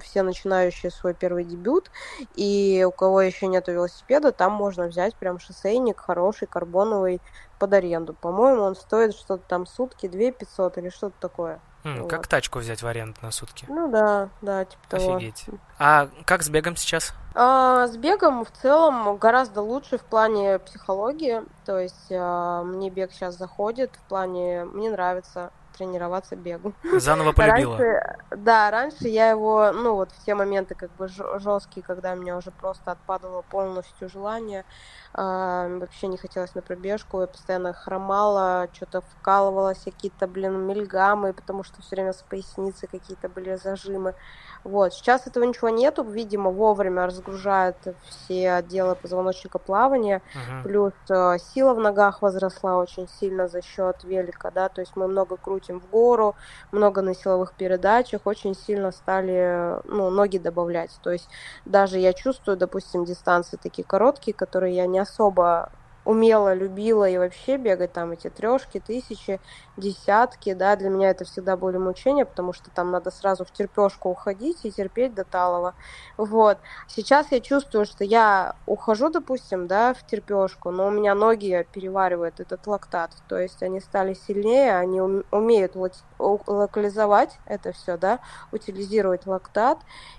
все 0.01 0.23
начинающие 0.23 0.91
свой 0.91 1.15
первый 1.15 1.45
дебют, 1.45 1.91
и 2.35 2.85
у 2.87 2.91
кого 2.91 3.21
еще 3.23 3.47
нет 3.47 3.69
велосипеда, 3.69 4.33
там 4.33 4.53
можно 4.53 4.87
взять 4.89 5.15
прям 5.17 5.39
шоссейник 5.39 6.01
хороший, 6.01 6.49
карбоновый, 6.49 7.23
под 7.61 7.75
аренду. 7.75 8.15
По-моему, 8.15 8.63
он 8.63 8.75
стоит 8.75 9.15
что-то 9.15 9.45
там 9.47 9.67
сутки, 9.67 10.09
2 10.09 10.33
500 10.33 10.79
или 10.79 10.89
что-то 10.89 11.15
такое. 11.21 11.61
Mm, 11.85 12.03
вот. 12.03 12.11
Как 12.11 12.27
тачку 12.27 12.59
взять 12.59 12.83
в 12.83 12.87
аренду 12.87 13.19
на 13.23 13.31
сутки? 13.31 13.65
Ну 13.69 13.91
да, 13.91 14.29
да, 14.43 14.65
типа 14.65 14.83
того. 14.89 15.17
Офигеть. 15.17 15.47
А 15.79 16.09
как 16.27 16.43
с 16.43 16.49
бегом 16.51 16.77
сейчас? 16.77 17.15
А, 17.35 17.87
с 17.87 17.97
бегом 17.97 18.45
в 18.45 18.51
целом 18.51 19.17
гораздо 19.17 19.63
лучше 19.63 19.99
в 19.99 20.03
плане 20.03 20.59
психологии. 20.59 21.43
То 21.65 21.79
есть 21.79 22.13
а, 22.13 22.63
мне 22.65 22.91
бег 22.91 23.13
сейчас 23.13 23.37
заходит, 23.37 23.93
в 23.97 24.09
плане 24.09 24.65
мне 24.65 24.91
нравится 24.91 25.53
тренироваться 25.81 26.37
бегу. 26.37 26.75
Заново 26.99 27.33
полюбила. 27.33 27.79
Раньше, 27.79 28.17
да, 28.37 28.71
раньше 28.71 29.09
я 29.09 29.31
его, 29.31 29.73
ну 29.73 29.95
вот 29.95 30.11
в 30.13 30.25
те 30.25 30.35
моменты 30.35 30.75
как 30.75 30.91
бы 30.97 31.09
жесткие, 31.09 31.83
когда 31.83 32.13
у 32.13 32.17
меня 32.17 32.37
уже 32.37 32.51
просто 32.51 32.93
отпадало 32.93 33.43
полностью 33.43 34.11
желание, 34.11 34.67
вообще 35.13 36.07
не 36.07 36.17
хотелось 36.17 36.55
на 36.55 36.63
пробежку, 36.63 37.21
я 37.21 37.27
постоянно 37.27 37.73
хромала, 37.73 38.69
что-то 38.73 39.01
вкалывалась, 39.01 39.83
какие-то, 39.85 40.29
блин, 40.29 40.67
мельгамы, 40.67 41.33
потому 41.33 41.65
что 41.65 41.83
все 41.83 41.97
время 41.97 42.13
с 42.13 42.23
поясницей 42.23 42.89
какие-то 42.89 43.29
были 43.29 43.57
зажимы. 43.57 44.15
Вот. 44.63 44.93
Сейчас 44.93 45.27
этого 45.27 45.45
ничего 45.45 45.71
нету, 45.71 46.05
видимо, 46.05 46.51
вовремя 46.51 47.07
разгружают 47.07 47.77
все 48.09 48.53
отделы 48.53 48.95
позвоночника 48.95 49.59
плавания, 49.59 50.21
uh-huh. 50.35 50.63
плюс 50.65 50.93
э, 51.09 51.39
сила 51.39 51.73
в 51.73 51.81
ногах 51.81 52.21
возросла 52.21 52.77
очень 52.77 53.09
сильно 53.09 53.49
за 53.49 53.63
счет 53.63 54.05
велика, 54.05 54.51
да, 54.51 54.69
то 54.69 54.83
есть 54.83 54.97
мы 54.97 55.09
много 55.09 55.37
крутим 55.39 55.81
в 55.81 55.89
гору, 55.89 56.37
много 56.73 57.01
на 57.01 57.15
силовых 57.15 57.55
передачах, 57.55 58.23
очень 58.25 58.55
сильно 58.55 58.93
стали, 58.93 59.81
ну, 59.85 60.11
ноги 60.11 60.37
добавлять, 60.37 60.91
то 61.03 61.11
есть 61.11 61.29
даже 61.65 61.99
я 61.99 62.13
чувствую, 62.13 62.59
допустим, 62.59 63.07
дистанции 63.07 63.57
такие 63.57 63.85
короткие, 63.85 64.35
которые 64.35 64.75
я 64.75 64.87
не 64.87 65.00
особо 65.01 65.71
умела, 66.11 66.55
любила 66.55 67.09
и 67.09 67.17
вообще 67.19 67.57
бегать 67.57 67.93
там 67.93 68.13
эти 68.13 68.29
трешки, 68.29 68.81
тысячи, 68.81 69.41
десятки, 69.77 70.53
да, 70.55 70.77
для 70.77 70.91
меня 70.91 71.11
это 71.11 71.25
всегда 71.25 71.57
были 71.57 71.79
мучения, 71.79 72.25
потому 72.25 72.53
что 72.53 72.71
там 72.71 72.91
надо 72.91 73.11
сразу 73.11 73.45
в 73.45 73.53
терпешку 73.53 74.11
уходить 74.11 74.59
и 74.65 74.73
терпеть 74.73 75.15
до 75.15 75.25
талого, 75.25 75.75
вот. 76.17 76.59
Сейчас 76.89 77.31
я 77.31 77.41
чувствую, 77.41 77.87
что 77.87 78.05
я 78.05 78.57
ухожу, 78.67 79.11
допустим, 79.11 79.67
да, 79.67 79.95
в 79.95 80.05
терпешку, 80.07 80.71
но 80.71 80.89
у 80.89 80.91
меня 80.91 81.15
ноги 81.15 81.67
переваривают 81.73 82.41
этот 82.41 82.67
лактат, 82.67 83.13
то 83.29 83.39
есть 83.39 83.63
они 83.63 83.81
стали 83.81 84.15
сильнее, 84.15 84.77
они 84.77 85.01
умеют 85.01 85.77
локализовать 86.19 87.39
это 87.47 87.73
все, 87.73 87.97
да, 87.97 88.19
утилизировать 88.53 89.27
лактат, 89.27 89.79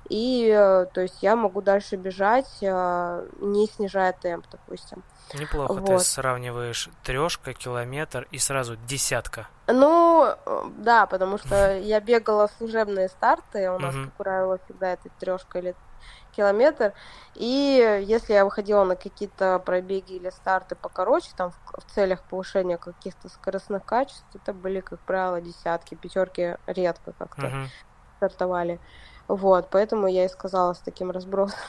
и, 0.10 0.50
э, 0.54 0.86
то 0.94 1.02
есть 1.02 1.22
я 1.22 1.36
могу 1.36 1.62
дальше 1.62 1.96
бежать, 1.96 2.50
э, 2.62 3.28
не 3.40 3.68
снижая 3.68 4.14
темп, 4.14 4.46
допустим. 4.52 5.04
Неплохо 5.40 5.81
вот. 5.82 5.98
ты 5.98 6.04
сравниваешь 6.04 6.90
трешка, 7.04 7.54
километр 7.54 8.28
и 8.32 8.38
сразу 8.38 8.76
десятка. 8.88 9.48
Ну, 9.68 10.36
да, 10.78 11.06
потому 11.06 11.38
что 11.38 11.78
я 11.80 12.00
бегала 12.00 12.50
служебные 12.58 13.10
старты, 13.10 13.70
у 13.72 13.80
нас, 13.80 13.96
как 13.96 14.14
правило, 14.14 14.60
всегда 14.66 14.94
это 14.94 15.10
трешка 15.20 15.60
или 15.60 15.76
километр. 16.32 16.94
И 17.36 18.04
если 18.06 18.34
я 18.34 18.46
выходила 18.46 18.84
на 18.84 18.96
какие-то 18.96 19.60
пробеги 19.60 20.14
или 20.14 20.30
старты 20.30 20.76
покороче, 20.76 21.32
там 21.36 21.52
в, 21.52 21.82
в 21.82 21.92
целях 21.94 22.24
повышения 22.24 22.78
каких-то 22.78 23.30
скоростных 23.30 23.86
качеств, 23.86 24.26
это 24.34 24.54
были, 24.54 24.82
как 24.82 25.00
правило, 25.00 25.42
десятки, 25.42 25.96
пятерки 25.96 26.58
редко 26.68 27.14
как-то 27.18 27.48
uh-huh. 27.48 27.68
стартовали. 28.18 28.80
Вот, 29.28 29.70
поэтому 29.70 30.08
я 30.08 30.26
и 30.26 30.30
сказала 30.30 30.74
с 30.74 30.80
таким 30.80 31.12
разбросом. 31.12 31.60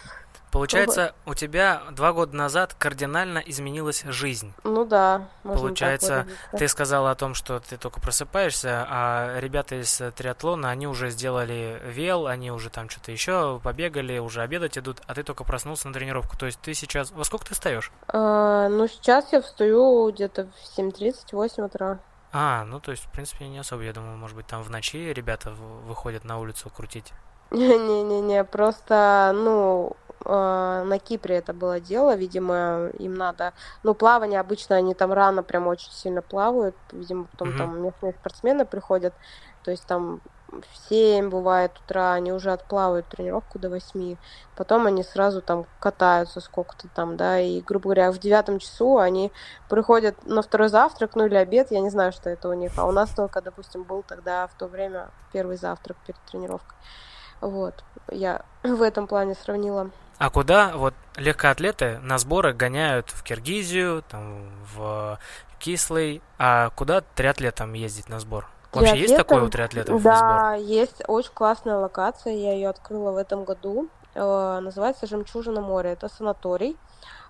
Получается, 0.53 1.14
у 1.24 1.32
тебя 1.32 1.82
два 1.92 2.12
года 2.12 2.36
назад 2.36 2.74
кардинально 2.74 3.38
изменилась 3.38 4.05
жизнь. 4.07 4.53
Ну 4.64 4.84
да. 4.84 5.28
Получается, 5.42 6.26
ты 6.53 6.68
сказала 6.68 7.11
о 7.11 7.14
том, 7.14 7.32
что 7.34 7.59
ты 7.59 7.78
только 7.78 8.00
просыпаешься, 8.00 8.86
а 8.88 9.40
ребята 9.40 9.80
из 9.80 10.00
триатлона, 10.14 10.70
они 10.70 10.86
уже 10.86 11.09
сделали 11.09 11.80
вел, 11.86 12.26
они 12.26 12.53
уже 12.53 12.68
там 12.68 12.90
что-то 12.90 13.11
еще 13.12 13.61
побегали, 13.64 14.18
уже 14.18 14.42
обедать 14.42 14.76
идут, 14.76 15.00
а 15.07 15.14
ты 15.14 15.22
только 15.22 15.42
проснулся 15.44 15.88
на 15.88 15.94
тренировку. 15.94 16.36
То 16.36 16.44
есть 16.44 16.61
ты 16.61 16.74
сейчас... 16.74 17.11
Во 17.12 17.24
сколько 17.24 17.46
ты 17.46 17.55
встаешь? 17.55 17.90
А, 18.09 18.68
ну, 18.68 18.86
сейчас 18.88 19.32
я 19.32 19.40
встаю 19.40 20.11
где-то 20.12 20.48
в 20.48 20.78
7.30-8 20.78 21.64
утра. 21.64 21.98
А, 22.30 22.64
ну 22.64 22.78
то 22.78 22.90
есть, 22.90 23.05
в 23.05 23.11
принципе, 23.11 23.46
не 23.48 23.59
особо, 23.59 23.82
я 23.82 23.92
думаю, 23.92 24.18
может 24.18 24.36
быть, 24.36 24.46
там 24.46 24.62
в 24.62 24.70
ночи 24.70 25.12
ребята 25.12 25.50
выходят 25.50 26.24
на 26.24 26.38
улицу 26.38 26.70
крутить. 26.70 27.12
Не-не-не, 27.53 28.44
просто, 28.44 29.32
ну, 29.34 29.94
на 30.24 30.98
Кипре 30.98 31.36
это 31.36 31.52
было 31.52 31.80
дело, 31.80 32.14
видимо, 32.14 32.90
им 32.98 33.14
надо, 33.14 33.52
ну, 33.82 33.94
плавание 33.94 34.40
обычно 34.40 34.76
они 34.76 34.94
там 34.94 35.12
рано 35.12 35.42
прям 35.42 35.66
очень 35.66 35.92
сильно 35.92 36.22
плавают, 36.22 36.76
видимо, 36.92 37.24
потом 37.24 37.48
mm-hmm. 37.48 37.58
там 37.58 37.82
местные 37.82 38.12
спортсмены 38.12 38.64
приходят, 38.64 39.14
то 39.64 39.70
есть 39.70 39.86
там 39.86 40.20
в 40.52 40.88
7 40.88 41.30
бывает 41.30 41.72
утра, 41.84 42.12
они 42.12 42.32
уже 42.32 42.52
отплавают 42.52 43.06
тренировку 43.08 43.58
до 43.58 43.70
8, 43.70 44.16
потом 44.56 44.86
они 44.86 45.02
сразу 45.02 45.40
там 45.40 45.64
катаются 45.80 46.40
сколько-то 46.40 46.88
там, 46.88 47.16
да, 47.16 47.40
и, 47.40 47.60
грубо 47.60 47.84
говоря, 47.84 48.12
в 48.12 48.18
девятом 48.18 48.58
часу 48.58 48.98
они 48.98 49.32
приходят 49.68 50.26
на 50.26 50.42
второй 50.42 50.68
завтрак, 50.68 51.14
ну 51.14 51.26
или 51.26 51.36
обед, 51.36 51.70
я 51.70 51.80
не 51.80 51.90
знаю, 51.90 52.12
что 52.12 52.28
это 52.28 52.48
у 52.48 52.52
них, 52.52 52.72
а 52.76 52.86
у 52.86 52.92
нас 52.92 53.10
только, 53.10 53.40
допустим, 53.40 53.84
был 53.84 54.02
тогда 54.02 54.46
в 54.46 54.54
то 54.54 54.66
время 54.66 55.10
первый 55.32 55.56
завтрак 55.56 55.96
перед 56.06 56.20
тренировкой. 56.30 56.76
Вот, 57.40 57.82
я 58.10 58.44
в 58.62 58.82
этом 58.82 59.06
плане 59.06 59.34
сравнила. 59.34 59.90
А 60.22 60.30
куда 60.30 60.70
вот 60.76 60.94
легкоатлеты 61.16 61.98
на 61.98 62.16
сборы 62.16 62.52
гоняют 62.52 63.10
в 63.10 63.24
Киргизию, 63.24 64.04
там, 64.08 64.50
в 64.72 65.18
Кислый, 65.58 66.22
а 66.38 66.70
куда 66.76 67.00
триатлетам 67.00 67.72
ездить 67.72 68.08
на 68.08 68.20
сбор? 68.20 68.46
Вообще 68.70 69.00
есть 69.00 69.16
такое 69.16 69.42
у 69.42 69.48
триатлетов 69.48 70.00
да, 70.00 70.16
сбор? 70.16 70.30
Да, 70.30 70.54
есть 70.54 71.02
очень 71.08 71.32
классная 71.34 71.74
локация, 71.74 72.34
я 72.34 72.52
ее 72.52 72.68
открыла 72.68 73.10
в 73.10 73.16
этом 73.16 73.42
году. 73.42 73.88
Э, 74.14 74.60
называется 74.62 75.08
«Жемчужина 75.08 75.60
моря». 75.60 75.90
Это 75.90 76.08
санаторий, 76.08 76.76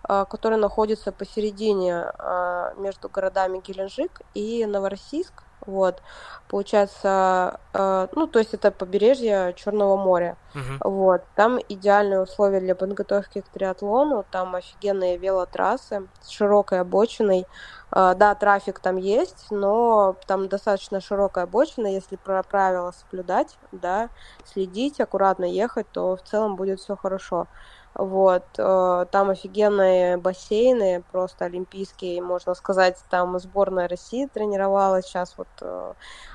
который 0.02 0.58
находится 0.58 1.12
посередине 1.12 2.06
э, 2.18 2.72
между 2.76 3.08
городами 3.08 3.62
Геленджик 3.64 4.22
и 4.34 4.66
Новороссийск. 4.66 5.44
Вот, 5.64 6.02
получается, 6.48 7.60
э, 7.72 8.08
ну, 8.16 8.26
то 8.26 8.40
есть 8.40 8.52
это 8.52 8.72
побережье 8.72 9.54
Черного 9.56 9.96
моря. 9.96 10.36
Uh-huh. 10.54 10.90
Вот, 10.90 11.22
там 11.36 11.60
идеальные 11.68 12.20
условия 12.20 12.58
для 12.58 12.74
подготовки 12.74 13.42
к 13.42 13.48
триатлону, 13.48 14.24
там 14.28 14.56
офигенные 14.56 15.18
велотрассы 15.18 16.08
с 16.20 16.30
широкой 16.30 16.80
обочиной. 16.80 17.46
Э, 17.92 18.14
да, 18.16 18.34
трафик 18.34 18.80
там 18.80 18.96
есть, 18.96 19.46
но 19.50 20.16
там 20.26 20.48
достаточно 20.48 21.00
широкая 21.00 21.44
обочина, 21.44 21.86
если 21.86 22.16
про 22.16 22.42
правила 22.42 22.90
соблюдать, 22.90 23.56
да, 23.70 24.08
следить, 24.44 25.00
аккуратно 25.00 25.44
ехать, 25.44 25.86
то 25.92 26.16
в 26.16 26.22
целом 26.22 26.56
будет 26.56 26.80
все 26.80 26.96
хорошо. 26.96 27.46
Вот, 27.94 28.46
э, 28.58 29.06
там 29.12 29.28
офигенные 29.30 30.16
бассейны, 30.16 31.02
просто 31.10 31.44
олимпийские, 31.44 32.22
можно 32.22 32.54
сказать, 32.54 32.96
там 33.10 33.38
сборная 33.38 33.86
России 33.86 34.26
тренировалась, 34.32 35.04
сейчас 35.06 35.36
вот 35.36 35.50
э, 35.60 35.92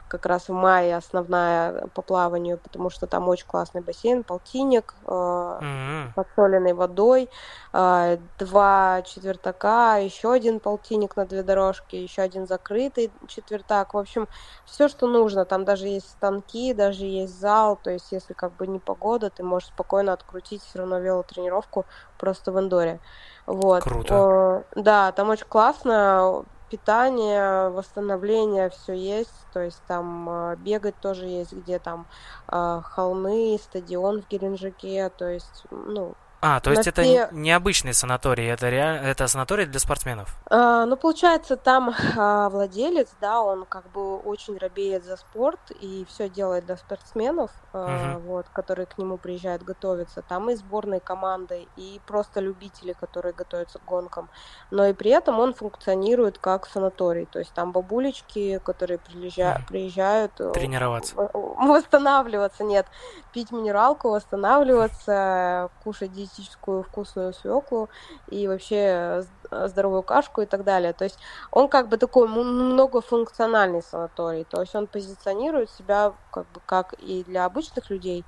как 0.08 0.26
раз 0.26 0.50
в 0.50 0.54
мае 0.54 0.96
основная 0.96 1.88
по 1.94 2.02
плаванию, 2.02 2.58
потому 2.58 2.90
что 2.90 3.08
там 3.08 3.28
очень 3.30 3.46
классный 3.46 3.82
бассейн, 3.82 4.24
полтинник, 4.24 4.96
э, 5.06 5.10
mm-hmm. 5.10 6.14
подсоленной 6.16 6.74
водой, 6.74 7.30
э, 7.74 8.18
два 8.40 9.02
четвертака, 9.04 10.00
еще 10.00 10.32
один 10.32 10.60
полтинник 10.60 11.16
на 11.16 11.26
две 11.26 11.44
дорожки, 11.44 11.96
еще 11.96 12.22
один 12.22 12.48
закрытый 12.48 13.12
четвертак. 13.28 13.94
В 13.94 13.98
общем, 13.98 14.28
все, 14.66 14.88
что 14.88 15.08
нужно. 15.08 15.46
Там 15.46 15.66
даже 15.66 15.88
есть 15.88 16.10
станки, 16.10 16.74
даже 16.74 17.06
есть 17.06 17.40
зал. 17.40 17.78
То 17.82 17.92
есть, 17.92 18.12
если 18.12 18.34
как 18.34 18.54
бы 18.54 18.68
не 18.68 18.80
погода, 18.80 19.30
ты 19.30 19.44
можешь 19.44 19.70
спокойно 19.70 20.14
открутить 20.14 20.64
все 20.64 20.80
равно 20.80 21.00
велотренировку 21.00 21.86
просто 22.18 22.52
в 22.52 22.60
индоре. 22.60 23.00
Вот. 23.46 23.84
Круто. 23.84 24.64
Э, 24.76 24.82
да, 24.82 25.12
там 25.12 25.30
очень 25.30 25.48
классно 25.48 26.46
питание, 26.68 27.70
восстановление, 27.70 28.70
все 28.70 28.94
есть. 28.94 29.48
То 29.52 29.62
есть 29.62 29.86
там 29.86 30.30
э, 30.30 30.56
бегать 30.58 31.00
тоже 31.00 31.28
есть, 31.28 31.54
где 31.54 31.80
там 31.80 32.08
э, 32.52 32.82
холмы, 32.84 33.58
стадион 33.62 34.22
в 34.22 34.28
Геленджике. 34.28 35.10
То 35.10 35.30
есть, 35.30 35.66
ну, 35.72 36.18
а, 36.40 36.60
то 36.60 36.70
есть 36.70 36.86
это 36.86 37.02
все... 37.02 37.30
необычный 37.32 37.94
санаторий, 37.94 38.48
это, 38.48 38.70
реаль... 38.70 38.98
это 39.04 39.28
санаторий 39.28 39.66
для 39.66 39.80
спортсменов? 39.80 40.38
А, 40.50 40.86
ну, 40.86 40.96
получается, 40.96 41.58
там 41.58 41.96
а, 42.18 42.50
владелец, 42.50 43.10
да, 43.20 43.42
он 43.42 43.66
как 43.66 43.90
бы 43.92 44.18
очень 44.18 44.58
робеет 44.58 45.04
за 45.04 45.18
спорт 45.18 45.60
и 45.80 46.06
все 46.08 46.30
делает 46.30 46.66
для 46.68 46.78
спортсменов, 46.78 47.50
а, 47.74 48.18
угу. 48.18 48.28
вот, 48.28 48.50
которые 48.50 48.86
к 48.86 49.00
нему 49.00 49.18
приезжают 49.18 49.64
готовиться. 49.64 50.22
Там 50.22 50.52
и 50.52 50.56
сборной 50.56 51.00
команды, 51.00 51.68
и 51.76 52.00
просто 52.06 52.40
любители, 52.40 52.94
которые 52.94 53.34
готовятся 53.34 53.80
к 53.80 53.86
гонкам. 53.86 54.30
Но 54.70 54.86
и 54.86 54.94
при 54.94 55.12
этом 55.12 55.40
он 55.40 55.56
функционирует 55.56 56.38
как 56.38 56.68
санаторий. 56.68 57.26
То 57.26 57.40
есть 57.40 57.54
там 57.54 57.72
бабулечки, 57.72 58.60
которые 58.64 59.00
приезжают, 59.00 59.62
угу. 59.62 59.68
приезжают 59.70 60.34
э, 60.40 60.52
тренироваться, 60.52 61.16
восстанавливаться, 61.16 62.64
нет, 62.64 62.86
пить 63.34 63.52
минералку, 63.52 64.12
восстанавливаться, 64.12 65.72
кушать 65.84 66.12
диетическую 66.28 66.84
вкусную 66.84 67.34
свеклу 67.34 67.90
и 68.30 68.48
вообще 68.48 69.24
здоровую 69.52 70.04
кашку 70.04 70.42
и 70.42 70.46
так 70.46 70.64
далее. 70.64 70.94
То 70.94 71.04
есть 71.04 71.18
он 71.52 71.68
как 71.70 71.90
бы 71.90 71.98
такой 71.98 72.28
многофункциональный 72.28 73.82
санаторий. 73.82 74.44
То 74.44 74.62
есть 74.62 74.76
он 74.76 74.88
позиционирует 74.88 75.70
себя 75.70 76.14
как 76.32 76.50
бы 76.52 76.62
как 76.66 76.94
и 76.94 77.24
для 77.24 77.46
обычных 77.46 77.90
людей, 77.90 78.26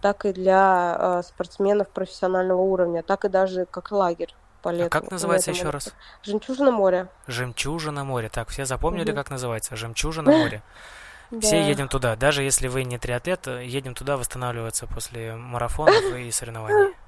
так 0.00 0.24
и 0.24 0.32
для 0.32 0.96
э, 0.98 1.22
спортсменов 1.22 1.88
профессионального 1.88 2.60
уровня, 2.60 3.02
так 3.02 3.24
и 3.24 3.28
даже 3.28 3.66
как 3.66 3.92
лагерь. 3.92 4.34
По 4.62 4.68
лету, 4.68 4.86
а 4.86 4.90
как 4.90 5.10
называется 5.10 5.50
еще 5.50 5.70
раз? 5.70 5.92
Жемчужина 6.22 6.70
море. 6.70 7.08
Жемчужина 7.26 8.04
море. 8.04 8.28
Так, 8.28 8.48
все 8.48 8.64
запомнили, 8.64 9.10
угу. 9.10 9.16
как 9.16 9.30
называется? 9.30 9.74
Жемчужина 9.74 10.30
море. 10.30 10.62
Все 11.40 11.62
да. 11.62 11.66
едем 11.66 11.88
туда, 11.88 12.14
даже 12.14 12.42
если 12.42 12.68
вы 12.68 12.84
не 12.84 12.98
триатлет, 12.98 13.46
едем 13.46 13.94
туда 13.94 14.18
восстанавливаться 14.18 14.86
после 14.86 15.34
марафонов 15.34 16.14
и 16.14 16.30
соревнований. 16.30 16.94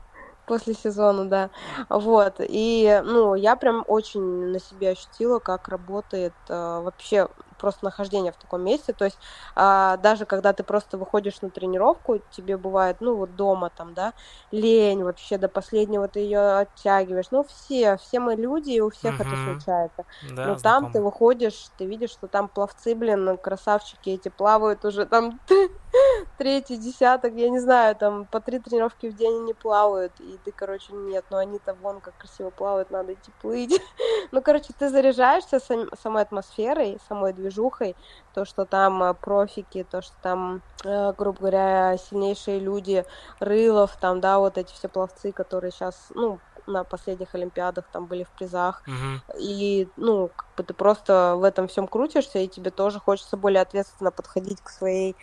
После 0.46 0.74
сезона, 0.74 1.24
да. 1.28 1.50
Вот. 1.88 2.36
И, 2.40 3.00
ну, 3.02 3.34
я 3.34 3.56
прям 3.56 3.82
очень 3.86 4.20
на 4.50 4.60
себе 4.60 4.90
ощутила, 4.90 5.38
как 5.38 5.68
работает 5.68 6.36
э, 6.50 6.52
вообще 6.54 7.28
просто 7.56 7.86
нахождение 7.86 8.30
в 8.30 8.36
таком 8.36 8.62
месте. 8.62 8.92
То 8.92 9.06
есть 9.06 9.18
а, 9.56 9.96
даже 9.96 10.26
когда 10.26 10.52
ты 10.52 10.62
просто 10.62 10.98
выходишь 10.98 11.40
на 11.40 11.50
тренировку, 11.50 12.18
тебе 12.18 12.58
бывает, 12.58 12.98
ну 13.00 13.16
вот 13.16 13.36
дома 13.36 13.70
там, 13.70 13.94
да, 13.94 14.12
лень 14.50 15.02
вообще 15.02 15.38
до 15.38 15.48
последнего 15.48 16.08
ты 16.08 16.20
ее 16.20 16.58
оттягиваешь. 16.58 17.30
Ну 17.30 17.44
все, 17.44 17.96
все 17.96 18.20
мы 18.20 18.34
люди, 18.34 18.70
и 18.72 18.80
у 18.80 18.90
всех 18.90 19.20
это 19.20 19.36
случается. 19.36 20.04
Да, 20.20 20.44
Но 20.44 20.56
там 20.56 20.88
ты 20.88 21.00
выходишь, 21.00 21.70
ты 21.78 21.86
видишь, 21.86 22.10
что 22.10 22.28
там 22.28 22.50
пловцы, 22.50 22.94
блин, 22.94 23.38
красавчики 23.38 24.10
эти 24.10 24.28
плавают 24.28 24.84
уже 24.84 25.06
там 25.06 25.40
третий 26.38 26.76
десяток, 26.76 27.34
я 27.34 27.48
не 27.48 27.58
знаю, 27.58 27.96
там 27.96 28.26
по 28.26 28.40
три 28.40 28.58
тренировки 28.58 29.06
в 29.06 29.16
день 29.16 29.42
они 29.42 29.54
плавают, 29.54 30.12
и 30.20 30.38
ты, 30.44 30.52
короче, 30.52 30.92
нет, 30.92 31.24
ну 31.30 31.36
они-то 31.36 31.74
вон 31.74 32.00
как 32.00 32.16
красиво 32.18 32.50
плавают, 32.50 32.90
надо 32.90 33.14
идти 33.14 33.32
плыть. 33.40 33.80
ну, 34.32 34.42
короче, 34.42 34.72
ты 34.78 34.88
заряжаешься 34.88 35.60
сам, 35.60 35.88
самой 36.00 36.22
атмосферой, 36.22 36.98
самой 37.08 37.32
движухой, 37.32 37.96
то, 38.34 38.44
что 38.44 38.64
там 38.64 39.02
э, 39.02 39.14
профики, 39.14 39.86
то, 39.88 40.02
что 40.02 40.14
там, 40.22 40.62
э, 40.84 41.12
грубо 41.16 41.38
говоря, 41.38 41.96
сильнейшие 41.96 42.58
люди, 42.58 43.04
Рылов, 43.40 43.96
там, 43.96 44.20
да, 44.20 44.38
вот 44.38 44.58
эти 44.58 44.72
все 44.72 44.88
пловцы, 44.88 45.32
которые 45.32 45.70
сейчас, 45.70 46.08
ну, 46.14 46.38
на 46.66 46.84
последних 46.84 47.34
Олимпиадах 47.34 47.86
там 47.92 48.06
были 48.06 48.24
в 48.24 48.30
призах. 48.30 48.82
Uh-huh. 48.86 49.38
И, 49.38 49.88
ну, 49.96 50.30
как 50.34 50.46
бы 50.56 50.62
ты 50.62 50.74
просто 50.74 51.34
в 51.36 51.44
этом 51.44 51.68
всем 51.68 51.86
крутишься, 51.86 52.38
и 52.38 52.48
тебе 52.48 52.70
тоже 52.70 53.00
хочется 53.00 53.36
более 53.36 53.62
ответственно 53.62 54.10
подходить 54.10 54.60
к 54.60 54.70
своей 54.70 55.16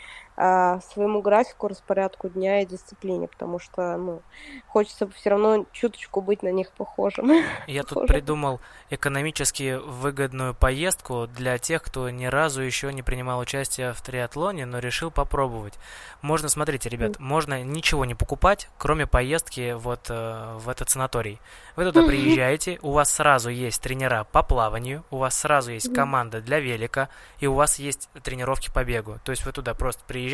своему 0.92 1.22
графику, 1.22 1.68
распорядку 1.68 2.28
дня 2.30 2.62
и 2.62 2.66
дисциплине, 2.66 3.28
потому 3.28 3.60
что, 3.60 3.96
ну, 3.98 4.22
хочется 4.68 5.08
все 5.10 5.30
равно 5.30 5.66
чуточку 5.72 6.22
быть 6.22 6.42
на 6.42 6.50
них 6.50 6.72
похожим. 6.72 7.32
Я 7.68 7.84
тут 7.92 8.08
придумал 8.08 8.60
экономически 8.90 9.80
выгодную 9.86 10.56
поездку 10.56 11.28
для 11.28 11.58
тех, 11.58 11.84
кто 11.84 12.10
ни 12.10 12.26
разу 12.26 12.62
еще 12.62 12.92
не 12.92 13.04
принимал 13.04 13.40
участие 13.40 13.94
в 13.94 14.02
триатлоне, 14.02 14.66
но 14.66 14.80
решил 14.80 15.12
попробовать. 15.12 15.76
Можно, 16.22 16.50
смотрите, 16.50 16.90
ребят, 16.90 17.20
можно 17.20 17.62
ничего 17.64 18.06
не 18.06 18.16
покупать, 18.16 18.70
кроме 18.78 19.06
поездки 19.06 19.74
вот 19.74 20.08
э, 20.10 20.58
в 20.58 20.70
этот 20.70 20.90
санаторий. 20.90 21.40
Вы 21.76 21.86
туда 21.86 22.04
приезжаете, 22.06 22.80
у 22.82 22.92
вас 22.92 23.12
сразу 23.12 23.50
есть 23.50 23.82
тренера 23.82 24.26
по 24.32 24.42
плаванию, 24.44 25.04
у 25.12 25.18
вас 25.18 25.38
сразу 25.38 25.72
есть 25.72 25.94
команда 25.94 26.42
для 26.42 26.60
велика, 26.60 27.10
и 27.40 27.48
у 27.48 27.54
вас 27.54 27.80
есть 27.80 28.10
тренировки 28.24 28.72
по 28.72 28.84
бегу. 28.84 29.20
То 29.24 29.32
есть 29.32 29.46
вы 29.46 29.52
туда 29.52 29.74
просто 29.74 30.04
приезжаете, 30.08 30.31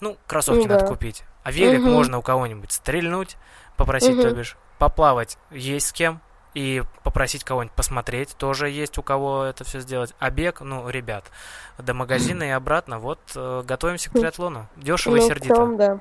ну, 0.00 0.16
кроссовки 0.26 0.66
да. 0.66 0.74
надо 0.74 0.86
купить, 0.86 1.24
а 1.42 1.52
велик 1.52 1.80
угу. 1.80 1.90
можно 1.90 2.18
у 2.18 2.22
кого-нибудь 2.22 2.72
стрельнуть, 2.72 3.36
попросить, 3.76 4.14
угу. 4.14 4.22
то 4.22 4.30
бишь, 4.32 4.56
поплавать 4.78 5.38
есть 5.50 5.88
с 5.88 5.92
кем, 5.92 6.20
и 6.54 6.82
попросить 7.02 7.44
кого-нибудь 7.44 7.74
посмотреть, 7.74 8.36
тоже 8.36 8.68
есть 8.68 8.98
у 8.98 9.02
кого 9.02 9.44
это 9.44 9.64
все 9.64 9.80
сделать. 9.80 10.14
А 10.18 10.30
бег, 10.30 10.60
ну, 10.60 10.88
ребят, 10.88 11.24
до 11.78 11.94
магазина 11.94 12.42
и 12.42 12.50
обратно, 12.50 12.98
вот, 12.98 13.18
э, 13.34 13.62
готовимся 13.64 14.10
к 14.10 14.12
триатлону. 14.12 14.66
Дешево 14.76 15.16
ну, 15.16 15.22
и 15.22 15.26
сердито. 15.26 15.54
В 15.54 15.56
целом, 15.56 15.76
да. 15.76 16.00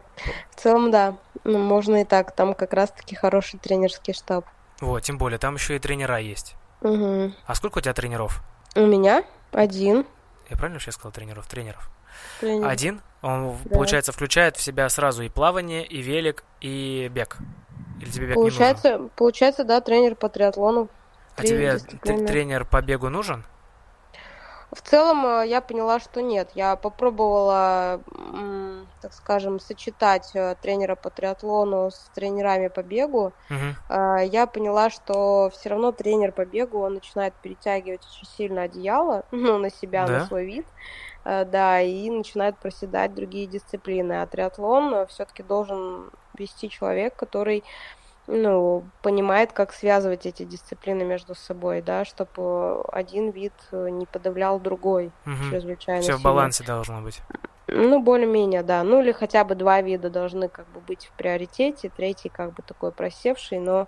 В 0.51 0.55
целом, 0.59 0.91
да. 0.91 1.17
Ну, 1.43 1.57
можно 1.57 2.01
и 2.01 2.05
так, 2.05 2.35
там 2.35 2.53
как 2.53 2.73
раз-таки 2.73 3.15
хороший 3.15 3.59
тренерский 3.59 4.13
штаб. 4.13 4.45
Вот, 4.81 5.03
тем 5.03 5.17
более, 5.17 5.39
там 5.39 5.55
еще 5.55 5.77
и 5.77 5.79
тренера 5.79 6.17
есть. 6.17 6.55
Угу. 6.81 7.33
А 7.45 7.55
сколько 7.55 7.77
у 7.77 7.81
тебя 7.81 7.93
тренеров? 7.93 8.43
У 8.75 8.85
меня 8.85 9.23
один. 9.51 10.05
Я 10.49 10.57
правильно 10.57 10.79
сейчас 10.79 10.95
сказал 10.95 11.11
тренеров? 11.11 11.47
Тренеров. 11.47 11.89
Тренер. 12.39 12.67
Один? 12.67 13.01
Он, 13.21 13.55
да. 13.65 13.75
получается, 13.75 14.11
включает 14.11 14.57
в 14.57 14.61
себя 14.61 14.89
сразу 14.89 15.23
и 15.23 15.29
плавание, 15.29 15.85
и 15.85 16.01
велик, 16.01 16.43
и 16.59 17.09
бег. 17.13 17.37
Или 18.01 18.09
тебе 18.09 18.27
бег 18.27 18.35
получается, 18.35 18.87
не 18.87 18.93
нужен? 18.93 19.09
Получается, 19.15 19.63
да, 19.63 19.79
тренер 19.81 20.15
по 20.15 20.29
триатлону. 20.29 20.89
А 21.35 21.43
тебе 21.43 21.77
тренер 21.77 22.65
по 22.65 22.81
бегу 22.81 23.09
нужен? 23.09 23.43
В 24.71 24.81
целом 24.81 25.25
э, 25.25 25.47
я 25.47 25.59
поняла, 25.59 25.99
что 25.99 26.21
нет. 26.21 26.51
Я 26.55 26.77
попробовала, 26.77 28.01
так 29.01 29.13
скажем, 29.13 29.59
сочетать 29.59 30.31
э, 30.33 30.55
тренера 30.61 30.95
по 30.95 31.09
триатлону 31.09 31.91
с 31.91 32.09
тренерами 32.15 32.69
по 32.69 32.81
бегу. 32.81 33.33
Угу. 33.49 34.19
Я 34.23 34.47
поняла, 34.47 34.89
что 34.89 35.49
все 35.53 35.69
равно 35.69 35.91
тренер 35.91 36.31
по 36.31 36.45
бегу 36.45 36.79
он 36.79 36.95
начинает 36.95 37.33
перетягивать 37.35 38.01
очень 38.05 38.27
сильно 38.37 38.63
одеяло 38.63 39.25
ну, 39.31 39.57
на 39.57 39.69
себя, 39.69 40.07
да? 40.07 40.19
на 40.19 40.25
свой 40.25 40.45
вид. 40.45 40.65
Да, 41.23 41.79
и 41.81 42.09
начинает 42.09 42.57
проседать 42.57 43.13
другие 43.13 43.45
дисциплины. 43.45 44.23
А 44.23 44.25
триатлон 44.25 45.05
все-таки 45.05 45.43
должен 45.43 46.09
вести 46.33 46.67
человек, 46.67 47.15
который 47.15 47.63
ну, 48.31 48.85
понимает, 49.01 49.51
как 49.51 49.73
связывать 49.73 50.25
эти 50.25 50.43
дисциплины 50.43 51.03
между 51.03 51.35
собой, 51.35 51.81
да, 51.81 52.05
чтобы 52.05 52.81
один 52.85 53.31
вид 53.31 53.53
не 53.71 54.05
подавлял 54.05 54.59
другой 54.59 55.11
угу. 55.25 55.49
чрезвычайно. 55.49 56.01
Все 56.01 56.15
в 56.15 56.21
балансе 56.21 56.63
должно 56.63 57.01
быть. 57.01 57.21
Ну, 57.67 58.01
более-менее, 58.01 58.63
да. 58.63 58.83
Ну, 58.83 59.01
или 59.01 59.11
хотя 59.11 59.43
бы 59.43 59.55
два 59.55 59.81
вида 59.81 60.09
должны 60.09 60.47
как 60.47 60.67
бы 60.69 60.79
быть 60.79 61.05
в 61.05 61.11
приоритете, 61.11 61.89
третий 61.89 62.29
как 62.29 62.53
бы 62.53 62.63
такой 62.63 62.91
просевший, 62.91 63.59
но, 63.59 63.87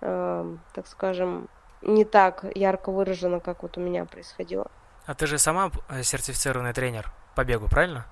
э, 0.00 0.56
так 0.74 0.86
скажем, 0.86 1.48
не 1.82 2.04
так 2.04 2.44
ярко 2.54 2.90
выражено, 2.90 3.40
как 3.40 3.62
вот 3.62 3.78
у 3.78 3.80
меня 3.80 4.04
происходило. 4.04 4.70
А 5.06 5.14
ты 5.14 5.26
же 5.26 5.38
сама 5.38 5.70
э, 5.88 6.02
сертифицированный 6.02 6.72
тренер 6.72 7.12
по 7.34 7.44
бегу, 7.44 7.68
правильно? 7.68 8.06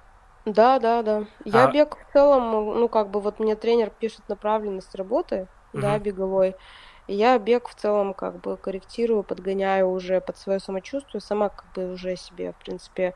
Да, 0.44 0.78
да, 0.78 1.02
да. 1.02 1.24
Я 1.44 1.66
а... 1.66 1.72
бег 1.72 1.96
в 1.96 2.12
целом, 2.12 2.50
ну, 2.78 2.88
как 2.88 3.10
бы 3.10 3.20
вот 3.20 3.38
мне 3.38 3.56
тренер 3.56 3.90
пишет 3.90 4.28
направленность 4.28 4.94
работы, 4.94 5.48
угу. 5.74 5.82
да, 5.82 5.98
беговой. 5.98 6.56
И 7.06 7.14
я 7.14 7.38
бег 7.38 7.68
в 7.68 7.74
целом 7.74 8.14
как 8.14 8.40
бы 8.40 8.56
корректирую, 8.56 9.24
подгоняю 9.24 9.90
уже 9.90 10.22
под 10.22 10.38
свое 10.38 10.58
самочувствие, 10.58 11.20
сама 11.20 11.50
как 11.50 11.66
бы 11.74 11.92
уже 11.92 12.16
себе, 12.16 12.52
в 12.52 12.56
принципе, 12.64 13.12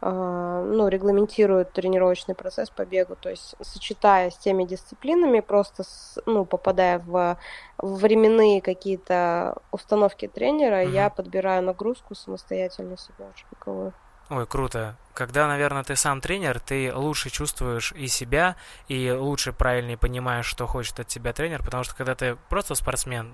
э, 0.00 0.70
ну, 0.72 0.88
регламентирую 0.88 1.64
тренировочный 1.64 2.34
процесс 2.34 2.68
по 2.68 2.84
бегу, 2.84 3.14
то 3.14 3.30
есть 3.30 3.54
сочетая 3.60 4.30
с 4.30 4.38
теми 4.38 4.64
дисциплинами, 4.64 5.38
просто, 5.38 5.84
с, 5.84 6.20
ну, 6.26 6.44
попадая 6.44 6.98
в 6.98 7.38
временные 7.78 8.60
какие-то 8.60 9.56
установки 9.70 10.26
тренера, 10.26 10.82
угу. 10.82 10.90
я 10.90 11.08
подбираю 11.08 11.62
нагрузку 11.62 12.16
самостоятельно 12.16 12.96
себе 12.96 13.26
уже 13.32 13.44
беговую. 13.52 13.92
Ой, 14.30 14.46
круто. 14.46 14.96
Когда, 15.14 15.48
наверное, 15.48 15.82
ты 15.82 15.96
сам 15.96 16.20
тренер, 16.20 16.60
ты 16.60 16.94
лучше 16.94 17.30
чувствуешь 17.30 17.92
и 17.92 18.06
себя, 18.08 18.56
и 18.86 19.10
лучше 19.10 19.52
правильнее 19.52 19.96
понимаешь, 19.96 20.46
что 20.46 20.66
хочет 20.66 21.00
от 21.00 21.08
тебя 21.08 21.32
тренер, 21.32 21.62
потому 21.62 21.82
что 21.82 21.96
когда 21.96 22.14
ты 22.14 22.36
просто 22.48 22.74
спортсмен, 22.74 23.32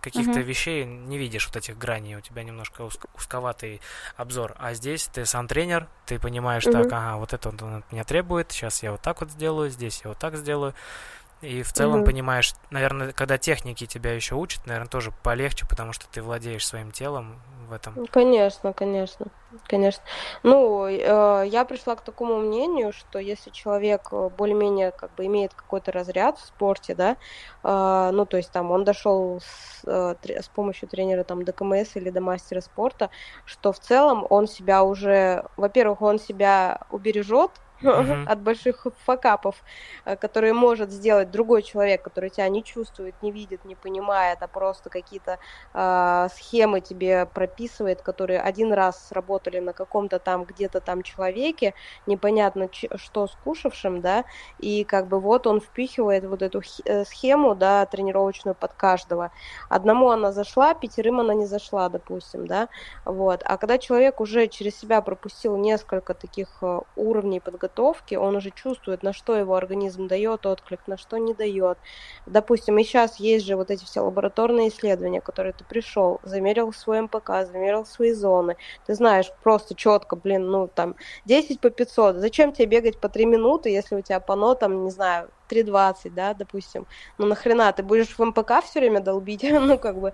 каких-то 0.00 0.40
uh-huh. 0.40 0.42
вещей 0.42 0.84
не 0.84 1.18
видишь, 1.18 1.46
вот 1.46 1.56
этих 1.56 1.78
граней, 1.78 2.16
у 2.16 2.20
тебя 2.20 2.42
немножко 2.42 2.82
узк- 2.82 3.08
узковатый 3.14 3.80
обзор. 4.16 4.56
А 4.58 4.74
здесь 4.74 5.04
ты 5.06 5.26
сам 5.26 5.46
тренер, 5.46 5.86
ты 6.06 6.18
понимаешь, 6.18 6.66
uh-huh. 6.66 6.72
так, 6.72 6.92
ага, 6.92 7.18
вот 7.18 7.34
это 7.34 7.50
он 7.50 7.74
от 7.76 7.92
меня 7.92 8.04
требует, 8.04 8.50
сейчас 8.50 8.82
я 8.82 8.92
вот 8.92 9.02
так 9.02 9.20
вот 9.20 9.30
сделаю, 9.30 9.70
здесь 9.70 10.00
я 10.02 10.08
вот 10.08 10.18
так 10.18 10.36
сделаю. 10.36 10.74
И 11.42 11.62
в 11.62 11.72
целом 11.72 12.00
угу. 12.00 12.06
понимаешь, 12.06 12.54
наверное, 12.70 13.12
когда 13.12 13.36
техники 13.36 13.84
тебя 13.84 14.14
еще 14.14 14.36
учат, 14.36 14.64
наверное, 14.64 14.88
тоже 14.88 15.12
полегче, 15.22 15.66
потому 15.68 15.92
что 15.92 16.06
ты 16.08 16.22
владеешь 16.22 16.64
своим 16.64 16.92
телом 16.92 17.42
в 17.68 17.72
этом. 17.72 17.94
Ну, 17.96 18.06
конечно, 18.06 18.72
конечно, 18.72 19.26
конечно. 19.66 20.04
Ну, 20.44 20.86
э, 20.86 21.44
я 21.48 21.64
пришла 21.64 21.96
к 21.96 22.04
такому 22.04 22.38
мнению, 22.38 22.92
что 22.92 23.18
если 23.18 23.50
человек 23.50 24.08
э, 24.12 24.30
более-менее 24.36 24.92
как 24.92 25.14
бы 25.16 25.26
имеет 25.26 25.52
какой-то 25.52 25.90
разряд 25.90 26.38
в 26.38 26.44
спорте, 26.46 26.94
да, 26.94 27.16
э, 27.64 28.10
ну, 28.12 28.24
то 28.24 28.36
есть 28.36 28.52
там 28.52 28.70
он 28.70 28.84
дошел 28.84 29.40
с, 29.40 29.82
э, 29.84 30.14
с 30.40 30.48
помощью 30.48 30.88
тренера 30.88 31.24
там 31.24 31.44
до 31.44 31.52
КМС 31.52 31.96
или 31.96 32.10
до 32.10 32.20
мастера 32.20 32.60
спорта, 32.60 33.10
что 33.46 33.72
в 33.72 33.80
целом 33.80 34.26
он 34.30 34.46
себя 34.46 34.84
уже, 34.84 35.44
во-первых, 35.56 36.02
он 36.02 36.20
себя 36.20 36.82
убережет 36.90 37.50
от 38.24 38.42
больших 38.42 38.86
факапов, 38.98 39.62
э, 40.04 40.16
которые 40.16 40.52
может 40.54 40.90
сделать 40.90 41.30
другой 41.30 41.62
человек, 41.62 42.02
который 42.04 42.30
тебя 42.30 42.48
не 42.48 42.64
чувствует, 42.64 43.20
не 43.22 43.32
видит, 43.32 43.64
не 43.64 43.76
понимает, 43.76 44.38
а 44.42 44.48
просто 44.48 44.90
какие-то 44.90 45.38
э, 45.74 46.28
схемы 46.34 46.80
тебе 46.80 47.26
прописывает, 47.26 48.02
которые 48.02 48.40
один 48.40 48.72
раз 48.72 49.06
сработали 49.08 49.58
на 49.58 49.72
каком-то 49.72 50.18
там 50.18 50.44
где-то 50.44 50.80
там 50.80 51.02
человеке, 51.02 51.74
непонятно 52.06 52.68
что 52.96 53.26
скушавшим, 53.26 54.00
да, 54.00 54.24
и 54.58 54.84
как 54.84 55.08
бы 55.08 55.20
вот 55.20 55.46
он 55.46 55.60
впихивает 55.60 56.24
вот 56.24 56.42
эту 56.42 56.62
э, 56.84 57.04
схему, 57.04 57.54
да, 57.54 57.86
тренировочную 57.86 58.54
под 58.54 58.74
каждого. 58.74 59.30
Одному 59.68 60.10
она 60.10 60.32
зашла, 60.32 60.74
пятерым 60.74 61.20
она 61.20 61.34
не 61.34 61.46
зашла, 61.46 61.88
допустим, 61.88 62.46
да, 62.46 62.68
вот. 63.04 63.42
А 63.44 63.56
когда 63.58 63.78
человек 63.78 64.20
уже 64.20 64.48
через 64.48 64.78
себя 64.78 65.00
пропустил 65.02 65.56
несколько 65.56 66.14
таких 66.14 66.58
э, 66.62 66.80
уровней 66.94 67.40
подготовки 67.40 67.71
подготовки, 67.72 68.14
он 68.14 68.36
уже 68.36 68.50
чувствует, 68.50 69.02
на 69.02 69.12
что 69.12 69.36
его 69.36 69.54
организм 69.54 70.06
дает 70.06 70.46
отклик, 70.46 70.80
на 70.86 70.96
что 70.96 71.18
не 71.18 71.34
дает. 71.34 71.78
Допустим, 72.26 72.78
и 72.78 72.84
сейчас 72.84 73.20
есть 73.20 73.46
же 73.46 73.56
вот 73.56 73.70
эти 73.70 73.84
все 73.84 74.00
лабораторные 74.00 74.68
исследования, 74.68 75.20
которые 75.20 75.52
ты 75.52 75.64
пришел, 75.64 76.20
замерил 76.22 76.72
свой 76.72 77.00
МПК, 77.02 77.44
замерил 77.46 77.84
свои 77.84 78.12
зоны. 78.12 78.56
Ты 78.86 78.94
знаешь 78.94 79.30
просто 79.42 79.74
четко, 79.74 80.16
блин, 80.16 80.50
ну 80.50 80.68
там 80.68 80.94
10 81.24 81.60
по 81.60 81.70
500. 81.70 82.16
Зачем 82.16 82.52
тебе 82.52 82.66
бегать 82.66 83.00
по 83.00 83.08
3 83.08 83.26
минуты, 83.26 83.70
если 83.70 83.96
у 83.96 84.02
тебя 84.02 84.20
пано 84.20 84.54
там, 84.54 84.84
не 84.84 84.90
знаю, 84.90 85.28
3.20, 85.52 86.10
да, 86.10 86.34
допустим. 86.34 86.86
Ну 87.18 87.26
нахрена, 87.26 87.72
ты 87.72 87.82
будешь 87.82 88.16
в 88.16 88.24
МПК 88.24 88.62
все 88.62 88.80
время 88.80 89.00
долбить, 89.00 89.42
ну 89.50 89.78
как 89.78 90.00
бы. 90.00 90.12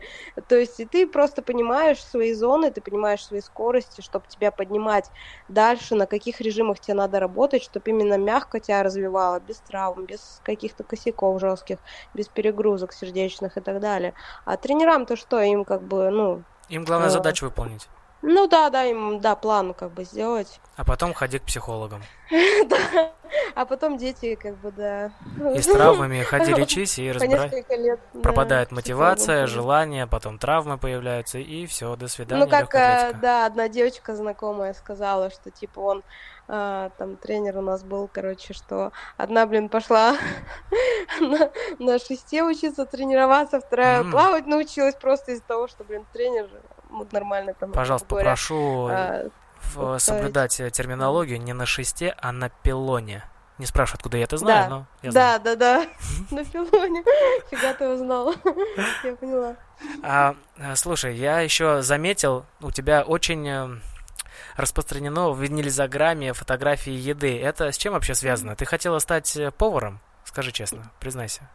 То 0.49 0.57
есть 0.57 0.81
и 0.81 0.85
ты 0.85 1.07
просто 1.07 1.43
понимаешь 1.43 2.03
свои 2.03 2.33
зоны, 2.33 2.71
ты 2.71 2.81
понимаешь 2.81 3.25
свои 3.25 3.41
скорости, 3.41 4.01
чтобы 4.01 4.27
тебя 4.29 4.51
поднимать 4.51 5.11
дальше, 5.49 5.95
на 5.95 6.07
каких 6.07 6.41
режимах 6.41 6.81
тебе 6.81 6.95
надо 6.95 7.21
работать, 7.21 7.63
чтобы 7.63 7.91
именно 7.91 8.19
мягко 8.19 8.61
тебя 8.61 8.83
развивало, 8.83 9.41
без 9.41 9.61
травм, 9.61 10.07
без 10.07 10.41
каких-то 10.43 10.85
косяков 10.85 11.41
жестких, 11.41 11.79
без 12.15 12.29
перегрузок 12.29 12.93
сердечных 12.93 13.57
и 13.57 13.61
так 13.61 13.81
далее. 13.81 14.15
А 14.45 14.57
тренерам-то 14.57 15.17
что, 15.17 15.41
им 15.41 15.65
как 15.65 15.83
бы, 15.83 16.11
ну... 16.11 16.43
Им 16.69 16.85
главная 16.85 17.09
э... 17.09 17.13
задача 17.13 17.45
выполнить. 17.45 17.89
Ну 18.23 18.49
да, 18.49 18.69
да, 18.71 18.85
им, 18.85 19.21
да, 19.21 19.37
план 19.37 19.75
как 19.75 19.93
бы 19.93 20.05
сделать. 20.05 20.61
А 20.79 20.85
потом 20.85 21.13
ходи 21.13 21.41
к 21.41 21.43
психологам. 21.43 22.03
Да. 22.31 23.13
А 23.57 23.65
потом 23.65 23.99
дети 23.99 24.37
как 24.37 24.57
бы, 24.59 24.71
да. 24.71 25.11
И 25.57 25.61
с 25.61 25.67
травмами 25.67 26.23
ходи 26.23 26.55
лечись 26.55 27.01
и 27.01 27.11
разбирай. 27.11 27.51
Пропадает 28.23 28.71
мотивация, 28.71 29.49
желание, 29.49 30.07
потом 30.07 30.39
травмы 30.39 30.79
появляются, 30.79 31.39
и 31.39 31.67
все, 31.67 31.97
до 31.97 32.07
свидания. 32.07 32.45
Ну 32.45 32.49
как, 32.49 32.73
э, 32.75 33.13
да, 33.21 33.47
одна 33.47 33.69
девочка 33.69 34.15
знакомая 34.15 34.73
сказала, 34.73 35.31
что 35.31 35.51
типа 35.51 35.81
он 35.81 36.05
а, 36.51 36.91
там 36.97 37.17
тренер 37.17 37.59
у 37.59 37.61
нас 37.61 37.85
был, 37.85 38.09
короче, 38.11 38.55
что 38.55 38.93
одна, 39.19 39.45
блин, 39.47 39.69
пошла 39.69 40.17
на, 41.21 41.51
на 41.79 41.99
шесте 41.99 42.43
учиться 42.43 42.87
тренироваться, 42.87 43.61
вторая 43.61 44.03
плавать 44.03 44.47
научилась 44.47 44.95
просто 44.95 45.33
из-за 45.33 45.43
того, 45.43 45.69
что, 45.69 45.85
блин, 45.85 46.07
тренер 46.13 46.49
вот 46.91 47.13
нормально 47.13 47.55
там. 47.55 47.73
Пожалуйста, 47.73 48.07
говоря, 48.09 48.25
попрошу 48.25 48.89
а, 48.91 49.29
в, 49.75 49.99
соблюдать 49.99 50.57
терминологию 50.73 51.41
не 51.41 51.53
на 51.53 51.67
шесте, 51.67 52.15
а 52.19 52.33
на 52.33 52.49
пилоне. 52.49 53.25
Не 53.59 53.67
спрашивай, 53.67 53.97
откуда 53.97 54.17
я 54.19 54.25
это 54.25 54.37
знаю, 54.37 54.71
да. 54.71 54.77
но 54.77 54.87
я 55.03 55.11
знаю. 55.11 55.41
Да, 55.41 55.57
да, 55.57 55.57
да, 55.57 55.87
на 56.31 56.45
пилоне. 56.45 57.03
Фига 57.51 57.75
ты 57.75 57.89
узнал. 57.89 58.33
Я 59.05 59.17
поняла. 59.17 59.57
А, 60.03 60.37
слушай, 60.75 61.15
я 61.15 61.41
еще 61.41 61.83
заметил, 61.83 62.47
у 62.61 62.71
тебя 62.71 63.03
очень 63.03 63.49
э, 63.49 63.69
распространено 64.57 65.31
в 65.31 65.41
винилизограмме 65.41 66.33
фотографии 66.33 66.93
еды. 66.93 67.41
Это 67.41 67.71
с 67.71 67.77
чем 67.77 67.93
вообще 67.93 68.15
связано? 68.15 68.57
Ты 68.57 68.65
хотела 68.65 68.99
стать 68.99 69.37
э, 69.37 69.51
поваром? 69.53 70.01
Скажи 70.25 70.53
честно, 70.53 70.91
признайся. 71.01 71.49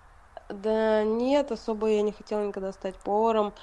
Да 0.49 1.03
нет, 1.03 1.51
особо 1.51 1.87
я 1.87 2.01
не 2.01 2.11
хотела 2.11 2.45
никогда 2.45 2.71
стать 2.71 2.95
поваром. 2.95 3.53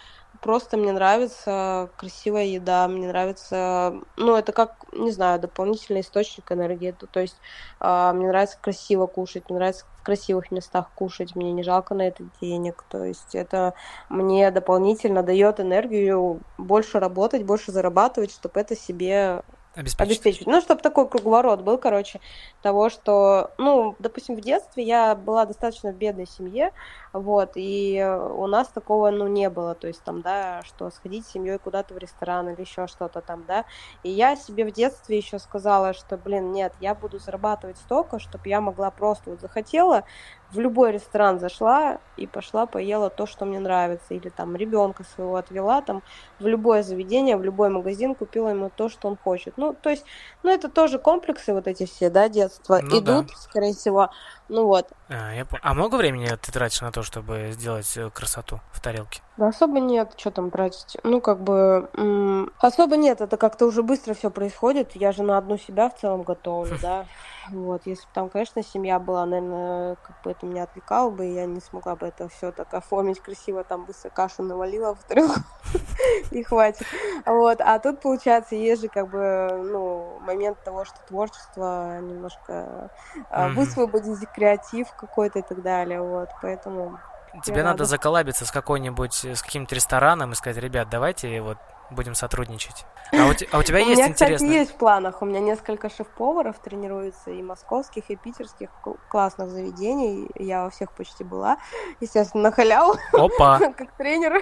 Просто 0.40 0.78
мне 0.78 0.92
нравится 0.92 1.90
красивая 1.98 2.46
еда, 2.46 2.88
мне 2.88 3.08
нравится, 3.08 4.00
ну, 4.16 4.36
это 4.36 4.52
как, 4.52 4.86
не 4.94 5.10
знаю, 5.12 5.38
дополнительный 5.38 6.00
источник 6.00 6.50
энергии. 6.50 6.92
То 6.92 7.20
есть 7.20 7.38
э, 7.78 8.12
мне 8.14 8.26
нравится 8.26 8.56
красиво 8.58 9.06
кушать, 9.06 9.50
мне 9.50 9.58
нравится 9.58 9.84
в 9.98 10.02
красивых 10.02 10.50
местах 10.50 10.92
кушать, 10.94 11.36
мне 11.36 11.52
не 11.52 11.62
жалко 11.62 11.94
на 11.94 12.08
это 12.08 12.24
денег. 12.40 12.86
То 12.88 13.04
есть 13.04 13.34
это 13.34 13.74
мне 14.08 14.50
дополнительно 14.50 15.22
дает 15.22 15.60
энергию 15.60 16.40
больше 16.56 17.00
работать, 17.00 17.44
больше 17.44 17.70
зарабатывать, 17.70 18.32
чтобы 18.32 18.60
это 18.60 18.74
себе 18.74 19.42
обеспечить. 19.74 20.24
обеспечивать. 20.24 20.46
Ну, 20.48 20.60
чтобы 20.60 20.82
такой 20.82 21.08
круговорот 21.08 21.62
был, 21.62 21.78
короче, 21.78 22.20
того, 22.62 22.90
что, 22.90 23.52
ну, 23.58 23.94
допустим, 23.98 24.36
в 24.36 24.40
детстве 24.40 24.84
я 24.84 25.14
была 25.14 25.46
достаточно 25.46 25.92
в 25.92 25.96
бедной 25.96 26.26
семье, 26.26 26.72
вот, 27.12 27.52
и 27.54 28.04
у 28.32 28.46
нас 28.46 28.68
такого, 28.68 29.10
ну, 29.10 29.26
не 29.26 29.48
было, 29.50 29.74
то 29.74 29.86
есть 29.86 30.02
там, 30.02 30.22
да, 30.22 30.62
что 30.64 30.90
сходить 30.90 31.26
с 31.26 31.32
семьей 31.32 31.58
куда-то 31.58 31.94
в 31.94 31.98
ресторан 31.98 32.48
или 32.48 32.60
еще 32.60 32.86
что-то 32.86 33.20
там, 33.20 33.44
да, 33.46 33.64
и 34.02 34.10
я 34.10 34.36
себе 34.36 34.64
в 34.64 34.72
детстве 34.72 35.16
еще 35.16 35.38
сказала, 35.38 35.92
что, 35.92 36.16
блин, 36.16 36.52
нет, 36.52 36.72
я 36.80 36.94
буду 36.94 37.18
зарабатывать 37.18 37.78
столько, 37.78 38.18
чтобы 38.18 38.48
я 38.48 38.60
могла 38.60 38.90
просто 38.90 39.30
вот 39.30 39.40
захотела, 39.40 40.04
в 40.52 40.58
любой 40.58 40.92
ресторан 40.92 41.38
зашла 41.38 41.98
и 42.16 42.26
пошла 42.26 42.66
поела 42.66 43.10
то, 43.10 43.26
что 43.26 43.44
мне 43.44 43.60
нравится, 43.60 44.14
или 44.14 44.28
там 44.28 44.56
ребенка 44.56 45.04
своего 45.04 45.36
отвела 45.36 45.80
там 45.82 46.02
в 46.38 46.46
любое 46.46 46.82
заведение, 46.82 47.36
в 47.36 47.42
любой 47.42 47.70
магазин 47.70 48.14
купила 48.14 48.48
ему 48.48 48.70
то, 48.74 48.88
что 48.88 49.08
он 49.08 49.16
хочет. 49.16 49.54
Ну, 49.56 49.74
то 49.74 49.90
есть, 49.90 50.04
ну 50.42 50.50
это 50.50 50.68
тоже 50.68 50.98
комплексы 50.98 51.52
вот 51.52 51.66
эти 51.66 51.86
все, 51.86 52.10
да, 52.10 52.28
детства 52.28 52.80
ну, 52.82 52.98
идут, 52.98 53.26
да. 53.26 53.34
скорее 53.36 53.74
всего. 53.74 54.10
Ну 54.48 54.66
вот. 54.66 54.88
А, 55.08 55.32
я... 55.32 55.46
а 55.62 55.74
много 55.74 55.96
времени 55.96 56.28
ты 56.40 56.52
тратишь 56.52 56.80
на 56.80 56.90
то, 56.90 57.02
чтобы 57.02 57.50
сделать 57.52 57.96
э, 57.96 58.10
красоту 58.10 58.60
в 58.72 58.80
тарелке? 58.80 59.22
Да 59.40 59.48
особо 59.48 59.80
нет, 59.80 60.12
что 60.18 60.30
там 60.30 60.50
тратить. 60.50 60.98
Ну, 61.02 61.22
как 61.22 61.40
бы, 61.40 61.88
м- 61.94 62.52
особо 62.58 62.98
нет, 62.98 63.22
это 63.22 63.38
как-то 63.38 63.64
уже 63.64 63.82
быстро 63.82 64.12
все 64.12 64.30
происходит. 64.30 64.94
Я 64.94 65.12
же 65.12 65.22
на 65.22 65.38
одну 65.38 65.56
себя 65.56 65.88
в 65.88 65.98
целом 65.98 66.24
готовлю, 66.24 66.76
да. 66.82 67.06
Вот, 67.48 67.80
если 67.86 68.02
бы 68.02 68.10
там, 68.12 68.28
конечно, 68.28 68.62
семья 68.62 68.98
была, 68.98 69.24
наверное, 69.24 69.96
как 70.02 70.20
бы 70.22 70.32
это 70.32 70.44
меня 70.44 70.64
отвлекало 70.64 71.08
бы, 71.08 71.26
и 71.26 71.32
я 71.32 71.46
не 71.46 71.62
смогла 71.62 71.96
бы 71.96 72.08
это 72.08 72.28
все 72.28 72.52
так 72.52 72.74
оформить 72.74 73.20
красиво, 73.20 73.64
там 73.64 73.86
быстро 73.86 74.10
кашу 74.10 74.42
навалила 74.42 74.94
в 74.94 75.02
тарелку 75.04 75.40
и 76.32 76.42
хватит. 76.42 76.86
Вот, 77.24 77.62
а 77.62 77.78
тут, 77.78 78.02
получается, 78.02 78.56
есть 78.56 78.82
же 78.82 78.88
как 78.88 79.08
бы, 79.08 79.48
ну, 79.72 80.18
момент 80.20 80.62
того, 80.62 80.84
что 80.84 80.98
творчество 81.08 81.98
немножко 82.02 82.90
mm-hmm. 83.16 83.54
высвободить 83.54 84.28
креатив 84.34 84.92
какой-то 84.92 85.38
и 85.38 85.42
так 85.42 85.62
далее, 85.62 86.02
вот, 86.02 86.28
поэтому... 86.42 86.98
Тебе 87.44 87.62
надо 87.62 87.84
заколабиться 87.84 88.44
с 88.44 88.50
какой-нибудь, 88.50 89.24
с 89.24 89.42
каким-то 89.42 89.74
рестораном 89.74 90.32
и 90.32 90.34
сказать, 90.34 90.62
ребят, 90.62 90.88
давайте 90.90 91.40
вот 91.40 91.58
будем 91.90 92.14
сотрудничать. 92.14 92.86
А 93.12 93.26
у, 93.26 93.32
а 93.52 93.58
у 93.58 93.62
тебя 93.62 93.78
есть 93.78 94.00
интересно? 94.00 94.04
У 94.04 94.06
меня, 94.06 94.14
кстати, 94.14 94.44
есть 94.44 94.70
в 94.72 94.74
планах. 94.76 95.22
У 95.22 95.24
меня 95.24 95.40
несколько 95.40 95.90
шеф-поваров 95.90 96.58
тренируются 96.60 97.30
и 97.30 97.42
московских, 97.42 98.10
и 98.10 98.16
питерских 98.16 98.70
классных 99.08 99.50
заведений. 99.50 100.28
Я 100.36 100.64
во 100.64 100.70
всех 100.70 100.92
почти 100.92 101.24
была. 101.24 101.58
Естественно, 102.00 102.44
на 102.44 102.52
халяву. 102.52 102.94
Опа! 103.12 103.58
как 103.76 103.92
тренер. 103.96 104.40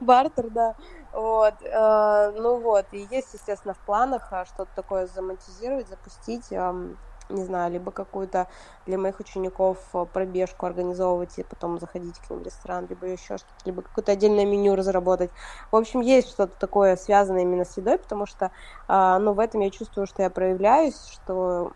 Бартер, 0.00 0.50
да. 0.50 0.74
Вот, 1.12 1.54
э, 1.62 2.32
ну 2.36 2.60
вот, 2.60 2.86
и 2.92 3.06
есть, 3.10 3.32
естественно, 3.32 3.72
в 3.72 3.78
планах 3.78 4.28
а, 4.32 4.44
что-то 4.44 4.70
такое 4.74 5.06
замонтизировать, 5.06 5.88
запустить 5.88 6.52
не 7.28 7.44
знаю, 7.44 7.72
либо 7.72 7.90
какую-то 7.90 8.48
для 8.86 8.98
моих 8.98 9.20
учеников 9.20 9.78
э, 9.94 10.06
пробежку 10.12 10.66
организовывать 10.66 11.38
и 11.38 11.42
потом 11.42 11.78
заходить 11.78 12.18
к 12.18 12.30
ним 12.30 12.40
в 12.40 12.42
ресторан, 12.42 12.86
либо 12.88 13.06
еще 13.06 13.38
что-то, 13.38 13.54
либо 13.64 13.82
какое-то 13.82 14.12
отдельное 14.12 14.44
меню 14.44 14.74
разработать. 14.74 15.30
В 15.70 15.76
общем, 15.76 16.00
есть 16.00 16.28
что-то 16.28 16.58
такое 16.58 16.96
связанное 16.96 17.42
именно 17.42 17.64
с 17.64 17.76
едой, 17.76 17.98
потому 17.98 18.26
что, 18.26 18.50
а, 18.88 19.18
ну, 19.18 19.32
в 19.32 19.40
этом 19.40 19.60
я 19.60 19.70
чувствую, 19.70 20.06
что 20.06 20.22
я 20.22 20.30
проявляюсь, 20.30 21.06
что 21.06 21.72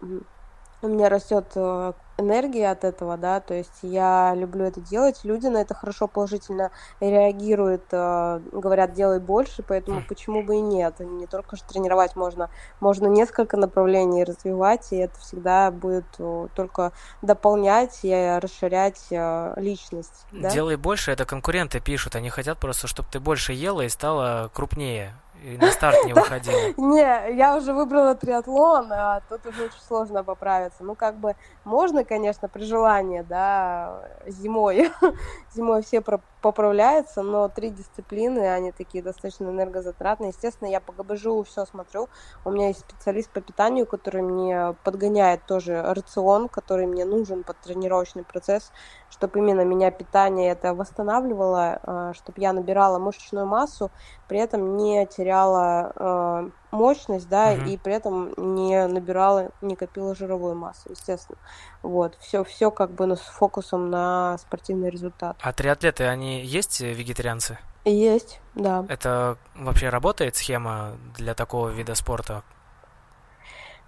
у 0.83 0.89
меня 0.89 1.09
растет 1.09 1.47
э, 1.55 1.93
энергия 2.19 2.71
от 2.71 2.85
этого, 2.85 3.17
да, 3.17 3.41
то 3.41 3.55
есть 3.55 3.81
я 3.83 4.35
люблю 4.35 4.65
это 4.65 4.81
делать, 4.81 5.21
люди 5.25 5.47
на 5.47 5.59
это 5.59 5.75
хорошо 5.75 6.07
положительно 6.07 6.71
реагируют, 7.01 7.85
э, 7.93 8.41
говорят, 8.53 8.95
делай 8.95 9.21
больше, 9.21 9.63
поэтому 9.63 10.03
почему 10.09 10.43
бы 10.43 10.57
и 10.57 10.61
нет, 10.61 11.01
не 11.01 11.27
только 11.27 11.57
же 11.57 11.63
тренировать 11.65 12.17
можно, 12.17 12.51
можно 12.81 13.07
несколько 13.07 13.57
направлений 13.57 14.25
развивать, 14.25 14.93
и 14.93 14.97
это 14.97 15.19
всегда 15.21 15.71
будет 15.71 16.07
э, 16.19 16.49
только 16.55 16.93
дополнять 17.23 18.01
и 18.03 18.39
расширять 18.41 19.09
личность. 19.57 20.27
Да? 20.33 20.51
Делай 20.51 20.77
больше, 20.77 21.13
это 21.13 21.25
конкуренты 21.25 21.81
пишут, 21.81 22.17
они 22.17 22.31
хотят 22.31 22.59
просто, 22.59 22.87
чтобы 22.87 23.09
ты 23.11 23.21
больше 23.21 23.53
ела 23.53 23.83
и 23.83 23.89
стала 23.89 24.51
крупнее. 24.53 25.15
И 25.43 25.57
на 25.57 25.71
старт 25.71 26.05
не 26.05 26.13
выходила? 26.15 26.59
Не, 26.77 27.37
я 27.37 27.57
уже 27.57 27.73
выбрала 27.73 28.15
триатлон, 28.15 28.93
а 28.93 29.23
тут 29.29 29.47
уже 29.47 29.65
очень 29.65 29.81
сложно 29.87 30.23
поправиться. 30.23 30.85
Ну, 30.85 30.95
как 30.95 31.17
бы, 31.17 31.35
можно, 31.65 32.05
конечно, 32.05 32.49
при 32.49 32.65
желании, 32.65 33.23
да, 33.23 34.03
зимой. 34.27 34.91
Зимой 35.55 35.83
все 35.83 36.01
поправляются, 36.41 37.23
но 37.23 37.49
три 37.49 37.71
дисциплины, 37.71 38.49
они 38.51 38.73
такие 38.73 39.03
достаточно 39.03 39.45
энергозатратные. 39.49 40.31
Естественно, 40.31 40.69
я 40.69 40.81
по 40.81 40.93
ГБЖУ 40.93 41.43
все 41.45 41.65
смотрю. 41.67 42.09
У 42.45 42.51
меня 42.51 42.69
есть 42.69 42.81
специалист 42.81 43.31
по 43.31 43.41
питанию, 43.41 43.87
который 43.87 44.23
мне 44.23 44.75
подгоняет 44.85 45.45
тоже 45.47 45.83
рацион, 45.83 46.49
который 46.49 46.87
мне 46.87 47.05
нужен 47.05 47.45
под 47.45 47.59
тренировочный 47.61 48.25
процесс, 48.25 48.73
чтобы 49.11 49.39
именно 49.39 49.63
меня 49.63 49.91
питание 49.91 50.53
это 50.53 50.75
восстанавливало, 50.75 51.81
а, 51.83 52.13
чтобы 52.15 52.41
я 52.41 52.53
набирала 52.53 52.99
мышечную 52.99 53.47
массу, 53.47 53.91
при 54.29 54.39
этом 54.39 54.77
не 54.77 55.07
теряла 55.07 55.93
э, 55.95 56.51
мощность, 56.71 57.29
да, 57.29 57.55
uh-huh. 57.55 57.69
и 57.69 57.77
при 57.77 57.95
этом 57.95 58.33
не 58.37 58.87
набирала, 58.87 59.51
не 59.61 59.77
копила 59.77 60.15
жировую 60.15 60.55
массу, 60.55 60.91
естественно. 60.91 61.39
Вот, 61.83 62.17
все, 62.21 62.45
все 62.45 62.71
как 62.71 62.93
бы 62.93 63.17
с 63.17 63.21
фокусом 63.21 63.91
на 63.91 64.39
спортивный 64.39 64.91
результат. 64.91 65.37
А 65.41 65.53
триатлеты, 65.53 66.05
они 66.05 66.43
есть 66.45 66.81
вегетарианцы? 66.81 67.59
Есть, 67.85 68.41
да. 68.55 68.85
Это 68.89 69.39
вообще 69.55 69.89
работает 69.89 70.37
схема 70.37 70.93
для 71.17 71.35
такого 71.35 71.69
вида 71.69 71.95
спорта? 71.95 72.43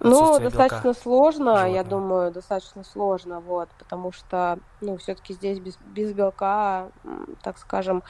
Ну, 0.00 0.38
достаточно 0.40 0.88
белка 0.88 0.94
сложно, 0.94 1.44
животного. 1.44 1.74
я 1.74 1.84
думаю, 1.84 2.32
достаточно 2.32 2.82
сложно, 2.82 3.40
вот, 3.40 3.68
потому 3.78 4.10
что, 4.10 4.58
ну, 4.80 4.96
все-таки 4.96 5.34
здесь 5.34 5.60
без, 5.60 5.76
без 5.76 6.12
белка, 6.12 6.88
так 7.42 7.56
скажем, 7.58 8.02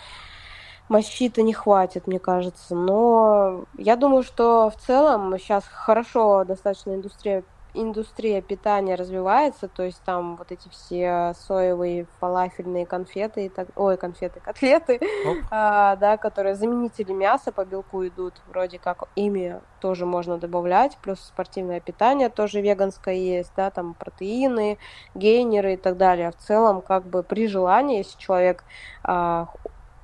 мощи-то 0.92 1.42
не 1.42 1.54
хватит, 1.54 2.06
мне 2.06 2.18
кажется. 2.18 2.74
Но 2.74 3.64
я 3.78 3.96
думаю, 3.96 4.22
что 4.22 4.70
в 4.70 4.76
целом 4.76 5.36
сейчас 5.38 5.64
хорошо 5.64 6.44
достаточно 6.44 6.94
индустрия 6.94 7.42
индустрия 7.74 8.42
питания 8.42 8.96
развивается, 8.96 9.66
то 9.66 9.82
есть 9.82 10.02
там 10.04 10.36
вот 10.36 10.52
эти 10.52 10.68
все 10.68 11.32
соевые 11.34 12.06
фалафельные 12.20 12.84
конфеты 12.84 13.46
и 13.46 13.48
так, 13.48 13.68
ой, 13.76 13.96
конфеты, 13.96 14.40
котлеты, 14.40 15.00
а, 15.50 15.96
да, 15.96 16.18
которые 16.18 16.54
заменители 16.54 17.12
мяса 17.12 17.50
по 17.50 17.64
белку 17.64 18.06
идут, 18.06 18.34
вроде 18.46 18.78
как 18.78 19.04
ими 19.16 19.58
тоже 19.80 20.04
можно 20.04 20.36
добавлять, 20.36 20.98
плюс 21.00 21.20
спортивное 21.20 21.80
питание 21.80 22.28
тоже 22.28 22.60
веганское 22.60 23.14
есть, 23.14 23.52
да, 23.56 23.70
там 23.70 23.94
протеины, 23.94 24.76
гейнеры 25.14 25.72
и 25.72 25.76
так 25.78 25.96
далее. 25.96 26.30
В 26.30 26.36
целом, 26.36 26.82
как 26.82 27.06
бы 27.06 27.22
при 27.22 27.46
желании, 27.46 27.98
если 27.98 28.18
человек 28.18 28.64
а, 29.02 29.48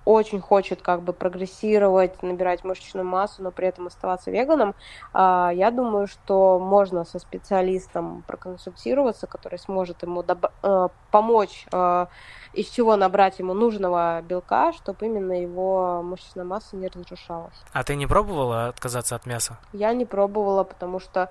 очень 0.09 0.41
хочет 0.41 0.81
как 0.81 1.03
бы 1.03 1.13
прогрессировать, 1.13 2.23
набирать 2.23 2.65
мышечную 2.65 3.07
массу, 3.07 3.43
но 3.43 3.51
при 3.51 3.69
этом 3.69 3.89
оставаться 3.89 4.31
веганом, 4.31 4.75
а, 5.13 5.51
я 5.55 5.71
думаю, 5.71 6.07
что 6.07 6.59
можно 6.59 7.05
со 7.05 7.19
специалистом 7.19 8.25
проконсультироваться, 8.27 9.27
который 9.27 9.59
сможет 9.59 10.03
ему 10.03 10.25
э, 10.63 10.89
помочь 11.11 11.67
э, 11.73 12.07
из 12.55 12.69
чего 12.71 12.97
набрать 12.97 13.39
ему 13.39 13.53
нужного 13.53 14.23
белка, 14.23 14.73
чтобы 14.73 15.05
именно 15.05 15.39
его 15.39 16.03
мышечная 16.03 16.45
масса 16.45 16.77
не 16.77 16.89
разрушалась. 16.89 17.55
А 17.75 17.85
ты 17.85 17.95
не 17.95 18.07
пробовала 18.07 18.69
отказаться 18.69 19.15
от 19.15 19.27
мяса? 19.27 19.59
Я 19.75 19.93
не 19.93 20.07
пробовала, 20.07 20.65
потому 20.65 21.01
что 21.01 21.31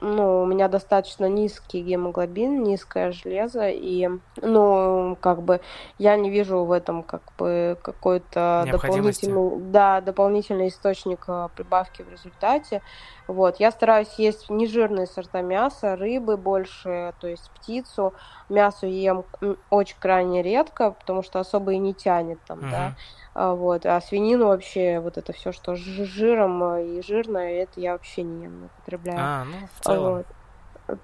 ну, 0.00 0.42
у 0.42 0.46
меня 0.46 0.68
достаточно 0.68 1.28
низкий 1.28 1.82
гемоглобин, 1.82 2.62
низкое 2.62 3.10
железо, 3.10 3.68
и, 3.68 4.08
ну, 4.36 5.16
как 5.20 5.42
бы, 5.42 5.60
я 5.98 6.16
не 6.16 6.30
вижу 6.30 6.64
в 6.64 6.70
этом, 6.70 7.02
как 7.02 7.22
какой-то 7.38 8.66
дополнительный, 8.70 9.60
да, 9.70 10.00
дополнительный 10.00 10.68
источник 10.68 11.24
э, 11.28 11.48
прибавки 11.54 12.02
в 12.02 12.10
результате. 12.10 12.82
Вот, 13.26 13.60
я 13.60 13.70
стараюсь 13.70 14.12
есть 14.18 14.50
нежирные 14.50 15.06
сорта 15.06 15.42
мяса, 15.42 15.96
рыбы 15.96 16.36
больше, 16.36 17.14
то 17.20 17.28
есть 17.28 17.50
птицу. 17.50 18.14
Мясо 18.48 18.86
ем 18.86 19.24
очень 19.70 19.96
крайне 20.00 20.42
редко, 20.42 20.92
потому 20.92 21.22
что 21.22 21.38
особо 21.38 21.72
и 21.72 21.78
не 21.78 21.94
тянет 21.94 22.38
там, 22.46 22.60
uh-huh. 22.60 22.70
да. 22.70 22.94
А, 23.34 23.54
вот, 23.54 23.86
а 23.86 24.00
свинину 24.00 24.46
вообще, 24.46 24.98
вот 24.98 25.16
это 25.16 25.32
все, 25.32 25.52
что 25.52 25.76
с 25.76 25.78
жиром 25.78 26.62
э, 26.74 26.86
и 26.86 27.02
жирное, 27.02 27.62
это 27.62 27.80
я 27.80 27.92
вообще 27.92 28.22
не 28.22 28.44
ем, 28.44 28.60
не 28.60 28.66
употребляю. 28.66 29.18
А, 29.20 29.44
ну, 29.44 29.68
в 29.74 29.84
целом. 29.84 30.14
Вот. 30.16 30.26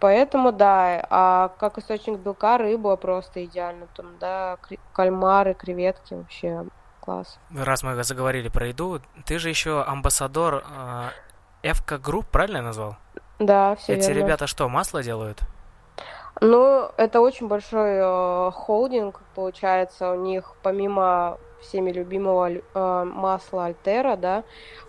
Поэтому 0.00 0.50
да, 0.52 1.06
а 1.10 1.48
как 1.58 1.78
источник 1.78 2.18
белка 2.18 2.56
рыба 2.58 2.96
просто 2.96 3.44
идеально, 3.44 3.86
там, 3.94 4.18
да, 4.18 4.58
кальмары, 4.92 5.54
креветки 5.54 6.14
вообще 6.14 6.64
класс. 7.00 7.38
Раз 7.54 7.82
мы 7.82 8.02
заговорили 8.02 8.48
про 8.48 8.68
еду, 8.68 9.00
ты 9.26 9.38
же 9.38 9.50
еще 9.50 9.82
амбассадор 9.82 10.64
э, 10.64 11.08
FK 11.62 12.00
Group, 12.00 12.26
правильно 12.30 12.58
я 12.58 12.62
назвал? 12.62 12.96
Да, 13.38 13.74
все 13.76 13.94
Эти 13.94 14.08
верно. 14.08 14.20
ребята 14.20 14.46
что, 14.46 14.68
масло 14.68 15.02
делают? 15.02 15.40
Ну, 16.40 16.90
это 16.96 17.20
очень 17.20 17.46
большой 17.46 17.98
э, 17.98 18.50
холдинг, 18.52 19.20
получается, 19.34 20.12
у 20.12 20.16
них 20.16 20.54
помимо 20.62 21.38
всеми 21.64 21.90
любимого 21.90 22.50
э, 22.50 23.04
масла 23.04 23.66
Альтера, 23.66 24.16
да, 24.16 24.44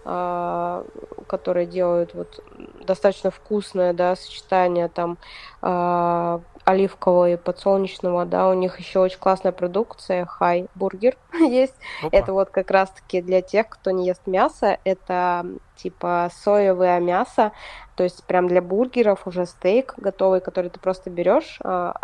э, 0.06 0.84
которое 1.28 1.66
делают 1.66 2.14
вот 2.14 2.44
достаточно 2.86 3.32
вкусное, 3.32 3.94
да, 3.94 4.16
сочетание 4.16 4.88
там 4.88 5.18
э, 5.62 6.40
оливкового 6.66 7.32
и 7.32 7.38
подсолнечного, 7.38 8.26
да, 8.26 8.50
у 8.50 8.54
них 8.54 8.80
еще 8.80 9.00
очень 9.00 9.20
классная 9.20 9.52
продукция, 9.52 10.26
хай 10.26 10.68
бургер 10.76 11.18
есть. 11.34 11.76
Опа. 12.02 12.18
Это 12.18 12.34
вот 12.34 12.50
как 12.50 12.72
раз-таки 12.72 13.22
для 13.22 13.42
тех, 13.42 13.70
кто 13.70 13.92
не 13.92 14.08
ест 14.08 14.22
мясо, 14.26 14.78
это 14.84 15.46
типа 15.76 16.30
соевое 16.34 17.00
мясо, 17.00 17.52
то 17.96 18.04
есть 18.04 18.24
прям 18.26 18.48
для 18.48 18.62
бургеров 18.62 19.28
уже 19.28 19.46
стейк 19.46 19.94
готовый, 19.98 20.42
который 20.42 20.70
ты 20.70 20.80
просто 20.80 21.10
берешь, 21.10 21.60
а, 21.64 21.96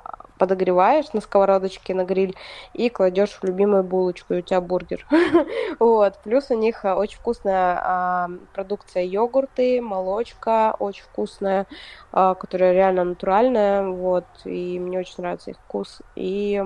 подогреваешь 0.42 1.14
на 1.14 1.22
сковородочке 1.22 1.94
на 1.94 2.04
гриль 2.04 2.36
и 2.74 2.90
кладешь 2.90 3.38
в 3.40 3.44
любимую 3.44 3.84
булочку, 3.84 4.34
и 4.34 4.40
у 4.40 4.42
тебя 4.42 4.60
бургер. 4.60 5.06
вот. 5.80 6.18
Плюс 6.24 6.50
у 6.50 6.56
них 6.58 6.84
а, 6.84 6.96
очень 6.96 7.20
вкусная 7.20 7.80
а, 7.80 8.30
продукция 8.52 9.04
йогурты, 9.04 9.82
молочка, 9.82 10.76
очень 10.80 11.04
вкусная, 11.04 11.68
а, 12.12 12.34
которая 12.34 12.74
реально 12.74 13.04
натуральная, 13.04 13.86
вот, 13.86 14.26
и 14.46 14.80
мне 14.80 14.98
очень 14.98 15.14
нравится 15.18 15.52
их 15.52 15.58
вкус. 15.58 16.02
И 16.16 16.64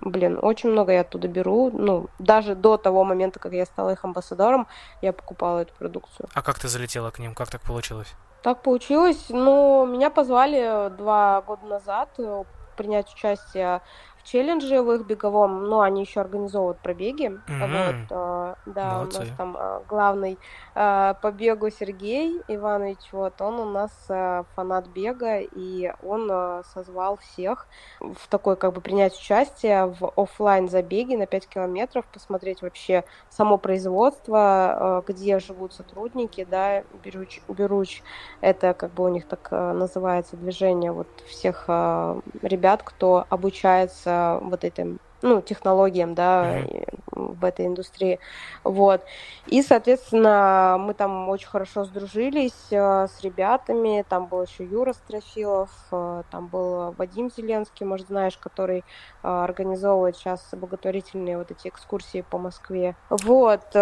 блин, 0.00 0.40
очень 0.42 0.70
много 0.70 0.90
я 0.90 1.02
оттуда 1.02 1.28
беру. 1.28 1.70
Ну, 1.70 2.08
даже 2.18 2.56
до 2.56 2.76
того 2.76 3.04
момента, 3.04 3.38
как 3.38 3.52
я 3.52 3.66
стала 3.66 3.90
их 3.90 4.04
амбассадором, 4.04 4.66
я 5.00 5.12
покупала 5.12 5.60
эту 5.60 5.74
продукцию. 5.74 6.28
А 6.34 6.42
как 6.42 6.58
ты 6.58 6.66
залетела 6.66 7.12
к 7.12 7.20
ним? 7.20 7.36
Как 7.36 7.50
так 7.50 7.60
получилось? 7.60 8.16
Так 8.42 8.62
получилось. 8.62 9.26
Ну, 9.28 9.86
меня 9.86 10.08
позвали 10.08 10.90
два 10.96 11.42
года 11.42 11.66
назад 11.66 12.10
э, 12.18 12.44
принять 12.76 13.12
участие 13.12 13.80
в 14.26 14.28
челлендже 14.28 14.82
в 14.82 14.92
их 14.92 15.06
беговом, 15.06 15.68
но 15.68 15.82
они 15.82 16.00
еще 16.00 16.20
организовывают 16.20 16.78
пробеги. 16.78 17.26
Mm-hmm. 17.26 17.60
Вот, 17.60 18.06
э, 18.10 18.54
да, 18.66 18.94
Молодцы. 18.94 19.18
у 19.18 19.20
нас 19.20 19.28
там 19.36 19.56
э, 19.56 19.80
главный 19.88 20.38
э, 20.74 21.14
по 21.22 21.30
бегу 21.30 21.70
Сергей 21.70 22.42
Иванович, 22.48 22.98
вот 23.12 23.40
он 23.40 23.60
у 23.60 23.64
нас 23.70 23.92
э, 24.08 24.42
фанат 24.56 24.88
бега, 24.88 25.38
и 25.38 25.92
он 26.02 26.28
э, 26.30 26.62
созвал 26.74 27.18
всех 27.18 27.68
в 28.00 28.26
такой 28.28 28.56
как 28.56 28.72
бы 28.72 28.80
принять 28.80 29.14
участие 29.16 29.86
в 29.86 30.12
офлайн 30.16 30.68
забеге 30.68 31.16
на 31.16 31.26
5 31.26 31.46
километров, 31.46 32.04
посмотреть 32.06 32.62
вообще 32.62 33.04
само 33.30 33.58
производство, 33.58 35.02
э, 35.06 35.12
где 35.12 35.38
живут 35.38 35.72
сотрудники, 35.72 36.44
да, 36.50 36.82
Беруч, 37.04 37.40
Беруч, 37.48 38.02
это 38.40 38.74
как 38.74 38.92
бы 38.92 39.04
у 39.04 39.08
них 39.08 39.28
так 39.28 39.48
э, 39.52 39.72
называется 39.72 40.36
движение 40.36 40.90
вот 40.90 41.06
всех 41.28 41.66
э, 41.68 42.20
ребят, 42.42 42.82
кто 42.82 43.24
обучается 43.28 44.15
вот 44.42 44.64
этим 44.64 44.98
ну, 45.26 45.42
технологиям, 45.42 46.14
да, 46.14 46.60
mm-hmm. 46.60 47.36
в 47.40 47.44
этой 47.44 47.66
индустрии, 47.66 48.18
вот. 48.64 49.02
И, 49.46 49.62
соответственно, 49.62 50.76
мы 50.78 50.94
там 50.94 51.28
очень 51.28 51.48
хорошо 51.48 51.84
сдружились 51.84 52.66
э, 52.70 53.06
с 53.06 53.20
ребятами, 53.22 54.04
там 54.08 54.26
был 54.26 54.42
еще 54.42 54.64
Юра 54.64 54.92
Строфилов, 54.92 55.70
э, 55.92 56.22
там 56.30 56.48
был 56.48 56.92
Вадим 56.92 57.30
Зеленский, 57.30 57.86
может, 57.86 58.08
знаешь, 58.08 58.36
который 58.36 58.78
э, 58.78 58.82
организовывает 59.22 60.16
сейчас 60.16 60.48
благотворительные 60.52 61.38
вот 61.38 61.50
эти 61.50 61.68
экскурсии 61.68 62.22
по 62.22 62.38
Москве. 62.38 62.96
Вот, 63.10 63.74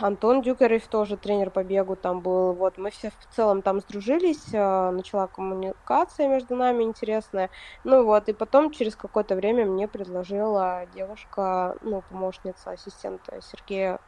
Антон 0.00 0.42
Дюкарев 0.42 0.86
тоже 0.86 1.16
тренер 1.16 1.50
по 1.50 1.62
бегу 1.64 1.96
там 1.96 2.20
был, 2.20 2.52
вот, 2.52 2.78
мы 2.78 2.90
все 2.90 3.10
в 3.10 3.34
целом 3.34 3.62
там 3.62 3.80
сдружились, 3.80 4.52
начала 4.52 5.26
коммуникация 5.26 6.28
между 6.28 6.56
нами 6.56 6.84
интересная, 6.84 7.50
ну 7.84 8.04
вот, 8.04 8.28
и 8.28 8.32
потом 8.32 8.70
через 8.70 8.96
какое-то 8.96 9.34
время 9.34 9.64
мне 9.66 9.88
предложила 9.88 10.81
девушка, 10.86 11.76
ну, 11.80 12.02
помощница 12.08 12.70
ассистента 12.70 13.40
Сергея 13.40 13.98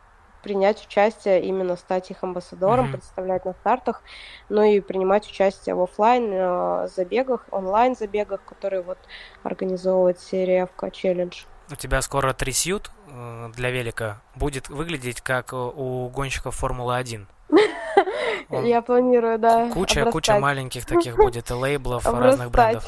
принять 0.44 0.84
участие, 0.86 1.42
именно 1.42 1.74
стать 1.74 2.10
их 2.10 2.22
амбассадором, 2.22 2.86
mm-hmm. 2.86 2.92
представлять 2.92 3.44
на 3.46 3.54
стартах, 3.54 4.02
ну 4.50 4.62
и 4.62 4.80
принимать 4.80 5.26
участие 5.26 5.74
в 5.74 5.82
офлайн 5.82 6.28
э, 6.30 6.88
забегах, 6.94 7.46
онлайн 7.50 7.96
забегах, 7.96 8.44
которые 8.44 8.82
вот 8.82 8.98
организовывает 9.42 10.20
серия 10.20 10.68
FK 10.78 10.90
Challenge. 10.90 11.34
У 11.72 11.76
тебя 11.76 12.02
скоро 12.02 12.34
трясют 12.34 12.90
э, 13.08 13.50
для 13.56 13.70
велика 13.70 14.20
будет 14.34 14.68
выглядеть 14.68 15.22
как 15.22 15.54
у 15.54 16.10
гонщиков 16.10 16.54
Формулы-1. 16.54 17.26
Я 18.50 18.82
планирую, 18.82 19.38
да. 19.38 19.70
Куча, 19.70 20.04
куча 20.10 20.38
маленьких 20.38 20.84
таких 20.84 21.16
будет 21.16 21.50
лейблов 21.50 22.04
разных 22.12 22.50
брендов. 22.50 22.84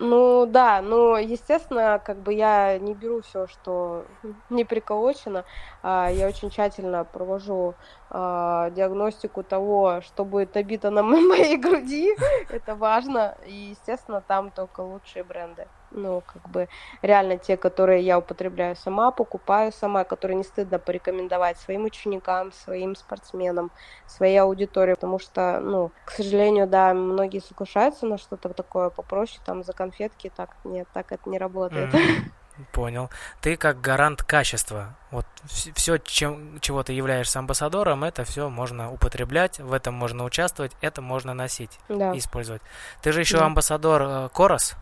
Ну 0.00 0.46
да, 0.46 0.80
но 0.80 1.18
естественно, 1.18 2.00
как 2.04 2.18
бы 2.18 2.32
я 2.32 2.78
не 2.78 2.94
беру 2.94 3.20
все, 3.22 3.48
что 3.48 4.04
не 4.50 4.64
приколочено. 4.64 5.44
А, 5.82 6.08
я 6.10 6.28
очень 6.28 6.50
тщательно 6.50 7.04
провожу 7.04 7.74
а, 8.10 8.70
диагностику 8.70 9.42
того, 9.42 10.00
что 10.02 10.24
будет 10.24 10.54
набито 10.54 10.90
на 10.90 11.02
моей 11.02 11.56
груди. 11.56 12.16
Это 12.48 12.76
важно. 12.76 13.36
И, 13.46 13.70
естественно, 13.70 14.20
там 14.20 14.50
только 14.50 14.80
лучшие 14.82 15.24
бренды 15.24 15.66
ну, 15.90 16.22
как 16.26 16.48
бы 16.50 16.68
реально 17.02 17.38
те, 17.38 17.56
которые 17.56 18.02
я 18.02 18.18
употребляю 18.18 18.76
сама, 18.76 19.10
покупаю 19.10 19.72
сама, 19.72 20.04
которые 20.04 20.36
не 20.36 20.44
стыдно 20.44 20.78
порекомендовать 20.78 21.58
своим 21.58 21.84
ученикам, 21.84 22.52
своим 22.52 22.96
спортсменам, 22.96 23.70
своей 24.06 24.38
аудитории, 24.38 24.94
потому 24.94 25.18
что, 25.18 25.60
ну, 25.60 25.90
к 26.04 26.12
сожалению, 26.12 26.66
да, 26.66 26.94
многие 26.94 27.40
соглашаются 27.40 28.06
на 28.06 28.18
что-то 28.18 28.50
такое 28.50 28.90
попроще, 28.90 29.40
там, 29.44 29.62
за 29.62 29.72
конфетки, 29.72 30.32
так, 30.34 30.56
нет, 30.64 30.88
так 30.92 31.12
это 31.12 31.28
не 31.28 31.38
работает. 31.38 31.92
Mm-hmm. 31.94 32.32
Понял. 32.72 33.08
Ты 33.40 33.56
как 33.56 33.80
гарант 33.80 34.22
качества. 34.22 34.96
Вот 35.10 35.26
все, 35.46 35.98
чем, 35.98 36.58
чего 36.60 36.82
ты 36.82 36.92
являешься 36.92 37.38
амбассадором, 37.38 38.02
это 38.02 38.24
все 38.24 38.48
можно 38.48 38.92
употреблять, 38.92 39.60
в 39.60 39.72
этом 39.72 39.94
можно 39.94 40.24
участвовать, 40.24 40.72
это 40.80 41.00
можно 41.00 41.34
носить, 41.34 41.78
да. 41.88 42.16
использовать. 42.18 42.62
Ты 43.00 43.12
же 43.12 43.20
еще 43.20 43.38
да. 43.38 43.46
амбассадор 43.46 44.28
Корос? 44.30 44.76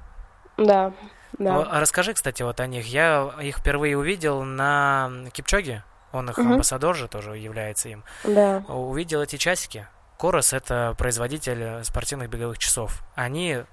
Да. 0.57 0.92
Да. 1.38 1.68
Расскажи, 1.80 2.14
кстати, 2.14 2.42
вот 2.42 2.61
о 2.61 2.66
них. 2.66 2.86
Я 2.86 3.30
их 3.40 3.59
впервые 3.59 3.98
увидел 3.98 4.42
на 4.42 5.11
Кипчоге. 5.32 5.84
Он 6.12 6.30
их 6.30 6.38
угу. 6.38 6.48
амбассадор 6.48 6.94
же 6.96 7.09
тоже 7.09 7.36
является 7.36 7.88
им. 7.88 8.04
Да. 8.24 8.64
Увидел 8.68 9.22
эти 9.22 9.36
часики. 9.36 9.86
Корос 10.18 10.52
это 10.52 10.94
производитель 10.96 11.84
спортивных 11.84 12.30
беговых 12.30 12.59
часов. 12.59 13.02
Они 13.14 13.64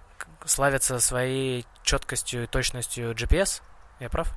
славятся 0.44 1.00
своей 1.00 1.66
четкостью 1.84 2.44
и 2.44 2.48
точностью 2.48 3.14
GPS. 3.14 3.62
Я 4.00 4.10
прав? 4.10 4.34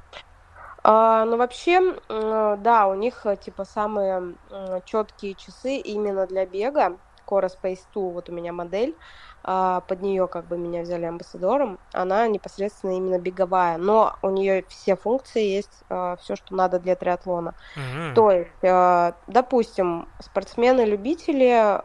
А, 0.84 1.24
ну, 1.24 1.36
вообще, 1.36 1.96
да, 2.08 2.86
у 2.86 2.94
них 2.94 3.26
типа 3.42 3.64
самые 3.64 4.36
четкие 4.84 5.34
часы 5.34 5.78
именно 5.78 6.28
для 6.28 6.46
бега. 6.46 6.96
Cora 7.26 7.50
Space 7.50 7.80
2, 7.92 8.02
вот 8.10 8.28
у 8.28 8.32
меня 8.32 8.52
модель. 8.52 8.94
А, 9.48 9.82
под 9.82 10.02
нее 10.02 10.26
как 10.26 10.48
бы 10.48 10.58
меня 10.58 10.82
взяли 10.82 11.04
амбассадором, 11.04 11.78
она 11.92 12.26
непосредственно 12.26 12.96
именно 12.96 13.16
беговая, 13.20 13.78
но 13.78 14.16
у 14.22 14.30
нее 14.30 14.64
все 14.68 14.96
функции 14.96 15.44
есть, 15.44 15.84
а, 15.88 16.16
все, 16.16 16.34
что 16.34 16.52
надо 16.52 16.80
для 16.80 16.96
триатлона. 16.96 17.54
Mm-hmm. 17.76 18.14
То 18.14 18.30
есть, 18.32 18.50
а, 18.64 19.14
допустим, 19.28 20.08
спортсмены-любители, 20.18 21.80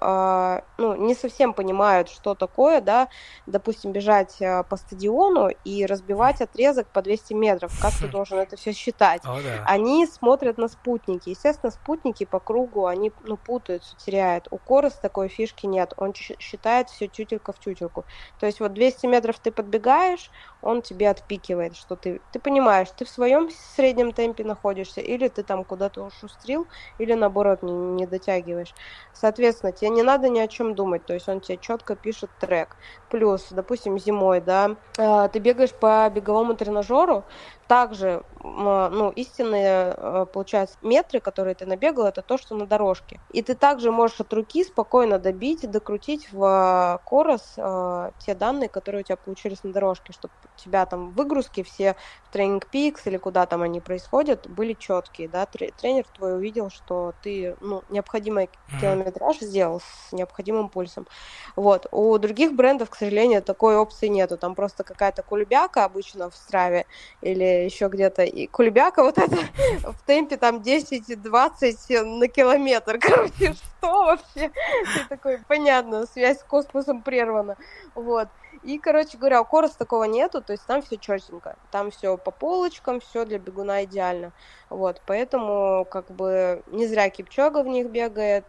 ну, 0.79 0.95
не 0.95 1.13
совсем 1.13 1.53
понимают, 1.53 2.09
что 2.09 2.33
такое, 2.33 2.81
да, 2.81 3.09
допустим, 3.45 3.91
бежать 3.91 4.39
по 4.39 4.75
стадиону 4.75 5.49
и 5.63 5.85
разбивать 5.85 6.41
отрезок 6.41 6.87
по 6.87 7.03
200 7.03 7.33
метров, 7.33 7.71
как 7.79 7.93
ты 7.93 8.07
должен 8.07 8.39
это 8.39 8.55
все 8.55 8.73
считать. 8.73 9.23
Oh, 9.23 9.39
да. 9.43 9.63
Они 9.67 10.07
смотрят 10.07 10.57
на 10.57 10.67
спутники, 10.67 11.29
естественно, 11.29 11.71
спутники 11.71 12.23
по 12.23 12.39
кругу, 12.39 12.87
они, 12.87 13.11
ну, 13.23 13.37
путаются, 13.37 13.95
теряют. 13.97 14.47
У 14.49 14.57
Корос 14.57 14.93
такой 14.93 15.27
фишки 15.27 15.67
нет, 15.67 15.93
он 15.97 16.15
считает 16.15 16.89
все 16.89 17.07
тютелька 17.07 17.50
в 17.51 17.59
тютельку. 17.59 18.05
То 18.37 18.45
есть 18.45 18.59
вот 18.59 18.73
200 18.73 19.05
метров 19.07 19.39
ты 19.39 19.51
подбегаешь, 19.51 20.31
он 20.61 20.81
тебе 20.81 21.09
отпикивает, 21.09 21.75
что 21.75 21.95
ты, 21.95 22.21
ты 22.31 22.39
понимаешь, 22.39 22.87
ты 22.95 23.05
в 23.05 23.09
своем 23.09 23.49
среднем 23.49 24.11
темпе 24.11 24.43
находишься, 24.43 25.01
или 25.01 25.27
ты 25.27 25.43
там 25.43 25.65
куда-то 25.65 26.03
ушустрил, 26.03 26.67
или 26.97 27.13
наоборот 27.13 27.63
не, 27.63 27.73
не 27.73 28.05
дотягиваешь. 28.05 28.73
Соответственно, 29.13 29.71
тебе 29.71 29.89
не 29.89 30.03
надо 30.03 30.29
ни 30.29 30.39
о 30.39 30.47
чем 30.47 30.75
думать, 30.75 31.05
то 31.05 31.13
есть 31.13 31.27
он 31.27 31.41
тебе 31.41 31.57
четко 31.57 31.95
пишет 31.95 32.31
трек. 32.37 32.77
Плюс, 33.09 33.47
допустим, 33.51 33.97
зимой, 33.99 34.41
да, 34.41 34.77
а, 34.97 35.27
ты 35.27 35.39
бегаешь 35.39 35.77
по 35.77 36.09
беговому 36.09 36.55
тренажеру, 36.55 37.27
также, 37.71 38.21
ну, 38.43 39.11
истинные, 39.11 39.93
э, 39.95 40.25
получается, 40.33 40.77
метры, 40.81 41.21
которые 41.21 41.55
ты 41.55 41.65
набегал, 41.65 42.05
это 42.05 42.21
то, 42.21 42.37
что 42.37 42.53
на 42.53 42.67
дорожке. 42.67 43.21
И 43.29 43.41
ты 43.41 43.55
также 43.55 43.91
можешь 43.93 44.19
от 44.19 44.33
руки 44.33 44.65
спокойно 44.65 45.19
добить 45.19 45.63
и 45.63 45.67
докрутить 45.67 46.27
в 46.33 47.01
Корос 47.05 47.53
э, 47.55 48.11
те 48.17 48.35
данные, 48.35 48.67
которые 48.67 49.03
у 49.03 49.05
тебя 49.05 49.15
получились 49.15 49.63
на 49.63 49.71
дорожке, 49.71 50.11
чтобы 50.11 50.33
у 50.43 50.59
тебя 50.59 50.85
там 50.85 51.13
выгрузки 51.13 51.63
все 51.63 51.95
в 52.25 52.29
тренинг 52.33 52.67
пикс 52.67 53.07
или 53.07 53.15
куда 53.15 53.45
там 53.45 53.61
они 53.61 53.79
происходят, 53.79 54.49
были 54.49 54.73
четкие, 54.73 55.29
да, 55.29 55.45
тренер 55.45 56.03
твой 56.13 56.35
увидел, 56.35 56.69
что 56.69 57.13
ты, 57.21 57.55
ну, 57.61 57.83
необходимый 57.87 58.49
километраж 58.81 59.39
сделал 59.39 59.79
с 59.79 60.11
необходимым 60.11 60.67
пульсом. 60.67 61.07
Вот. 61.55 61.87
У 61.91 62.17
других 62.17 62.53
брендов, 62.53 62.89
к 62.89 62.95
сожалению, 62.95 63.41
такой 63.41 63.77
опции 63.77 64.07
нету. 64.07 64.37
Там 64.37 64.55
просто 64.55 64.83
какая-то 64.83 65.23
кулебяка 65.23 65.85
обычно 65.85 66.29
в 66.29 66.35
страве 66.35 66.85
или 67.21 67.60
еще 67.65 67.87
где-то. 67.87 68.23
И 68.23 68.47
кульбяка 68.47 69.03
вот 69.03 69.17
это 69.17 69.37
в 69.83 70.05
темпе 70.05 70.37
там 70.37 70.57
10-20 70.57 72.03
на 72.03 72.27
километр. 72.27 72.97
Короче, 73.01 73.53
что 73.53 74.05
вообще? 74.05 74.49
Ты 74.49 75.07
такой, 75.09 75.39
понятно, 75.47 76.05
связь 76.05 76.39
с 76.39 76.43
космосом 76.43 77.01
прервана. 77.01 77.57
Вот. 77.95 78.27
И, 78.63 78.77
короче 78.77 79.17
говоря, 79.17 79.41
у 79.41 79.45
Корос 79.45 79.71
такого 79.71 80.03
нету, 80.03 80.41
то 80.41 80.53
есть 80.53 80.65
там 80.67 80.83
все 80.83 80.97
четенько, 80.97 81.55
там 81.71 81.89
все 81.89 82.15
по 82.17 82.29
полочкам, 82.29 82.99
все 82.99 83.25
для 83.25 83.39
бегуна 83.39 83.85
идеально. 83.85 84.33
Вот, 84.69 85.01
поэтому, 85.07 85.85
как 85.85 86.11
бы, 86.11 86.61
не 86.67 86.85
зря 86.85 87.09
Кипчога 87.09 87.63
в 87.63 87.67
них 87.67 87.89
бегает, 87.89 88.45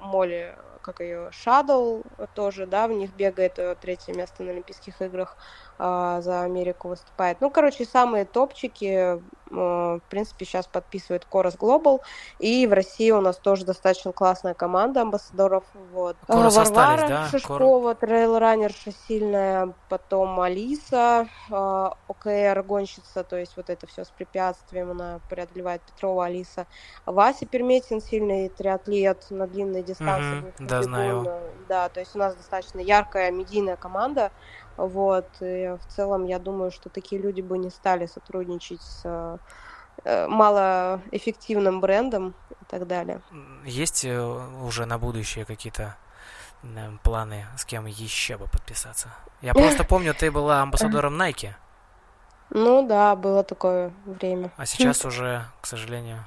Моли 0.00 0.54
как 0.88 1.00
ее, 1.00 1.30
Shadow 1.30 2.02
тоже, 2.34 2.66
да, 2.66 2.88
в 2.88 2.92
них 2.92 3.12
бегает 3.12 3.58
э, 3.58 3.76
третье 3.76 4.12
место 4.14 4.42
на 4.42 4.50
Олимпийских 4.52 5.00
играх 5.02 5.36
э, 5.78 6.18
за 6.20 6.42
Америку 6.42 6.88
выступает. 6.88 7.40
Ну, 7.40 7.50
короче, 7.50 7.84
самые 7.84 8.24
топчики, 8.24 9.16
в 9.50 10.02
принципе, 10.10 10.44
сейчас 10.44 10.66
подписывает 10.66 11.26
Chorus 11.30 11.58
Global, 11.58 12.00
и 12.38 12.66
в 12.66 12.72
России 12.72 13.10
у 13.10 13.20
нас 13.20 13.36
тоже 13.36 13.64
достаточно 13.64 14.12
классная 14.12 14.54
команда 14.54 15.02
амбассадоров, 15.02 15.64
вот. 15.92 16.16
Chorus 16.26 16.50
Варвара 16.50 16.62
остались, 16.62 17.08
да? 17.08 17.26
Шишкова, 17.28 17.92
Cor... 17.92 17.98
трейл-раннерша 17.98 18.92
сильная, 19.06 19.72
потом 19.88 20.40
Алиса, 20.40 21.28
э, 21.50 21.90
ОКР, 22.08 22.62
гонщица, 22.62 23.24
то 23.24 23.36
есть 23.36 23.56
вот 23.56 23.70
это 23.70 23.86
все 23.86 24.04
с 24.04 24.08
препятствием 24.08 24.90
она 24.90 25.20
преодолевает 25.28 25.82
Петрова, 25.82 26.26
Алиса. 26.26 26.66
Вася 27.06 27.46
Перметин, 27.46 28.00
сильный 28.00 28.48
триатлет 28.48 29.26
на 29.30 29.46
длинной 29.46 29.82
дистанции. 29.82 30.38
Mm-hmm, 30.42 30.66
да, 30.66 30.82
знаю. 30.82 31.40
Да, 31.68 31.88
то 31.88 32.00
есть 32.00 32.14
у 32.14 32.18
нас 32.18 32.34
достаточно 32.34 32.80
яркая 32.80 33.30
медийная 33.30 33.76
команда, 33.76 34.30
вот, 34.78 35.26
и 35.40 35.76
в 35.76 35.92
целом 35.92 36.24
я 36.24 36.38
думаю, 36.38 36.70
что 36.70 36.88
такие 36.88 37.20
люди 37.20 37.40
бы 37.40 37.58
не 37.58 37.68
стали 37.68 38.06
сотрудничать 38.06 38.80
с 38.80 39.02
э, 40.04 40.26
малоэффективным 40.28 41.80
брендом 41.80 42.34
и 42.50 42.64
так 42.68 42.86
далее. 42.86 43.20
Есть 43.64 44.04
э, 44.04 44.18
уже 44.62 44.86
на 44.86 44.98
будущее 44.98 45.44
какие-то 45.44 45.96
планы, 47.02 47.46
с 47.56 47.64
кем 47.64 47.86
еще 47.86 48.36
бы 48.36 48.46
подписаться? 48.46 49.08
Я 49.42 49.52
просто 49.52 49.82
помню, 49.88 50.14
ты 50.14 50.30
была 50.30 50.62
амбассадором 50.62 51.20
Nike. 51.20 51.54
Ну 52.50 52.86
да, 52.86 53.16
было 53.16 53.42
такое 53.42 53.92
время. 54.06 54.52
А 54.56 54.64
сейчас 54.64 55.04
уже, 55.04 55.44
к 55.60 55.66
сожалению. 55.66 56.24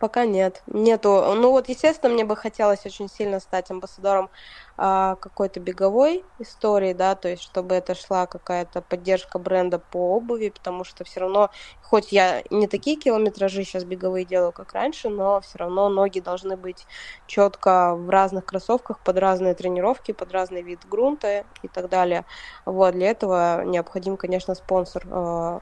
Пока 0.00 0.26
нет. 0.26 0.62
Нету. 0.66 1.34
Ну 1.34 1.50
вот, 1.50 1.68
естественно, 1.68 2.12
мне 2.14 2.24
бы 2.24 2.36
хотелось 2.36 2.86
очень 2.86 3.08
сильно 3.08 3.40
стать 3.40 3.68
амбассадором 3.72 4.30
а, 4.76 5.16
какой-то 5.16 5.58
беговой 5.58 6.24
истории, 6.38 6.92
да, 6.92 7.16
то 7.16 7.28
есть 7.28 7.42
чтобы 7.42 7.74
это 7.74 7.96
шла 7.96 8.26
какая-то 8.28 8.80
поддержка 8.82 9.40
бренда 9.40 9.80
по 9.80 10.14
обуви, 10.16 10.50
потому 10.50 10.84
что 10.84 11.02
все 11.02 11.18
равно, 11.20 11.50
хоть 11.80 12.12
я 12.12 12.44
не 12.50 12.68
такие 12.68 12.96
километражи 12.96 13.64
сейчас 13.64 13.82
беговые 13.84 14.24
делаю, 14.24 14.52
как 14.52 14.72
раньше, 14.72 15.08
но 15.08 15.40
все 15.40 15.58
равно 15.58 15.88
ноги 15.88 16.20
должны 16.20 16.56
быть 16.56 16.86
четко 17.26 17.96
в 17.96 18.08
разных 18.08 18.44
кроссовках, 18.44 19.02
под 19.02 19.18
разные 19.18 19.54
тренировки, 19.54 20.12
под 20.12 20.30
разный 20.32 20.62
вид 20.62 20.84
грунта 20.86 21.44
и 21.62 21.68
так 21.68 21.88
далее. 21.88 22.24
Вот, 22.64 22.92
для 22.94 23.08
этого 23.10 23.64
необходим, 23.64 24.16
конечно, 24.16 24.54
спонсор 24.54 25.02
а, 25.10 25.60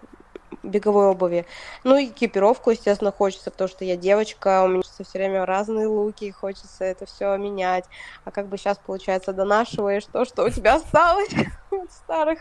беговой 0.62 1.07
обуви. 1.07 1.47
Ну 1.84 1.97
и 1.97 2.07
экипировку, 2.07 2.70
естественно, 2.70 3.12
хочется, 3.12 3.51
потому 3.51 3.68
что 3.68 3.84
я 3.84 3.97
девочка, 3.97 4.62
у 4.62 4.68
меня 4.68 4.82
все 4.82 5.05
время 5.18 5.44
разные 5.44 5.86
луки, 5.86 6.30
хочется 6.30 6.84
это 6.84 7.07
все 7.07 7.36
менять. 7.36 7.84
А 8.24 8.30
как 8.30 8.49
бы 8.49 8.57
сейчас, 8.59 8.78
получается, 8.78 9.32
донашиваешь 9.32 10.05
то, 10.07 10.24
что 10.24 10.44
у 10.44 10.51
тебя 10.51 10.76
осталось 10.76 11.32
от 11.70 11.92
старых 11.92 12.40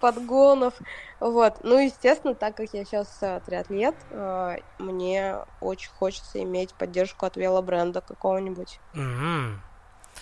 подгонов. 0.00 0.74
Вот. 1.20 1.58
Ну, 1.62 1.78
естественно, 1.78 2.34
так 2.34 2.56
как 2.56 2.72
я 2.72 2.84
сейчас 2.84 3.20
триатлет, 3.46 3.94
э, 4.10 4.58
мне 4.78 5.36
очень 5.60 5.90
хочется 5.90 6.42
иметь 6.42 6.74
поддержку 6.74 7.26
от 7.26 7.36
велобренда 7.36 8.00
какого-нибудь. 8.00 8.80
Mm-hmm. 8.94 9.54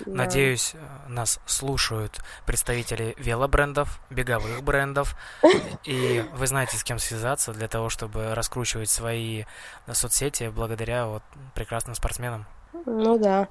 Да. 0.06 0.12
Надеюсь, 0.12 0.72
э, 0.74 1.08
нас 1.08 1.40
слушают 1.46 2.20
представители 2.46 3.14
велобрендов, 3.18 4.00
беговых 4.10 4.62
брендов, 4.62 5.16
и 5.84 6.24
вы 6.34 6.46
знаете, 6.46 6.76
с 6.76 6.84
кем 6.84 6.98
связаться 6.98 7.52
для 7.52 7.68
того, 7.68 7.88
чтобы 7.88 8.34
раскручивать 8.34 8.90
свои 8.90 9.44
соцсети 9.90 10.50
благодаря 10.54 11.06
вот 11.06 11.22
прекрасным 11.54 11.94
спортсменам. 11.94 12.46
Ну 12.74 13.18
да. 13.18 13.48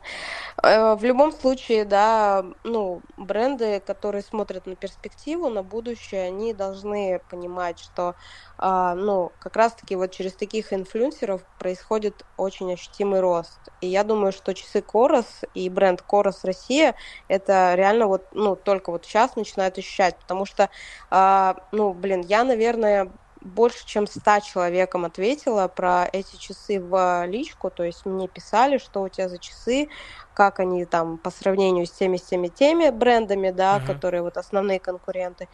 Э, 0.63 0.95
в 0.95 1.03
любом 1.03 1.31
случае, 1.31 1.85
да, 1.85 2.43
ну, 2.63 3.03
бренды, 3.17 3.79
которые 3.79 4.23
смотрят 4.23 4.65
на 4.65 4.75
перспективу, 4.75 5.49
на 5.49 5.63
будущее, 5.63 6.23
они 6.27 6.53
должны 6.53 7.19
понимать, 7.29 7.79
что, 7.79 8.15
а, 8.57 8.95
ну, 8.95 9.35
как 9.39 9.55
раз-таки 9.57 9.95
вот 9.95 10.11
через 10.11 10.35
таких 10.35 10.73
инфлюенсеров 10.73 11.43
происходит 11.59 12.25
очень 12.37 12.73
ощутимый 12.73 13.19
рост. 13.19 13.69
И 13.81 13.87
я 13.87 14.03
думаю, 14.03 14.31
что 14.31 14.53
часы 14.55 14.81
Корос 14.81 15.41
и 15.53 15.69
бренд 15.69 16.01
Корос 16.01 16.43
Россия 16.43 16.95
это 17.27 17.75
реально 17.75 18.07
вот, 18.07 18.27
ну, 18.33 18.55
только 18.55 18.91
вот 18.91 19.05
сейчас 19.05 19.35
начинают 19.35 19.77
ощущать, 19.77 20.19
потому 20.19 20.45
что, 20.45 20.69
а, 21.11 21.55
ну, 21.71 21.93
блин, 21.93 22.21
я, 22.21 22.43
наверное, 22.43 23.13
больше 23.41 23.85
чем 23.85 24.07
100 24.07 24.39
человекам 24.41 25.05
ответила 25.05 25.67
про 25.67 26.07
эти 26.11 26.35
часы 26.35 26.79
в 26.79 27.25
личку, 27.25 27.69
то 27.69 27.83
есть 27.83 28.05
мне 28.05 28.27
писали, 28.27 28.77
что 28.77 29.01
у 29.01 29.09
тебя 29.09 29.29
за 29.29 29.39
часы, 29.39 29.89
как 30.33 30.59
они 30.59 30.85
там 30.85 31.17
по 31.17 31.31
сравнению 31.31 31.85
с 31.85 31.91
теми, 31.91 32.17
с 32.17 32.23
теми, 32.23 32.47
теми 32.47 32.89
брендами, 32.89 33.51
да, 33.51 33.77
uh-huh. 33.77 33.85
которые 33.87 34.21
вот 34.21 34.37
основные 34.37 34.79
конкуренты. 34.79 35.49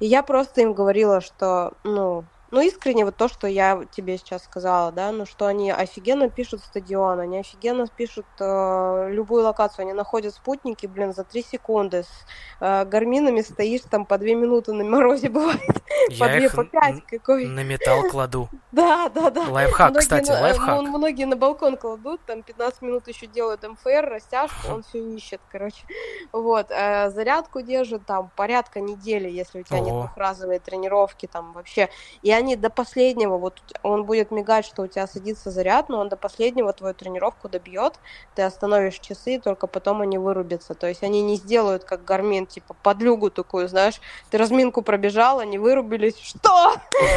И 0.00 0.06
я 0.06 0.22
просто 0.22 0.60
им 0.60 0.74
говорила, 0.74 1.20
что, 1.20 1.74
ну, 1.82 2.24
ну, 2.50 2.60
искренне 2.60 3.04
вот 3.04 3.16
то, 3.16 3.28
что 3.28 3.46
я 3.46 3.84
тебе 3.90 4.16
сейчас 4.16 4.44
сказала, 4.44 4.90
да, 4.90 5.12
ну, 5.12 5.26
что 5.26 5.46
они 5.46 5.70
офигенно 5.70 6.30
пишут 6.30 6.60
стадион, 6.60 7.20
они 7.20 7.38
офигенно 7.38 7.86
пишут 7.86 8.26
э, 8.40 9.08
любую 9.10 9.44
локацию, 9.44 9.82
они 9.82 9.92
находят 9.92 10.34
спутники, 10.34 10.86
блин, 10.86 11.12
за 11.12 11.24
три 11.24 11.42
секунды, 11.42 12.04
с 12.04 12.26
э, 12.60 12.84
гарминами 12.86 13.42
стоишь 13.42 13.82
там 13.90 14.06
по 14.06 14.16
две 14.16 14.34
минуты 14.34 14.72
на 14.72 14.84
морозе 14.84 15.28
бывает, 15.30 15.60
я 16.08 16.26
по 16.26 16.32
две, 16.32 16.50
по 16.50 16.64
пять, 16.64 17.04
какой. 17.06 17.46
на 17.46 17.62
металл 17.62 18.04
кладу. 18.10 18.48
Да, 18.70 19.08
да, 19.08 19.30
да. 19.30 19.48
Лайфхак, 19.48 19.90
многие 19.90 20.02
кстати, 20.02 20.30
на, 20.30 20.40
лайфхак. 20.40 20.82
Многие 20.82 21.24
на 21.24 21.36
балкон 21.36 21.76
кладут, 21.76 22.20
там 22.26 22.42
15 22.42 22.82
минут 22.82 23.08
еще 23.08 23.26
делают 23.26 23.66
МФР, 23.66 24.08
растяжку, 24.08 24.72
он 24.72 24.82
все 24.82 24.98
ищет, 24.98 25.40
короче. 25.50 25.84
Вот, 26.32 26.66
э, 26.70 27.10
зарядку 27.10 27.62
держит 27.62 28.04
там 28.06 28.30
порядка 28.36 28.80
недели, 28.80 29.28
если 29.28 29.60
у 29.60 29.62
тебя 29.62 29.80
нет 29.80 29.94
двухразовой 29.94 30.58
тренировки, 30.58 31.26
там 31.26 31.52
вообще. 31.52 31.88
И 32.22 32.30
они 32.38 32.56
до 32.56 32.70
последнего, 32.70 33.36
вот 33.36 33.60
он 33.82 34.04
будет 34.04 34.30
мигать, 34.30 34.64
что 34.64 34.82
у 34.82 34.86
тебя 34.86 35.06
садится 35.06 35.50
заряд, 35.50 35.88
но 35.88 35.98
он 35.98 36.08
до 36.08 36.16
последнего 36.16 36.72
твою 36.72 36.94
тренировку 36.94 37.48
добьет, 37.48 37.94
ты 38.34 38.42
остановишь 38.42 38.98
часы, 38.98 39.38
только 39.38 39.66
потом 39.66 40.00
они 40.00 40.18
вырубятся. 40.18 40.74
То 40.74 40.86
есть 40.86 41.02
они 41.02 41.22
не 41.22 41.36
сделают, 41.36 41.84
как 41.84 42.04
Гармин, 42.04 42.46
типа, 42.46 42.74
подлюгу 42.82 43.30
такую, 43.30 43.68
знаешь, 43.68 44.00
ты 44.30 44.38
разминку 44.38 44.82
пробежал, 44.82 45.40
они 45.40 45.58
вырубились, 45.58 46.18
что? 46.18 46.74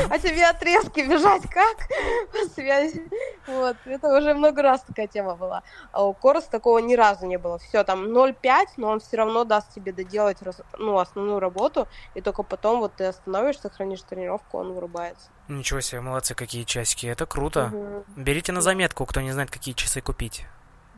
А 0.10 0.20
тебе 0.20 0.46
отрезки 0.46 1.02
бежать 1.02 1.44
как? 1.44 1.78
По 2.32 2.50
связи. 2.54 3.10
Вот, 3.48 3.78
это 3.86 4.18
уже 4.18 4.34
много 4.34 4.62
раз 4.62 4.82
такая 4.82 5.08
тема 5.08 5.36
была. 5.36 5.64
А 5.92 6.06
у 6.06 6.14
Корос 6.14 6.46
такого 6.46 6.80
ни 6.80 6.96
разу 6.96 7.26
не 7.26 7.38
было. 7.38 7.60
Все, 7.60 7.84
там 7.84 8.06
0,5, 8.06 8.66
но 8.78 8.90
он 8.90 9.00
все 9.00 9.18
равно 9.18 9.44
даст 9.44 9.74
тебе 9.74 9.92
доделать 9.92 10.38
ну, 10.78 10.98
основную 10.98 11.40
работу, 11.40 11.88
и 12.16 12.22
только 12.22 12.44
потом 12.44 12.80
вот 12.80 12.94
ты 12.96 13.06
остановишься, 13.06 13.62
сохранишь 13.62 14.02
тренировку, 14.02 14.58
он 14.58 14.74
вырубается. 15.12 15.30
Ничего 15.48 15.82
себе, 15.82 16.02
молодцы, 16.02 16.36
какие 16.36 16.64
часики. 16.64 17.06
Это 17.08 17.26
круто. 17.26 17.66
Угу. 17.66 18.06
Берите 18.18 18.52
на 18.52 18.62
заметку, 18.62 19.06
кто 19.06 19.22
не 19.22 19.32
знает, 19.32 19.52
какие 19.52 19.76
часы 19.76 20.02
купить. 20.02 20.46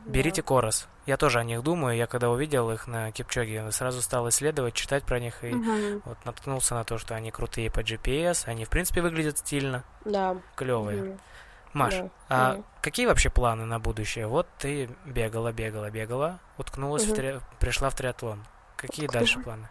Берите 0.06 0.42
да. 0.42 0.48
Корос. 0.48 0.86
Я 1.06 1.16
тоже 1.16 1.38
о 1.38 1.44
них 1.44 1.62
думаю. 1.62 1.96
Я 1.96 2.06
когда 2.06 2.30
увидел 2.30 2.70
их 2.70 2.86
на 2.86 3.10
Кипчоге, 3.10 3.70
сразу 3.72 4.02
стал 4.02 4.28
исследовать, 4.28 4.74
читать 4.74 5.04
про 5.04 5.18
них 5.18 5.42
и 5.42 5.54
угу. 5.54 6.02
вот 6.04 6.24
наткнулся 6.24 6.74
на 6.74 6.84
то, 6.84 6.98
что 6.98 7.14
они 7.14 7.30
крутые 7.30 7.70
по 7.70 7.80
GPS. 7.80 8.46
Они, 8.46 8.64
в 8.64 8.70
принципе, 8.70 9.00
выглядят 9.00 9.38
стильно. 9.38 9.84
Да. 10.04 10.36
Клевые. 10.56 11.02
Угу. 11.02 11.18
Маш, 11.72 11.94
да. 11.94 12.10
а 12.28 12.54
угу. 12.54 12.64
какие 12.82 13.06
вообще 13.06 13.30
планы 13.30 13.64
на 13.64 13.80
будущее? 13.80 14.28
Вот 14.28 14.46
ты 14.58 14.88
бегала, 15.04 15.52
бегала, 15.52 15.90
бегала, 15.90 16.38
уткнулась 16.58 17.04
угу. 17.04 17.12
в 17.12 17.16
три... 17.16 17.34
пришла 17.58 17.90
в 17.90 17.96
триатлон. 17.96 18.44
Какие 18.76 19.08
дальше 19.08 19.40
планы? 19.40 19.68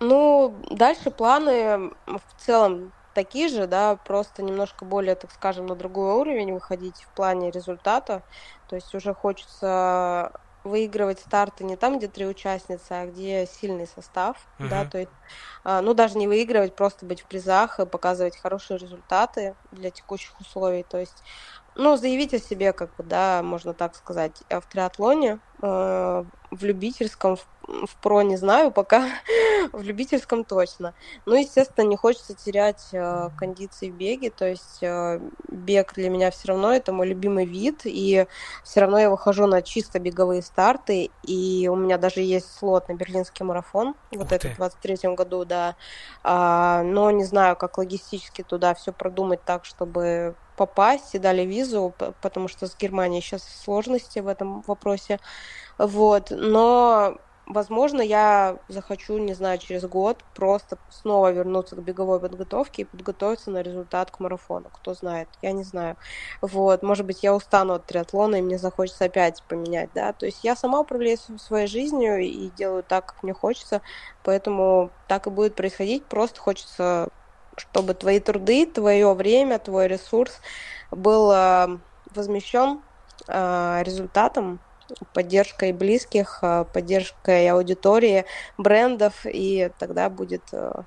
Ну, 0.00 0.56
дальше 0.70 1.10
планы 1.10 1.92
в 2.06 2.22
целом 2.38 2.92
такие 3.14 3.48
же, 3.48 3.66
да, 3.66 3.96
просто 3.96 4.42
немножко 4.42 4.84
более, 4.84 5.14
так 5.14 5.30
скажем, 5.32 5.66
на 5.66 5.74
другой 5.74 6.14
уровень 6.14 6.52
выходить 6.52 7.02
в 7.02 7.08
плане 7.14 7.50
результата. 7.50 8.22
То 8.68 8.76
есть 8.76 8.94
уже 8.94 9.14
хочется 9.14 10.32
выигрывать 10.64 11.18
старты 11.18 11.64
не 11.64 11.76
там, 11.76 11.98
где 11.98 12.08
три 12.08 12.26
участницы, 12.26 12.92
а 12.92 13.06
где 13.06 13.46
сильный 13.46 13.86
состав, 13.88 14.36
uh-huh. 14.58 14.68
да, 14.68 14.84
то 14.84 14.98
есть, 14.98 15.10
а, 15.64 15.82
ну, 15.82 15.92
даже 15.92 16.16
не 16.16 16.28
выигрывать, 16.28 16.76
просто 16.76 17.04
быть 17.04 17.22
в 17.22 17.26
призах 17.26 17.80
и 17.80 17.86
показывать 17.86 18.36
хорошие 18.36 18.78
результаты 18.78 19.56
для 19.72 19.90
текущих 19.90 20.40
условий, 20.40 20.84
то 20.84 20.98
есть 20.98 21.24
ну, 21.74 21.96
заявить 21.96 22.34
о 22.34 22.38
себе, 22.38 22.72
как 22.72 22.94
бы, 22.96 23.02
да, 23.02 23.42
можно 23.42 23.72
так 23.72 23.94
сказать, 23.94 24.42
э, 24.48 24.60
в 24.60 24.66
триатлоне, 24.66 25.40
э, 25.62 26.24
в 26.52 26.64
любительском, 26.64 27.36
в, 27.36 27.46
в 27.86 27.96
про 28.02 28.22
не 28.22 28.36
знаю 28.36 28.70
пока, 28.70 29.08
в 29.72 29.82
любительском 29.82 30.44
точно. 30.44 30.94
Ну, 31.24 31.34
естественно, 31.34 31.86
не 31.86 31.96
хочется 31.96 32.34
терять 32.34 32.88
э, 32.92 33.30
кондиции 33.38 33.90
в 33.90 33.94
беге, 33.94 34.30
то 34.30 34.46
есть 34.46 34.82
э, 34.82 35.18
бег 35.48 35.94
для 35.94 36.10
меня 36.10 36.30
все 36.30 36.48
равно 36.48 36.72
это 36.72 36.92
мой 36.92 37.08
любимый 37.08 37.46
вид, 37.46 37.80
и 37.84 38.26
все 38.64 38.80
равно 38.80 38.98
я 38.98 39.08
выхожу 39.08 39.46
на 39.46 39.62
чисто 39.62 39.98
беговые 39.98 40.42
старты, 40.42 41.10
и 41.22 41.68
у 41.72 41.76
меня 41.76 41.96
даже 41.96 42.20
есть 42.20 42.54
слот 42.54 42.88
на 42.88 42.94
берлинский 42.94 43.44
марафон, 43.44 43.94
вот 44.10 44.30
это 44.30 44.48
в 44.48 44.56
23 44.56 45.14
году, 45.14 45.46
да, 45.46 45.76
а, 46.22 46.82
но 46.82 47.10
не 47.10 47.24
знаю, 47.24 47.56
как 47.56 47.78
логистически 47.78 48.42
туда 48.42 48.74
все 48.74 48.92
продумать 48.92 49.42
так, 49.42 49.64
чтобы 49.64 50.34
попасть 50.56 51.14
и 51.14 51.18
дали 51.18 51.42
визу, 51.42 51.94
потому 52.20 52.48
что 52.48 52.66
с 52.66 52.76
Германией 52.76 53.22
сейчас 53.22 53.42
сложности 53.64 54.18
в 54.18 54.28
этом 54.28 54.62
вопросе. 54.66 55.18
Вот, 55.78 56.30
но 56.30 57.18
возможно, 57.46 58.00
я 58.00 58.56
захочу, 58.68 59.18
не 59.18 59.34
знаю, 59.34 59.58
через 59.58 59.84
год 59.84 60.24
просто 60.34 60.78
снова 60.90 61.32
вернуться 61.32 61.76
к 61.76 61.82
беговой 61.82 62.20
подготовке 62.20 62.82
и 62.82 62.84
подготовиться 62.84 63.50
на 63.50 63.62
результат 63.62 64.10
к 64.10 64.20
марафону. 64.20 64.70
Кто 64.72 64.94
знает, 64.94 65.28
я 65.42 65.52
не 65.52 65.64
знаю. 65.64 65.96
Вот, 66.40 66.82
может 66.82 67.06
быть, 67.06 67.22
я 67.22 67.34
устану 67.34 67.74
от 67.74 67.86
триатлона, 67.86 68.36
и 68.36 68.42
мне 68.42 68.58
захочется 68.58 69.06
опять 69.06 69.42
поменять, 69.48 69.90
да. 69.94 70.12
То 70.12 70.26
есть 70.26 70.44
я 70.44 70.56
сама 70.56 70.80
управляю 70.80 71.18
своей 71.38 71.66
жизнью 71.66 72.18
и 72.18 72.48
делаю 72.50 72.82
так, 72.82 73.06
как 73.06 73.22
мне 73.22 73.32
хочется, 73.32 73.82
поэтому 74.22 74.90
так 75.08 75.26
и 75.26 75.30
будет 75.30 75.54
происходить. 75.54 76.04
Просто 76.06 76.40
хочется 76.40 77.08
чтобы 77.56 77.92
твои 77.92 78.18
труды, 78.18 78.64
твое 78.64 79.12
время, 79.12 79.58
твой 79.58 79.86
ресурс 79.86 80.40
был 80.90 81.30
э, 81.30 81.78
возмещен 82.14 82.80
э, 83.28 83.82
результатом, 83.84 84.58
поддержкой 85.12 85.72
близких, 85.72 86.38
э, 86.42 86.64
поддержкой 86.72 87.48
аудитории, 87.48 88.24
брендов, 88.58 89.14
и 89.24 89.70
тогда 89.78 90.08
будет 90.08 90.42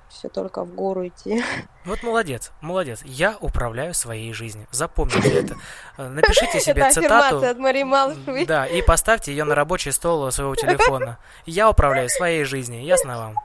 все 0.08 0.28
только 0.28 0.64
в 0.64 0.74
гору 0.74 1.06
идти. 1.06 1.42
Вот 1.86 2.02
молодец, 2.02 2.50
молодец. 2.60 3.02
Я 3.04 3.36
управляю 3.40 3.94
своей 3.94 4.32
жизнью. 4.32 4.66
Запомните 4.72 5.28
это. 5.28 5.54
Напишите 5.96 6.58
себе 6.58 6.90
цитату. 6.90 7.38
от 7.46 7.58
Марии 7.58 7.84
Малышевой. 7.84 8.44
Да, 8.44 8.66
и 8.66 8.82
поставьте 8.82 9.30
ее 9.30 9.44
на 9.44 9.54
рабочий 9.54 9.92
стол 9.92 10.32
своего 10.32 10.56
телефона. 10.56 11.18
Я 11.44 11.70
управляю 11.70 12.08
своей 12.08 12.42
жизнью. 12.42 12.82
Ясно 12.82 13.18
вам? 13.18 13.36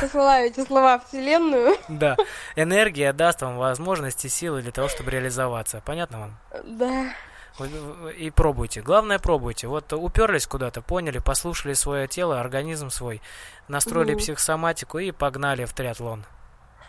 Посылаю 0.00 0.46
эти 0.46 0.64
слова 0.64 0.98
в 0.98 1.06
Вселенную. 1.06 1.76
Да. 1.88 2.16
Энергия 2.56 3.12
даст 3.12 3.42
вам 3.42 3.56
возможности, 3.56 4.26
силы 4.26 4.62
для 4.62 4.72
того, 4.72 4.88
чтобы 4.88 5.10
реализоваться. 5.10 5.82
Понятно 5.84 6.18
вам? 6.18 6.38
Да. 6.64 7.14
И 8.18 8.30
пробуйте. 8.30 8.82
Главное, 8.82 9.18
пробуйте. 9.18 9.66
Вот 9.66 9.92
уперлись 9.92 10.46
куда-то, 10.46 10.82
поняли, 10.82 11.18
послушали 11.18 11.74
свое 11.74 12.06
тело, 12.06 12.40
организм 12.40 12.90
свой, 12.90 13.22
настроили 13.68 14.12
угу. 14.12 14.20
психосоматику 14.20 14.98
и 14.98 15.10
погнали 15.10 15.64
в 15.64 15.72
триатлон. 15.72 16.24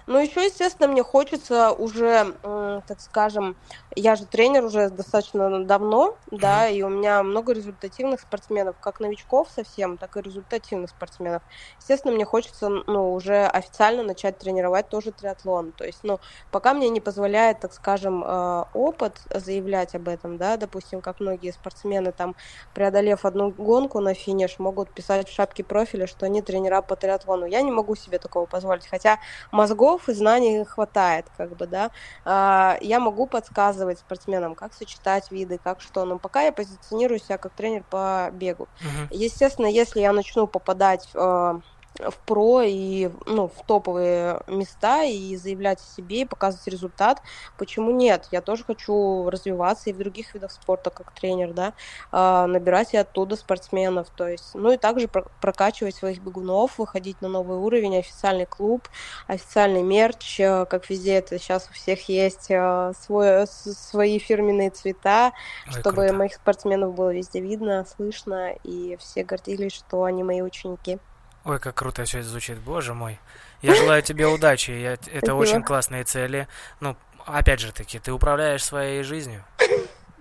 Ну, 0.09 0.19
еще, 0.19 0.45
естественно, 0.45 0.87
мне 0.87 1.03
хочется 1.03 1.73
уже, 1.73 2.33
так 2.41 3.01
скажем, 3.01 3.57
я 3.93 4.15
же 4.15 4.25
тренер 4.25 4.63
уже 4.63 4.89
достаточно 4.89 5.65
давно, 5.65 6.17
да, 6.31 6.69
и 6.69 6.81
у 6.81 6.87
меня 6.87 7.21
много 7.23 7.51
результативных 7.51 8.21
спортсменов, 8.21 8.77
как 8.79 9.01
новичков 9.01 9.49
совсем, 9.51 9.97
так 9.97 10.15
и 10.15 10.21
результативных 10.21 10.91
спортсменов. 10.91 11.43
Естественно, 11.79 12.13
мне 12.13 12.23
хочется, 12.23 12.69
ну, 12.69 13.11
уже 13.13 13.47
официально 13.47 14.01
начать 14.01 14.37
тренировать 14.37 14.87
тоже 14.87 15.11
триатлон. 15.11 15.73
То 15.73 15.83
есть, 15.83 15.99
ну, 16.03 16.21
пока 16.51 16.73
мне 16.73 16.87
не 16.87 17.01
позволяет, 17.01 17.59
так 17.59 17.73
скажем, 17.73 18.23
э, 18.23 18.63
опыт 18.73 19.19
заявлять 19.33 19.93
об 19.93 20.07
этом, 20.07 20.37
да, 20.37 20.55
допустим, 20.55 21.01
как 21.01 21.19
многие 21.19 21.51
спортсмены 21.51 22.13
там, 22.13 22.37
преодолев 22.73 23.25
одну 23.25 23.51
гонку 23.51 23.99
на 23.99 24.13
финиш, 24.13 24.57
могут 24.57 24.93
писать 24.93 25.27
в 25.27 25.33
шапке 25.33 25.65
профиля, 25.65 26.07
что 26.07 26.25
они 26.25 26.41
тренера 26.41 26.81
по 26.81 26.95
триатлону. 26.95 27.45
Я 27.45 27.61
не 27.61 27.71
могу 27.71 27.95
себе 27.95 28.19
такого 28.19 28.45
позволить, 28.45 28.87
хотя 28.87 29.19
мозгов 29.51 29.96
и 30.09 30.13
знаний 30.13 30.63
хватает, 30.63 31.25
как 31.37 31.55
бы, 31.55 31.67
да. 31.67 31.91
А, 32.25 32.77
я 32.81 32.99
могу 32.99 33.27
подсказывать 33.27 33.99
спортсменам, 33.99 34.55
как 34.55 34.73
сочетать 34.73 35.31
виды, 35.31 35.59
как 35.63 35.81
что, 35.81 36.05
но 36.05 36.19
пока 36.19 36.41
я 36.43 36.51
позиционирую 36.51 37.19
себя 37.19 37.37
как 37.37 37.53
тренер 37.53 37.83
по 37.89 38.29
бегу. 38.31 38.67
Uh-huh. 38.79 39.07
Естественно, 39.11 39.67
если 39.67 39.99
я 40.01 40.13
начну 40.13 40.47
попадать 40.47 41.09
в 41.13 41.61
в 41.99 42.17
про 42.25 42.61
и 42.63 43.09
ну, 43.25 43.47
в 43.47 43.65
топовые 43.65 44.41
места 44.47 45.03
и 45.03 45.35
заявлять 45.35 45.79
о 45.79 45.95
себе 45.95 46.21
и 46.21 46.25
показывать 46.25 46.67
результат. 46.67 47.21
Почему 47.57 47.91
нет? 47.91 48.27
Я 48.31 48.41
тоже 48.41 48.63
хочу 48.63 49.29
развиваться 49.29 49.89
и 49.89 49.93
в 49.93 49.97
других 49.97 50.33
видах 50.33 50.51
спорта 50.51 50.89
как 50.89 51.11
тренер, 51.13 51.53
да, 51.53 51.73
а, 52.11 52.47
набирать 52.47 52.93
и 52.93 52.97
оттуда 52.97 53.35
спортсменов, 53.35 54.09
то 54.15 54.27
есть, 54.27 54.53
ну 54.53 54.71
и 54.71 54.77
также 54.77 55.07
прокачивать 55.07 55.95
своих 55.95 56.19
бегунов, 56.21 56.77
выходить 56.77 57.21
на 57.21 57.27
новый 57.27 57.57
уровень, 57.57 57.97
официальный 57.97 58.45
клуб, 58.45 58.87
официальный 59.27 59.81
мерч, 59.81 60.39
э, 60.39 60.65
как 60.65 60.89
везде 60.89 61.15
это 61.15 61.39
сейчас 61.39 61.67
у 61.69 61.73
всех 61.73 62.07
есть 62.09 62.49
э, 62.49 62.93
свой, 62.99 63.47
свои 63.47 64.19
фирменные 64.19 64.69
цвета, 64.69 65.33
Ой, 65.67 65.73
чтобы 65.73 65.97
круто. 65.97 66.13
моих 66.13 66.33
спортсменов 66.35 66.93
было 66.95 67.13
везде 67.13 67.39
видно, 67.39 67.85
слышно, 67.85 68.53
и 68.63 68.97
все 68.97 69.23
гордились, 69.23 69.73
что 69.73 70.03
они 70.03 70.23
мои 70.23 70.41
ученики. 70.41 70.99
Ой, 71.47 71.59
как 71.59 71.75
круто 71.75 72.03
все 72.03 72.19
это 72.19 72.27
звучит, 72.27 72.59
боже 72.59 72.93
мой. 72.93 73.19
Я 73.61 73.73
желаю 73.73 74.01
тебе 74.01 74.27
удачи, 74.27 74.71
я, 74.71 74.97
это 75.13 75.33
очень 75.33 75.63
классные 75.63 76.03
цели. 76.03 76.45
Ну, 76.81 76.97
опять 77.25 77.61
же 77.61 77.71
таки, 77.71 77.99
ты 77.99 78.11
управляешь 78.11 78.65
своей 78.65 79.01
жизнью. 79.03 79.45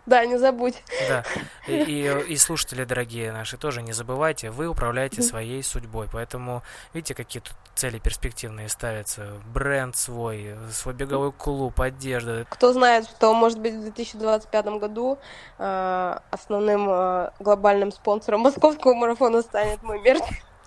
Да, 0.07 0.25
не 0.25 0.39
забудь. 0.39 0.85
Да. 1.09 1.25
И, 1.67 1.73
и, 1.73 2.33
и 2.33 2.37
слушатели, 2.37 2.85
дорогие 2.85 3.33
наши, 3.33 3.57
тоже 3.57 3.83
не 3.83 3.93
забывайте, 3.93 4.53
вы 4.53 4.69
управляете 4.69 5.21
своей 5.21 5.65
судьбой. 5.65 6.09
Поэтому, 6.13 6.63
видите, 6.95 7.17
какие 7.17 7.43
тут 7.43 7.57
цели 7.75 7.99
перспективные 7.99 8.69
ставятся. 8.69 9.33
Бренд 9.53 9.97
свой, 9.97 10.55
свой 10.71 10.95
беговой 10.95 11.33
клуб, 11.33 11.81
одежда. 11.81 12.47
Кто 12.49 12.73
знает, 12.73 13.07
что, 13.09 13.35
может 13.35 13.59
быть, 13.59 13.75
в 13.75 13.81
2025 13.83 14.67
году 14.79 15.19
э, 15.59 16.19
основным 16.31 16.89
э, 16.89 17.31
глобальным 17.41 17.91
спонсором 17.91 18.43
московского 18.43 18.95
марафона 18.95 19.43
станет 19.43 19.83
мой 19.83 20.01
мерч. 20.01 20.23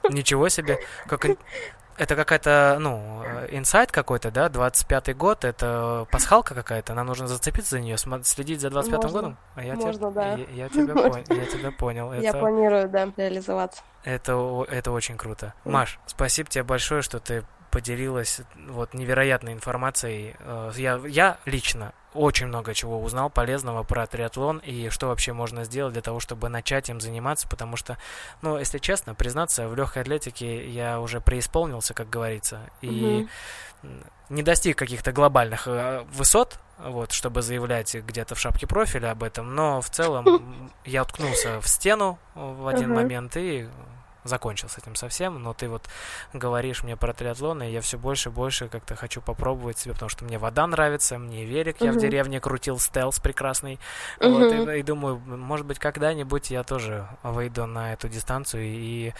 Ничего 0.09 0.49
себе. 0.49 0.79
Как, 1.07 1.25
это 1.99 2.15
какая-то, 2.15 2.77
ну, 2.79 3.21
э, 3.25 3.49
инсайт 3.51 3.91
какой-то, 3.91 4.31
да, 4.31 4.47
25-й 4.47 5.13
год, 5.13 5.43
это 5.43 6.07
пасхалка 6.11 6.55
какая-то, 6.55 6.93
нам 6.93 7.07
нужно 7.07 7.27
зацепиться 7.27 7.71
за 7.71 7.81
нее, 7.81 7.97
следить 8.23 8.61
за 8.61 8.69
25-м 8.69 9.11
годом? 9.11 9.37
А 9.55 9.63
я 9.63 9.75
Можно, 9.75 10.09
тебя, 10.09 10.09
да. 10.11 10.33
Я, 10.35 10.45
я, 10.53 10.69
тебя 10.69 10.93
понял, 11.09 11.25
я 11.27 11.45
тебя 11.45 11.71
понял. 11.71 12.11
Это, 12.13 12.23
я 12.23 12.33
планирую, 12.33 12.87
да, 12.87 13.09
реализоваться. 13.17 13.81
Это, 14.05 14.65
это 14.69 14.91
очень 14.91 15.17
круто. 15.17 15.53
Маш, 15.65 15.99
спасибо 16.05 16.49
тебе 16.49 16.63
большое, 16.63 17.01
что 17.01 17.19
ты 17.19 17.43
поделилась 17.69 18.41
вот 18.67 18.93
невероятной 18.93 19.53
информацией. 19.53 20.35
Э, 20.39 20.71
я, 20.75 20.99
я 21.05 21.37
лично 21.45 21.93
очень 22.13 22.47
много 22.47 22.73
чего 22.73 23.01
узнал 23.01 23.29
полезного 23.29 23.83
про 23.83 24.07
триатлон 24.07 24.57
и 24.59 24.89
что 24.89 25.07
вообще 25.07 25.33
можно 25.33 25.63
сделать 25.63 25.93
для 25.93 26.01
того, 26.01 26.19
чтобы 26.19 26.49
начать 26.49 26.89
им 26.89 26.99
заниматься, 26.99 27.47
потому 27.47 27.75
что, 27.75 27.97
ну, 28.41 28.57
если 28.57 28.79
честно, 28.79 29.13
признаться, 29.13 29.67
в 29.67 29.75
легкой 29.75 30.01
атлетике 30.01 30.67
я 30.69 30.99
уже 30.99 31.21
преисполнился, 31.21 31.93
как 31.93 32.09
говорится, 32.09 32.61
и 32.81 33.27
mm-hmm. 33.83 34.05
не 34.29 34.43
достиг 34.43 34.77
каких-то 34.77 35.11
глобальных 35.11 35.67
э, 35.67 36.03
высот, 36.11 36.59
вот, 36.79 37.11
чтобы 37.11 37.41
заявлять 37.41 37.93
где-то 37.93 38.35
в 38.35 38.39
шапке 38.39 38.65
профиля 38.65 39.11
об 39.11 39.21
этом, 39.21 39.53
но 39.53 39.81
в 39.81 39.89
целом 39.89 40.71
я 40.85 41.03
уткнулся 41.03 41.61
в 41.61 41.67
стену 41.67 42.17
в 42.33 42.67
один 42.67 42.93
момент 42.93 43.37
и 43.37 43.67
закончил 44.23 44.69
с 44.69 44.77
этим 44.77 44.95
совсем, 44.95 45.41
но 45.41 45.53
ты 45.53 45.69
вот 45.69 45.83
говоришь 46.33 46.83
мне 46.83 46.97
про 46.97 47.13
триатлон, 47.13 47.63
и 47.63 47.69
я 47.69 47.81
все 47.81 47.97
больше 47.97 48.29
и 48.29 48.31
больше 48.31 48.67
как-то 48.67 48.95
хочу 48.95 49.21
попробовать 49.21 49.77
себе, 49.77 49.93
потому 49.93 50.09
что 50.09 50.25
мне 50.25 50.37
вода 50.37 50.67
нравится, 50.67 51.17
мне 51.17 51.45
велик, 51.45 51.81
я 51.81 51.89
uh-huh. 51.89 51.93
в 51.93 51.99
деревне 51.99 52.39
крутил 52.39 52.79
стелс 52.79 53.19
прекрасный, 53.19 53.79
uh-huh. 54.19 54.31
вот, 54.31 54.69
и, 54.75 54.79
и 54.79 54.83
думаю, 54.83 55.17
может 55.17 55.65
быть, 55.65 55.79
когда-нибудь 55.79 56.51
я 56.51 56.63
тоже 56.63 57.07
выйду 57.23 57.65
на 57.65 57.93
эту 57.93 58.09
дистанцию 58.09 58.63
и 58.65 59.13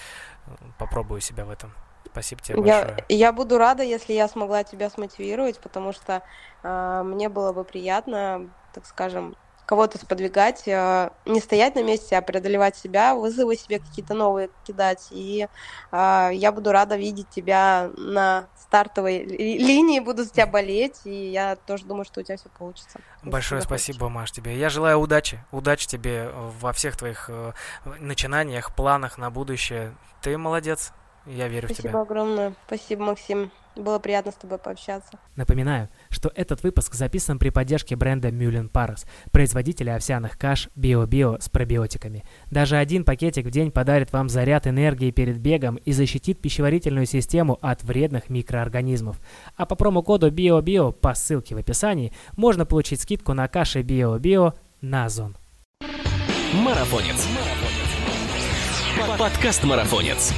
попробую 0.77 1.21
себя 1.21 1.45
в 1.45 1.49
этом. 1.49 1.73
Спасибо 2.11 2.41
тебе 2.41 2.57
большое. 2.57 3.05
Я, 3.09 3.27
я 3.27 3.31
буду 3.31 3.57
рада, 3.57 3.83
если 3.83 4.13
я 4.13 4.27
смогла 4.27 4.63
тебя 4.63 4.89
смотивировать, 4.89 5.59
потому 5.59 5.93
что 5.93 6.23
э, 6.63 7.03
мне 7.05 7.29
было 7.29 7.53
бы 7.53 7.63
приятно, 7.63 8.49
так 8.73 8.85
скажем, 8.85 9.35
кого-то 9.69 9.99
сподвигать, 9.99 10.63
э, 10.65 11.11
не 11.27 11.39
стоять 11.39 11.75
на 11.75 11.83
месте, 11.83 12.17
а 12.17 12.23
преодолевать 12.23 12.75
себя, 12.75 13.13
вызовы 13.13 13.55
себе 13.55 13.77
какие-то 13.77 14.15
новые 14.15 14.49
кидать. 14.65 15.09
И 15.11 15.47
э, 15.91 16.29
я 16.33 16.51
буду 16.51 16.71
рада 16.71 16.97
видеть 16.97 17.29
тебя 17.29 17.91
на 17.95 18.47
стартовой 18.59 19.23
линии, 19.23 19.99
буду 19.99 20.23
за 20.23 20.31
тебя 20.31 20.47
болеть, 20.47 21.01
и 21.05 21.29
я 21.29 21.55
тоже 21.55 21.85
думаю, 21.85 22.03
что 22.03 22.21
у 22.21 22.23
тебя 22.23 22.37
все 22.37 22.49
получится. 22.49 22.99
Большое 23.21 23.61
спасибо, 23.61 23.99
хочешь. 23.99 24.15
Маш, 24.15 24.31
тебе. 24.31 24.57
Я 24.57 24.69
желаю 24.69 24.97
удачи, 24.97 25.37
удачи 25.51 25.87
тебе 25.87 26.31
во 26.33 26.73
всех 26.73 26.97
твоих 26.97 27.29
э, 27.29 27.51
начинаниях, 27.99 28.73
планах 28.73 29.19
на 29.19 29.29
будущее. 29.29 29.95
Ты 30.23 30.35
молодец, 30.39 30.93
я 31.25 31.47
верю 31.47 31.67
спасибо 31.67 31.73
в 31.73 31.77
тебя. 31.81 31.89
Спасибо 31.89 32.01
огромное. 32.01 32.53
Спасибо, 32.67 33.03
Максим. 33.03 33.51
Было 33.75 33.99
приятно 33.99 34.31
с 34.31 34.35
тобой 34.35 34.57
пообщаться. 34.57 35.19
Напоминаю, 35.35 35.89
что 36.09 36.31
этот 36.35 36.63
выпуск 36.63 36.95
записан 36.95 37.39
при 37.39 37.49
поддержке 37.49 37.95
бренда 37.95 38.31
Мюлен 38.31 38.67
Парус, 38.67 39.05
производителя 39.31 39.95
овсяных 39.95 40.37
каш 40.37 40.69
Био-Био 40.75 41.39
с 41.39 41.49
пробиотиками. 41.49 42.23
Даже 42.51 42.75
один 42.75 43.05
пакетик 43.05 43.45
в 43.45 43.51
день 43.51 43.71
подарит 43.71 44.11
вам 44.11 44.27
заряд 44.27 44.67
энергии 44.67 45.11
перед 45.11 45.37
бегом 45.37 45.75
и 45.75 45.91
защитит 45.93 46.41
пищеварительную 46.41 47.05
систему 47.05 47.57
от 47.61 47.83
вредных 47.83 48.29
микроорганизмов. 48.29 49.19
А 49.55 49.65
по 49.65 49.75
промокоду 49.75 50.29
Био-Био 50.29 50.91
по 50.91 51.13
ссылке 51.13 51.55
в 51.55 51.59
описании 51.59 52.13
можно 52.35 52.65
получить 52.65 53.01
скидку 53.01 53.33
на 53.33 53.47
каши 53.47 53.81
Био-Био 53.81 54.55
на 54.81 55.05
Озон. 55.05 55.37
Марафонец. 56.53 57.27
Подкаст 59.17 59.63
Марафонец. 59.63 60.33